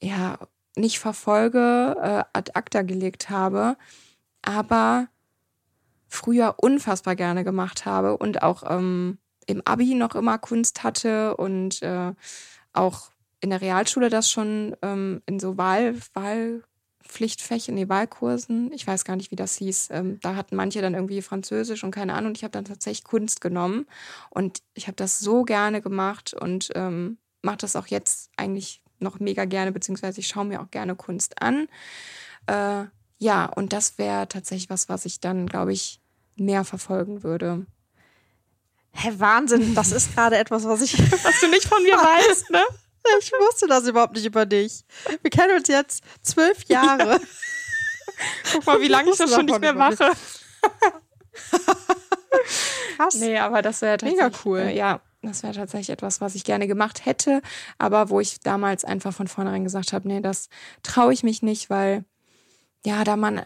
ja 0.00 0.38
nicht 0.76 0.98
verfolge, 0.98 1.96
äh, 2.00 2.24
ad 2.32 2.52
acta 2.54 2.82
gelegt 2.82 3.30
habe, 3.30 3.76
aber 4.42 5.08
früher 6.08 6.56
unfassbar 6.58 7.16
gerne 7.16 7.44
gemacht 7.44 7.86
habe 7.86 8.16
und 8.16 8.42
auch 8.42 8.64
ähm, 8.68 9.18
im 9.46 9.62
Abi 9.64 9.94
noch 9.94 10.14
immer 10.14 10.38
Kunst 10.38 10.82
hatte 10.82 11.36
und 11.36 11.82
äh, 11.82 12.12
auch 12.72 13.10
in 13.40 13.50
der 13.50 13.60
Realschule 13.60 14.08
das 14.08 14.30
schon 14.30 14.76
ähm, 14.82 15.22
in 15.26 15.40
so 15.40 15.56
Wahl, 15.58 15.96
Wahlpflichtfächern, 16.14 17.74
nee, 17.74 17.88
Wahlkursen, 17.88 18.72
ich 18.72 18.86
weiß 18.86 19.04
gar 19.04 19.16
nicht, 19.16 19.30
wie 19.30 19.36
das 19.36 19.56
hieß. 19.56 19.88
Ähm, 19.90 20.20
da 20.20 20.36
hatten 20.36 20.54
manche 20.54 20.80
dann 20.80 20.94
irgendwie 20.94 21.22
Französisch 21.22 21.82
und 21.82 21.90
keine 21.90 22.14
Ahnung. 22.14 22.28
Und 22.28 22.38
ich 22.38 22.44
habe 22.44 22.52
dann 22.52 22.64
tatsächlich 22.64 23.04
Kunst 23.04 23.40
genommen 23.40 23.86
und 24.30 24.62
ich 24.74 24.86
habe 24.86 24.96
das 24.96 25.18
so 25.18 25.42
gerne 25.42 25.82
gemacht 25.82 26.34
und 26.34 26.70
ähm, 26.74 27.18
mache 27.42 27.58
das 27.58 27.74
auch 27.74 27.88
jetzt 27.88 28.30
eigentlich 28.36 28.82
noch 29.02 29.18
mega 29.20 29.44
gerne, 29.44 29.72
beziehungsweise 29.72 30.20
ich 30.20 30.28
schaue 30.28 30.44
mir 30.44 30.60
auch 30.60 30.70
gerne 30.70 30.94
Kunst 30.96 31.40
an. 31.42 31.68
Äh, 32.46 32.84
ja, 33.18 33.46
und 33.46 33.72
das 33.72 33.98
wäre 33.98 34.28
tatsächlich 34.28 34.70
was, 34.70 34.88
was 34.88 35.04
ich 35.04 35.20
dann, 35.20 35.46
glaube 35.46 35.72
ich, 35.72 36.00
mehr 36.36 36.64
verfolgen 36.64 37.22
würde. 37.22 37.66
Hä, 38.94 39.12
Wahnsinn, 39.16 39.74
das 39.74 39.92
ist 39.92 40.14
gerade 40.14 40.36
etwas, 40.36 40.64
was 40.64 40.82
ich. 40.82 40.98
Was 41.24 41.40
du 41.40 41.48
nicht 41.48 41.66
von 41.66 41.82
mir 41.82 41.94
weißt, 41.96 42.50
ne? 42.50 42.62
Ich 43.18 43.32
wusste 43.32 43.66
das 43.66 43.84
überhaupt 43.88 44.14
nicht 44.14 44.26
über 44.26 44.46
dich. 44.46 44.84
Wir 45.22 45.30
kennen 45.30 45.56
uns 45.56 45.66
jetzt 45.66 46.04
zwölf 46.22 46.62
Jahre. 46.68 47.20
Guck 48.52 48.64
mal, 48.66 48.80
wie 48.80 48.86
lange 48.86 49.10
ich 49.10 49.16
das 49.16 49.32
schon 49.34 49.46
nicht 49.46 49.60
mehr 49.60 49.74
mache. 49.74 50.12
Krass. 52.96 53.14
Nee, 53.16 53.38
aber 53.38 53.62
das 53.62 53.82
wäre 53.82 53.98
Mega 54.02 54.24
tatsächlich, 54.30 54.44
cool. 54.46 54.58
äh, 54.60 54.76
Ja, 54.76 55.00
das 55.22 55.42
wäre 55.42 55.54
tatsächlich 55.54 55.90
etwas, 55.90 56.20
was 56.20 56.34
ich 56.34 56.44
gerne 56.44 56.66
gemacht 56.66 57.06
hätte, 57.06 57.42
aber 57.78 58.10
wo 58.10 58.20
ich 58.20 58.40
damals 58.40 58.84
einfach 58.84 59.14
von 59.14 59.28
vornherein 59.28 59.64
gesagt 59.64 59.92
habe, 59.92 60.08
nee, 60.08 60.20
das 60.20 60.48
traue 60.82 61.12
ich 61.12 61.22
mich 61.22 61.42
nicht, 61.42 61.70
weil 61.70 62.04
ja, 62.84 63.04
da 63.04 63.16
man, 63.16 63.42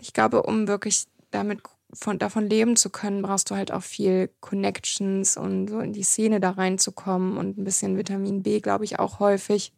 ich 0.00 0.12
glaube, 0.12 0.42
um 0.42 0.66
wirklich 0.66 1.06
damit 1.30 1.60
von, 1.92 2.18
davon 2.18 2.48
leben 2.48 2.76
zu 2.76 2.90
können, 2.90 3.22
brauchst 3.22 3.50
du 3.50 3.54
halt 3.54 3.72
auch 3.72 3.82
viel 3.82 4.30
Connections 4.40 5.36
und 5.36 5.68
so 5.68 5.80
in 5.80 5.92
die 5.92 6.02
Szene 6.02 6.40
da 6.40 6.50
reinzukommen 6.50 7.36
und 7.38 7.58
ein 7.58 7.64
bisschen 7.64 7.96
Vitamin 7.96 8.42
B, 8.42 8.60
glaube 8.60 8.84
ich, 8.84 8.98
auch 8.98 9.20
häufig. 9.20 9.72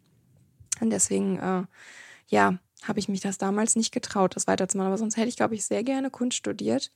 Und 0.81 0.91
deswegen, 0.91 1.39
äh, 1.39 1.65
ja, 2.29 2.59
habe 2.85 2.99
ich 2.99 3.09
mich 3.09 3.21
das 3.21 3.39
damals 3.39 3.77
nicht 3.77 3.93
getraut, 3.93 4.37
das 4.37 4.47
weiterzumachen. 4.47 4.89
Aber 4.89 4.99
sonst 4.99 5.17
hätte 5.17 5.29
ich, 5.29 5.37
glaube 5.37 5.55
ich, 5.55 5.65
sehr 5.65 5.83
gerne 5.83 6.11
Kunst 6.11 6.39
studiert 6.39 6.93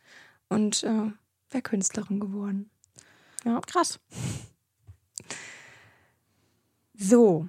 und 0.49 0.83
äh, 0.85 1.12
wäre 1.51 1.62
Künstlerin 1.62 2.20
geworden. 2.20 2.70
Ja. 3.45 3.61
Krass. 3.61 3.99
So, 6.95 7.49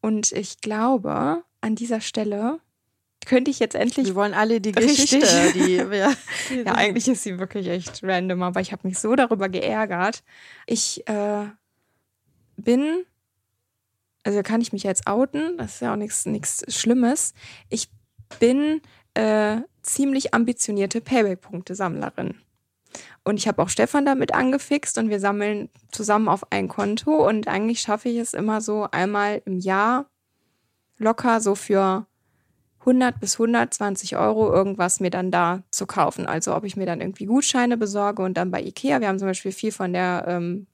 und 0.00 0.32
ich 0.32 0.60
glaube, 0.60 1.42
an 1.60 1.74
dieser 1.74 2.00
Stelle 2.00 2.60
könnte 3.26 3.50
ich 3.50 3.58
jetzt 3.58 3.74
endlich. 3.74 4.08
Wir 4.08 4.14
wollen 4.14 4.34
alle 4.34 4.60
die 4.60 4.70
Richtig. 4.70 5.10
Geschichte, 5.10 5.52
die 5.54 5.78
wir. 5.90 6.14
Ja, 6.64 6.74
eigentlich 6.74 7.08
ist 7.08 7.22
sie 7.22 7.38
wirklich 7.38 7.68
echt 7.68 8.02
random, 8.02 8.42
aber 8.42 8.60
ich 8.60 8.72
habe 8.72 8.86
mich 8.88 8.98
so 8.98 9.14
darüber 9.14 9.48
geärgert. 9.48 10.22
Ich 10.66 11.06
äh, 11.06 11.46
bin, 12.56 13.04
also 14.22 14.42
kann 14.42 14.60
ich 14.60 14.72
mich 14.72 14.82
jetzt 14.82 15.06
outen, 15.06 15.56
das 15.58 15.74
ist 15.74 15.80
ja 15.80 15.92
auch 15.92 15.96
nichts 15.96 16.26
nichts 16.26 16.64
Schlimmes. 16.68 17.34
Ich 17.68 17.88
bin 18.38 18.80
äh, 19.14 19.58
ziemlich 19.82 20.34
ambitionierte 20.34 21.00
Payback-Punkte-Sammlerin. 21.00 22.34
Und 23.24 23.36
ich 23.36 23.48
habe 23.48 23.62
auch 23.62 23.68
Stefan 23.68 24.04
damit 24.04 24.34
angefixt 24.34 24.98
und 24.98 25.10
wir 25.10 25.20
sammeln 25.20 25.68
zusammen 25.90 26.28
auf 26.28 26.50
ein 26.52 26.68
Konto 26.68 27.26
und 27.26 27.48
eigentlich 27.48 27.80
schaffe 27.80 28.08
ich 28.08 28.16
es 28.16 28.34
immer 28.34 28.60
so 28.60 28.88
einmal 28.90 29.42
im 29.44 29.58
Jahr 29.58 30.06
locker 30.98 31.40
so 31.40 31.54
für 31.54 32.06
100 32.80 33.20
bis 33.20 33.34
120 33.34 34.16
Euro 34.16 34.52
irgendwas 34.52 35.00
mir 35.00 35.10
dann 35.10 35.30
da 35.30 35.62
zu 35.70 35.86
kaufen. 35.86 36.26
Also 36.26 36.54
ob 36.54 36.64
ich 36.64 36.76
mir 36.76 36.86
dann 36.86 37.00
irgendwie 37.00 37.26
Gutscheine 37.26 37.76
besorge 37.76 38.22
und 38.22 38.34
dann 38.34 38.50
bei 38.50 38.62
Ikea, 38.62 39.00
wir 39.00 39.08
haben 39.08 39.18
zum 39.18 39.28
Beispiel 39.28 39.52
viel 39.52 39.72
von 39.72 39.92
der 39.92 40.24
ähm, 40.26 40.66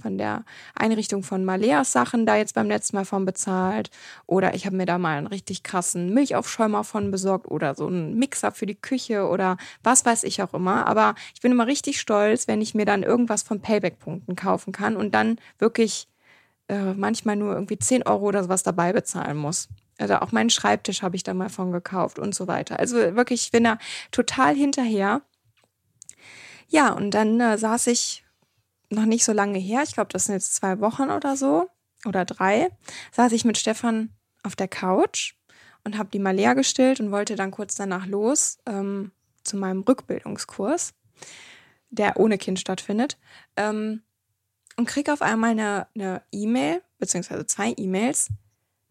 von 0.00 0.18
der 0.18 0.44
Einrichtung 0.74 1.22
von 1.22 1.44
Maleas 1.44 1.92
Sachen 1.92 2.26
da 2.26 2.36
jetzt 2.36 2.54
beim 2.54 2.68
letzten 2.68 2.96
Mal 2.96 3.04
von 3.04 3.24
bezahlt. 3.24 3.90
Oder 4.26 4.54
ich 4.54 4.66
habe 4.66 4.76
mir 4.76 4.86
da 4.86 4.98
mal 4.98 5.18
einen 5.18 5.26
richtig 5.26 5.62
krassen 5.62 6.14
Milchaufschäumer 6.14 6.84
von 6.84 7.10
besorgt 7.10 7.50
oder 7.50 7.74
so 7.74 7.86
einen 7.86 8.18
Mixer 8.18 8.52
für 8.52 8.66
die 8.66 8.74
Küche 8.74 9.26
oder 9.28 9.56
was 9.82 10.04
weiß 10.04 10.24
ich 10.24 10.42
auch 10.42 10.54
immer. 10.54 10.86
Aber 10.86 11.14
ich 11.34 11.40
bin 11.40 11.52
immer 11.52 11.66
richtig 11.66 12.00
stolz, 12.00 12.48
wenn 12.48 12.60
ich 12.60 12.74
mir 12.74 12.86
dann 12.86 13.02
irgendwas 13.02 13.42
von 13.42 13.60
Payback-Punkten 13.60 14.36
kaufen 14.36 14.72
kann 14.72 14.96
und 14.96 15.14
dann 15.14 15.38
wirklich 15.58 16.08
äh, 16.68 16.94
manchmal 16.94 17.36
nur 17.36 17.54
irgendwie 17.54 17.78
10 17.78 18.04
Euro 18.04 18.26
oder 18.26 18.42
sowas 18.44 18.62
dabei 18.62 18.92
bezahlen 18.92 19.36
muss. 19.36 19.68
Also 19.98 20.16
auch 20.16 20.32
meinen 20.32 20.50
Schreibtisch 20.50 21.02
habe 21.02 21.16
ich 21.16 21.22
da 21.22 21.34
mal 21.34 21.48
von 21.48 21.70
gekauft 21.72 22.18
und 22.18 22.34
so 22.34 22.48
weiter. 22.48 22.78
Also 22.78 22.96
wirklich, 22.96 23.42
ich 23.42 23.52
bin 23.52 23.64
da 23.64 23.78
total 24.10 24.54
hinterher. 24.54 25.22
Ja, 26.68 26.92
und 26.92 27.10
dann 27.12 27.38
äh, 27.40 27.58
saß 27.58 27.88
ich 27.88 28.21
noch 28.94 29.06
nicht 29.06 29.24
so 29.24 29.32
lange 29.32 29.58
her, 29.58 29.82
ich 29.84 29.94
glaube, 29.94 30.12
das 30.12 30.26
sind 30.26 30.34
jetzt 30.34 30.54
zwei 30.54 30.80
Wochen 30.80 31.10
oder 31.10 31.36
so 31.36 31.68
oder 32.04 32.24
drei, 32.24 32.68
saß 33.12 33.32
ich 33.32 33.44
mit 33.44 33.58
Stefan 33.58 34.10
auf 34.42 34.56
der 34.56 34.68
Couch 34.68 35.34
und 35.84 35.98
habe 35.98 36.10
die 36.10 36.18
mal 36.18 36.34
leer 36.34 36.54
gestillt 36.54 37.00
und 37.00 37.10
wollte 37.10 37.36
dann 37.36 37.50
kurz 37.50 37.74
danach 37.74 38.06
los 38.06 38.58
ähm, 38.66 39.12
zu 39.44 39.56
meinem 39.56 39.82
Rückbildungskurs, 39.82 40.94
der 41.90 42.18
ohne 42.18 42.38
Kind 42.38 42.60
stattfindet. 42.60 43.18
Ähm, 43.56 44.02
und 44.76 44.86
kriege 44.86 45.12
auf 45.12 45.20
einmal 45.20 45.50
eine 45.50 46.22
E-Mail, 46.32 46.76
e 46.76 46.80
beziehungsweise 46.98 47.46
zwei 47.46 47.74
E-Mails, 47.76 48.28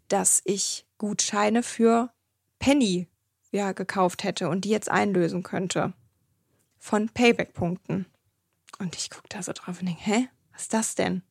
dass 0.10 0.42
ich 0.46 0.86
Gutscheine 0.98 1.64
für 1.64 2.12
Penny 2.60 3.08
ja, 3.52 3.72
gekauft 3.72 4.24
hätte 4.24 4.50
und 4.50 4.66
die 4.66 4.70
jetzt 4.70 4.90
einlösen 4.92 5.44
könnte. 5.44 5.94
Von 6.78 7.10
Payback-Punkten. 7.10 8.06
Und 8.82 8.96
ich 8.96 9.12
gucke 9.12 9.30
da 9.30 9.44
so 9.44 9.54
drauf 9.54 9.80
und 9.80 9.86
denke, 9.86 10.02
hä, 10.04 10.28
was 10.52 10.64
ist 10.64 10.74
das 10.74 10.96
denn? 10.96 11.22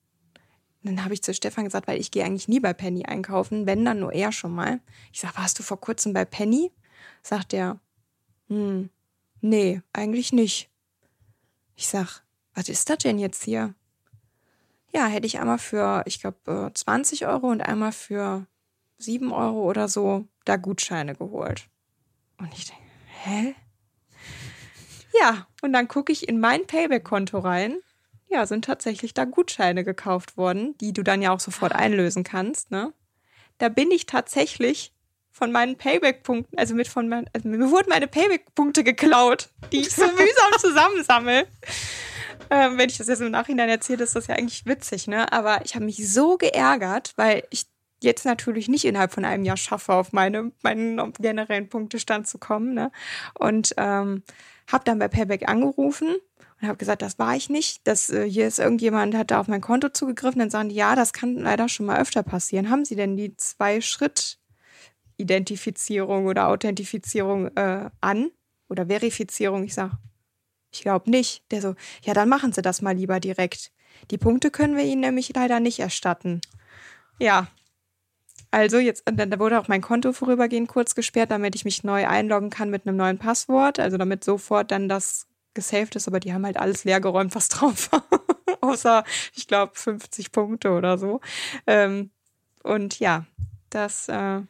Und 0.85 0.97
dann 0.97 1.05
habe 1.05 1.15
ich 1.15 1.23
zu 1.23 1.35
Stefan 1.35 1.65
gesagt, 1.65 1.89
weil 1.89 2.01
ich 2.01 2.13
gehe 2.13 2.25
eigentlich 2.25 2.47
nie 2.47 2.61
bei 2.61 2.73
Penny 2.73 3.05
einkaufen, 3.05 3.67
wenn 3.67 3.85
dann 3.85 3.99
nur 3.99 4.13
er 4.13 4.31
schon 4.31 4.55
mal. 4.55 4.81
Ich 5.13 5.21
sage, 5.21 5.37
warst 5.37 5.59
du 5.59 5.65
vor 5.65 5.81
kurzem 5.81 6.13
bei 6.13 6.25
Penny? 6.25 6.71
Sagt 7.25 7.53
er, 7.53 7.81
hm, 8.47 8.89
nee, 9.41 9.83
eigentlich 9.93 10.33
nicht. 10.33 10.71
Ich 11.75 11.89
sag, 11.89 12.23
was 12.55 12.69
ist 12.69 12.89
das 12.89 12.99
denn 12.99 13.19
jetzt 13.19 13.43
hier? 13.43 13.75
Ja, 14.93 15.07
hätte 15.07 15.27
ich 15.27 15.41
einmal 15.41 15.59
für, 15.59 16.05
ich 16.07 16.21
glaube, 16.21 16.71
20 16.73 17.27
Euro 17.27 17.49
und 17.49 17.63
einmal 17.63 17.91
für 17.91 18.47
7 18.99 19.33
Euro 19.33 19.69
oder 19.69 19.89
so 19.89 20.29
da 20.45 20.57
Gutscheine 20.57 21.17
geholt. 21.17 21.69
Und 22.39 22.55
ich 22.55 22.67
denke, 22.67 22.85
hä? 23.25 23.55
Ja, 25.19 25.47
und 25.63 25.73
dann 25.73 25.89
gucke 25.89 26.13
ich 26.13 26.29
in 26.29 26.41
mein 26.41 26.67
Payback-Konto 26.67 27.39
rein. 27.39 27.79
Ja, 28.29 28.47
sind 28.47 28.65
tatsächlich 28.65 29.13
da 29.13 29.25
Gutscheine 29.25 29.83
gekauft 29.85 30.37
worden, 30.37 30.77
die 30.79 30.93
du 30.93 31.03
dann 31.03 31.21
ja 31.21 31.33
auch 31.33 31.41
sofort 31.41 31.73
einlösen 31.73 32.23
kannst. 32.23 32.71
Ne? 32.71 32.93
Da 33.59 33.69
bin 33.69 33.91
ich 33.91 34.07
tatsächlich 34.07 34.93
von 35.33 35.51
meinen 35.51 35.77
Payback-Punkten, 35.77 36.59
also 36.59 36.75
mit 36.75 36.87
von 36.87 37.09
meinen, 37.09 37.29
also 37.33 37.49
mir 37.49 37.71
wurden 37.71 37.89
meine 37.89 38.07
Payback-Punkte 38.07 38.85
geklaut, 38.85 39.49
die 39.73 39.81
ich 39.81 39.95
so 39.95 40.03
mühsam 40.07 40.59
zusammensammle. 40.59 41.47
Ähm, 42.51 42.79
wenn 42.79 42.89
ich 42.89 42.99
das 42.99 43.09
jetzt 43.09 43.21
im 43.21 43.31
Nachhinein 43.31 43.69
erzähle, 43.69 44.05
ist 44.05 44.17
das 44.17 44.27
ja 44.27 44.35
eigentlich 44.35 44.67
witzig, 44.67 45.07
ne? 45.07 45.33
Aber 45.33 45.65
ich 45.65 45.75
habe 45.75 45.85
mich 45.85 46.13
so 46.13 46.37
geärgert, 46.37 47.13
weil 47.17 47.45
ich 47.51 47.67
jetzt 48.03 48.25
natürlich 48.25 48.69
nicht 48.69 48.85
innerhalb 48.85 49.13
von 49.13 49.25
einem 49.25 49.45
Jahr 49.45 49.57
schaffe, 49.57 49.93
auf 49.93 50.13
meine, 50.13 50.53
meinen 50.63 51.13
generellen 51.15 51.69
Punktestand 51.69 52.27
zu 52.27 52.39
kommen. 52.39 52.75
Ne? 52.75 52.91
Und 53.35 53.75
ähm, 53.77 54.23
habe 54.73 54.85
dann 54.85 54.99
bei 54.99 55.09
Payback 55.09 55.49
angerufen 55.49 56.16
und 56.61 56.68
habe 56.68 56.79
gesagt, 56.79 57.03
das 57.03 57.18
war 57.18 57.37
ich 57.37 57.49
nicht. 57.49 57.81
Das, 57.85 58.11
äh, 58.11 58.29
hier 58.29 58.47
ist 58.47 58.59
irgendjemand, 58.59 59.14
hat 59.14 59.31
da 59.31 59.41
auf 59.41 59.49
mein 59.49 59.61
Konto 59.61 59.89
zugegriffen. 59.89 60.39
Dann 60.39 60.51
sagen 60.51 60.68
die, 60.68 60.75
ja, 60.75 60.95
das 60.95 61.12
kann 61.12 61.37
leider 61.37 61.68
schon 61.68 61.87
mal 61.87 62.01
öfter 62.01 62.23
passieren. 62.23 62.71
Haben 62.71 62.85
Sie 62.85 62.97
denn 62.97 63.16
die 63.16 63.37
Zwei-Schritt-Identifizierung 63.37 66.27
oder 66.27 66.49
Authentifizierung 66.49 67.49
äh, 67.57 67.91
an? 68.01 68.31
Oder 68.68 68.87
Verifizierung? 68.87 69.64
Ich 69.64 69.75
sage, 69.75 69.99
ich 70.73 70.83
glaube 70.83 71.11
nicht. 71.11 71.43
Der 71.51 71.62
so, 71.62 71.75
ja, 72.03 72.14
dann 72.14 72.29
machen 72.29 72.53
Sie 72.53 72.62
das 72.62 72.83
mal 72.83 72.95
lieber 72.95 73.21
direkt. 73.21 73.73
Die 74.11 74.18
Punkte 74.18 74.51
können 74.51 74.77
wir 74.77 74.85
Ihnen 74.85 75.01
nämlich 75.01 75.33
leider 75.35 75.61
nicht 75.61 75.81
erstatten. 75.81 76.41
Ja, 77.18 77.49
also 78.51 78.79
jetzt, 78.79 79.05
dann 79.07 79.39
wurde 79.39 79.61
auch 79.61 79.69
mein 79.69 79.81
Konto 79.81 80.13
vorübergehend 80.13 80.69
kurz 80.69 80.95
gesperrt, 80.95 81.31
damit 81.31 81.55
ich 81.55 81.65
mich 81.65 81.85
neu 81.85 82.07
einloggen 82.07 82.51
kann 82.51 82.71
mit 82.71 82.87
einem 82.87 82.97
neuen 82.97 83.19
Passwort. 83.19 83.79
Also 83.79 83.97
damit 83.97 84.25
sofort 84.25 84.71
dann 84.71 84.89
das 84.89 85.27
gesaved 85.55 85.97
ist, 85.97 86.09
aber 86.09 86.21
die 86.21 86.33
haben 86.33 86.45
halt 86.45 86.57
alles 86.57 86.85
leergeräumt, 86.85 87.35
was 87.35 87.49
drauf 87.49 87.93
war. 87.93 88.05
Außer, 88.61 89.05
ich 89.35 89.47
glaube, 89.47 89.73
50 89.75 90.33
Punkte 90.33 90.71
oder 90.71 90.99
so. 90.99 91.21
Ähm, 91.67 92.11
und 92.63 92.99
ja, 92.99 93.25
das 93.71 94.09
äh, 94.09 94.41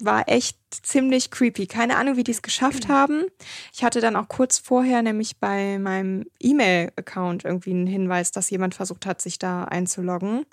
war 0.00 0.28
echt 0.28 0.58
ziemlich 0.70 1.30
creepy. 1.30 1.66
Keine 1.66 1.96
Ahnung, 1.96 2.16
wie 2.16 2.24
die 2.24 2.32
es 2.32 2.42
geschafft 2.42 2.88
haben. 2.88 3.26
Ich 3.72 3.84
hatte 3.84 4.00
dann 4.00 4.16
auch 4.16 4.28
kurz 4.28 4.58
vorher 4.58 5.02
nämlich 5.02 5.38
bei 5.38 5.78
meinem 5.78 6.24
E-Mail-Account 6.40 7.44
irgendwie 7.44 7.70
einen 7.70 7.86
Hinweis, 7.86 8.32
dass 8.32 8.50
jemand 8.50 8.74
versucht 8.74 9.04
hat, 9.06 9.20
sich 9.20 9.38
da 9.38 9.64
einzuloggen 9.64 10.46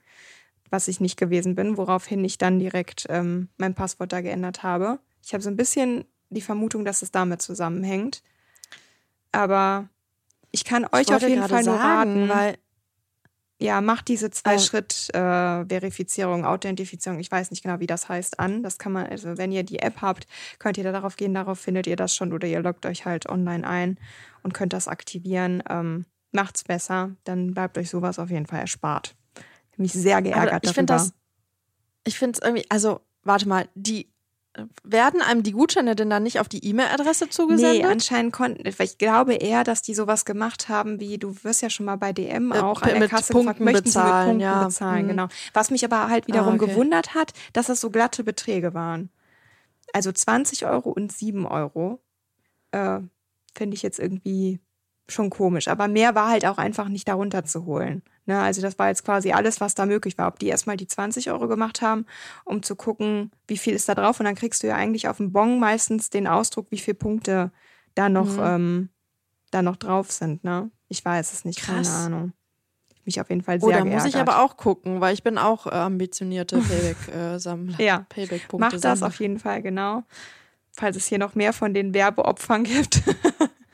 was 0.69 0.87
ich 0.87 0.99
nicht 0.99 1.17
gewesen 1.17 1.55
bin, 1.55 1.77
woraufhin 1.77 2.23
ich 2.23 2.37
dann 2.37 2.59
direkt 2.59 3.05
ähm, 3.09 3.49
mein 3.57 3.73
Passwort 3.75 4.13
da 4.13 4.21
geändert 4.21 4.63
habe. 4.63 4.99
Ich 5.23 5.33
habe 5.33 5.43
so 5.43 5.49
ein 5.49 5.57
bisschen 5.57 6.05
die 6.29 6.41
Vermutung, 6.41 6.85
dass 6.85 7.01
es 7.01 7.11
damit 7.11 7.41
zusammenhängt. 7.41 8.23
Aber 9.31 9.89
ich 10.51 10.63
kann 10.63 10.85
euch 10.91 11.09
ich 11.09 11.13
auf 11.13 11.21
jeden 11.21 11.47
Fall 11.47 11.63
nur 11.63 11.75
raten, 11.75 12.29
weil 12.29 12.57
ja, 13.57 13.79
macht 13.79 14.09
diese 14.09 14.31
Zwei-Schritt-Verifizierung, 14.31 16.43
äh, 16.43 16.47
Authentifizierung, 16.47 17.19
ich 17.19 17.31
weiß 17.31 17.51
nicht 17.51 17.63
genau, 17.63 17.79
wie 17.79 17.87
das 17.87 18.09
heißt, 18.09 18.37
an. 18.39 18.63
Das 18.63 18.77
kann 18.77 18.91
man, 18.91 19.07
also 19.07 19.37
wenn 19.37 19.53
ihr 19.53 19.63
die 19.63 19.79
App 19.79 20.01
habt, 20.01 20.27
könnt 20.59 20.77
ihr 20.77 20.83
da 20.83 20.91
darauf 20.91 21.15
gehen, 21.15 21.33
darauf 21.33 21.59
findet 21.59 21.87
ihr 21.87 21.95
das 21.95 22.13
schon 22.13 22.33
oder 22.33 22.47
ihr 22.47 22.61
loggt 22.61 22.85
euch 22.85 23.05
halt 23.05 23.29
online 23.29 23.65
ein 23.65 23.97
und 24.43 24.53
könnt 24.53 24.73
das 24.73 24.89
aktivieren. 24.89 25.63
Ähm, 25.69 26.03
macht's 26.33 26.65
besser, 26.65 27.11
dann 27.23 27.53
bleibt 27.53 27.77
euch 27.77 27.89
sowas 27.89 28.19
auf 28.19 28.29
jeden 28.29 28.45
Fall 28.45 28.59
erspart 28.59 29.15
mich 29.77 29.93
sehr 29.93 30.21
geärgert 30.21 30.53
Aber 30.53 30.63
ich 30.63 30.73
finde 30.73 30.93
das, 30.93 31.13
ich 32.03 32.17
finde 32.17 32.39
es 32.39 32.45
irgendwie, 32.45 32.65
also 32.69 33.01
warte 33.23 33.47
mal, 33.47 33.67
die 33.75 34.07
werden 34.83 35.21
einem 35.21 35.43
die 35.43 35.51
Gutscheine 35.51 35.95
denn 35.95 36.09
dann 36.09 36.23
nicht 36.23 36.39
auf 36.39 36.47
die 36.47 36.65
E-Mail-Adresse 36.65 37.29
zugesendet? 37.29 37.83
Nee, 37.83 37.91
anscheinend 37.91 38.33
konnten, 38.33 38.63
weil 38.63 38.85
ich 38.85 38.97
glaube 38.97 39.33
eher, 39.33 39.63
dass 39.63 39.81
die 39.81 39.93
sowas 39.93 40.25
gemacht 40.25 40.69
haben, 40.69 40.99
wie 40.99 41.17
du 41.17 41.35
wirst 41.43 41.61
ja 41.61 41.69
schon 41.69 41.85
mal 41.85 41.97
bei 41.97 42.13
DM 42.13 42.51
äh, 42.51 42.59
auch 42.59 42.81
äh, 42.83 42.93
an 42.93 42.99
der 42.99 43.09
Kasse 43.09 43.33
Punkten 43.33 43.49
gefragt, 43.49 43.59
möchten 43.59 43.83
bezahlen, 43.83 44.05
sie 44.05 44.17
mit 44.17 44.25
Punkten 44.25 44.41
ja. 44.41 44.63
bezahlen, 44.63 45.03
mhm. 45.05 45.09
genau. 45.09 45.27
Was 45.53 45.71
mich 45.71 45.83
aber 45.83 46.09
halt 46.09 46.27
wiederum 46.27 46.53
ah, 46.53 46.55
okay. 46.55 46.67
gewundert 46.67 47.13
hat, 47.13 47.33
dass 47.53 47.67
das 47.67 47.81
so 47.81 47.89
glatte 47.89 48.23
Beträge 48.23 48.73
waren. 48.73 49.09
Also 49.93 50.11
20 50.11 50.65
Euro 50.65 50.89
und 50.89 51.11
7 51.11 51.45
Euro 51.45 51.99
äh, 52.71 52.99
finde 53.55 53.75
ich 53.75 53.81
jetzt 53.81 53.99
irgendwie 53.99 54.59
schon 55.07 55.29
komisch. 55.29 55.67
Aber 55.67 55.87
mehr 55.87 56.15
war 56.15 56.29
halt 56.29 56.45
auch 56.45 56.57
einfach 56.57 56.89
nicht 56.89 57.07
darunter 57.07 57.45
zu 57.45 57.65
holen. 57.65 58.01
Ne, 58.25 58.39
also 58.39 58.61
das 58.61 58.79
war 58.79 58.87
jetzt 58.87 59.05
quasi 59.05 59.31
alles, 59.31 59.61
was 59.61 59.75
da 59.75 59.85
möglich 59.85 60.17
war. 60.17 60.27
Ob 60.27 60.39
die 60.39 60.47
erstmal 60.47 60.77
die 60.77 60.87
20 60.87 61.29
Euro 61.29 61.47
gemacht 61.47 61.81
haben, 61.81 62.05
um 62.43 62.63
zu 62.63 62.75
gucken, 62.75 63.31
wie 63.47 63.57
viel 63.57 63.73
ist 63.73 63.87
da 63.87 63.95
drauf. 63.95 64.19
Und 64.19 64.25
dann 64.25 64.35
kriegst 64.35 64.63
du 64.63 64.67
ja 64.67 64.75
eigentlich 64.75 65.07
auf 65.07 65.17
dem 65.17 65.31
Bon 65.31 65.59
meistens 65.59 66.09
den 66.09 66.27
Ausdruck, 66.27 66.67
wie 66.71 66.79
viele 66.79 66.95
Punkte 66.95 67.51
da 67.93 68.09
noch, 68.09 68.37
mhm. 68.37 68.43
ähm, 68.43 68.89
da 69.51 69.61
noch 69.61 69.75
drauf 69.75 70.11
sind. 70.11 70.43
Ne? 70.43 70.71
Ich 70.87 71.05
weiß 71.05 71.33
es 71.33 71.45
nicht, 71.45 71.59
Krass. 71.59 71.87
keine 71.87 72.05
Ahnung. 72.05 72.33
Mich 73.05 73.21
auf 73.21 73.29
jeden 73.29 73.43
Fall 73.43 73.59
sehr 73.59 73.67
oh, 73.67 73.71
da 73.71 73.81
geärgert. 73.81 74.03
muss 74.03 74.13
ich 74.13 74.19
aber 74.19 74.41
auch 74.41 74.57
gucken, 74.57 74.99
weil 74.99 75.13
ich 75.13 75.21
bin 75.21 75.37
auch 75.37 75.67
äh, 75.67 75.69
ambitionierte 75.69 76.57
Payback-Sammler. 76.57 77.75
Äh, 77.79 77.85
ja, 77.85 78.05
Payback-Punkte. 78.09 78.75
Mach 78.75 78.81
das 78.81 79.03
auf 79.03 79.19
jeden 79.19 79.37
Fall, 79.37 79.61
genau. 79.61 80.03
Falls 80.71 80.97
es 80.97 81.05
hier 81.05 81.19
noch 81.19 81.35
mehr 81.35 81.53
von 81.53 81.75
den 81.75 81.93
Werbeopfern 81.93 82.63
gibt. 82.63 83.03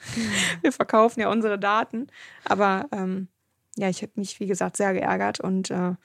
Wir 0.61 0.71
verkaufen 0.71 1.19
ja 1.19 1.29
unsere 1.29 1.59
Daten. 1.59 2.07
Aber 2.45 2.87
ähm, 2.91 3.27
ja, 3.75 3.89
ich 3.89 4.01
habe 4.01 4.13
mich, 4.15 4.39
wie 4.39 4.47
gesagt, 4.47 4.77
sehr 4.77 4.93
geärgert 4.93 5.39
und 5.39 5.71
äh, 5.71 5.95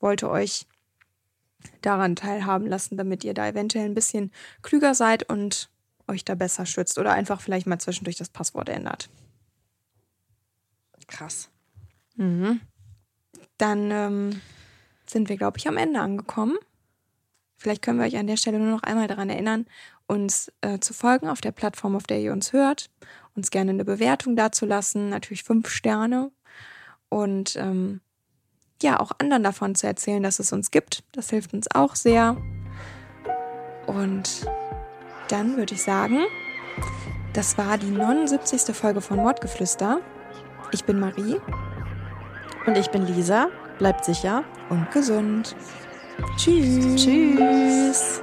wollte 0.00 0.30
euch 0.30 0.66
daran 1.82 2.16
teilhaben 2.16 2.66
lassen, 2.66 2.96
damit 2.96 3.24
ihr 3.24 3.34
da 3.34 3.48
eventuell 3.48 3.86
ein 3.86 3.94
bisschen 3.94 4.30
klüger 4.62 4.94
seid 4.94 5.28
und 5.28 5.70
euch 6.08 6.24
da 6.24 6.34
besser 6.34 6.66
schützt 6.66 6.98
oder 6.98 7.12
einfach 7.12 7.40
vielleicht 7.40 7.66
mal 7.66 7.78
zwischendurch 7.78 8.16
das 8.16 8.28
Passwort 8.28 8.68
ändert. 8.68 9.08
Krass. 11.08 11.50
Mhm. 12.16 12.60
Dann 13.58 13.90
ähm, 13.90 14.40
sind 15.06 15.28
wir, 15.28 15.36
glaube 15.36 15.58
ich, 15.58 15.68
am 15.68 15.76
Ende 15.76 16.00
angekommen. 16.00 16.56
Vielleicht 17.56 17.82
können 17.82 17.98
wir 17.98 18.06
euch 18.06 18.16
an 18.16 18.26
der 18.26 18.36
Stelle 18.36 18.58
nur 18.58 18.70
noch 18.70 18.82
einmal 18.82 19.08
daran 19.08 19.30
erinnern, 19.30 19.66
uns 20.06 20.52
äh, 20.60 20.78
zu 20.78 20.92
folgen 20.92 21.28
auf 21.28 21.40
der 21.40 21.52
Plattform, 21.52 21.96
auf 21.96 22.04
der 22.04 22.20
ihr 22.20 22.32
uns 22.32 22.52
hört, 22.52 22.90
uns 23.36 23.50
gerne 23.50 23.70
eine 23.70 23.84
Bewertung 23.84 24.36
dazulassen, 24.36 25.10
natürlich 25.10 25.44
fünf 25.44 25.68
Sterne 25.68 26.30
und 27.08 27.56
ähm, 27.56 28.00
ja, 28.82 29.00
auch 29.00 29.12
anderen 29.18 29.42
davon 29.42 29.74
zu 29.74 29.86
erzählen, 29.86 30.22
dass 30.22 30.38
es 30.38 30.52
uns 30.52 30.70
gibt. 30.70 31.02
Das 31.12 31.30
hilft 31.30 31.54
uns 31.54 31.66
auch 31.74 31.94
sehr. 31.96 32.36
Und 33.86 34.46
Dann 35.28 35.56
würde 35.56 35.74
ich 35.74 35.82
sagen, 35.82 36.20
das 37.32 37.58
war 37.58 37.78
die 37.78 37.90
79. 37.90 38.74
Folge 38.74 39.00
von 39.00 39.16
Mordgeflüster. 39.16 40.00
Ich 40.72 40.84
bin 40.84 41.00
Marie. 41.00 41.40
Und 42.66 42.76
ich 42.76 42.90
bin 42.90 43.06
Lisa. 43.06 43.48
Bleibt 43.78 44.04
sicher 44.04 44.44
und 44.70 44.90
gesund. 44.90 45.56
Tschüss. 46.36 47.04
Tschüss. 47.04 48.22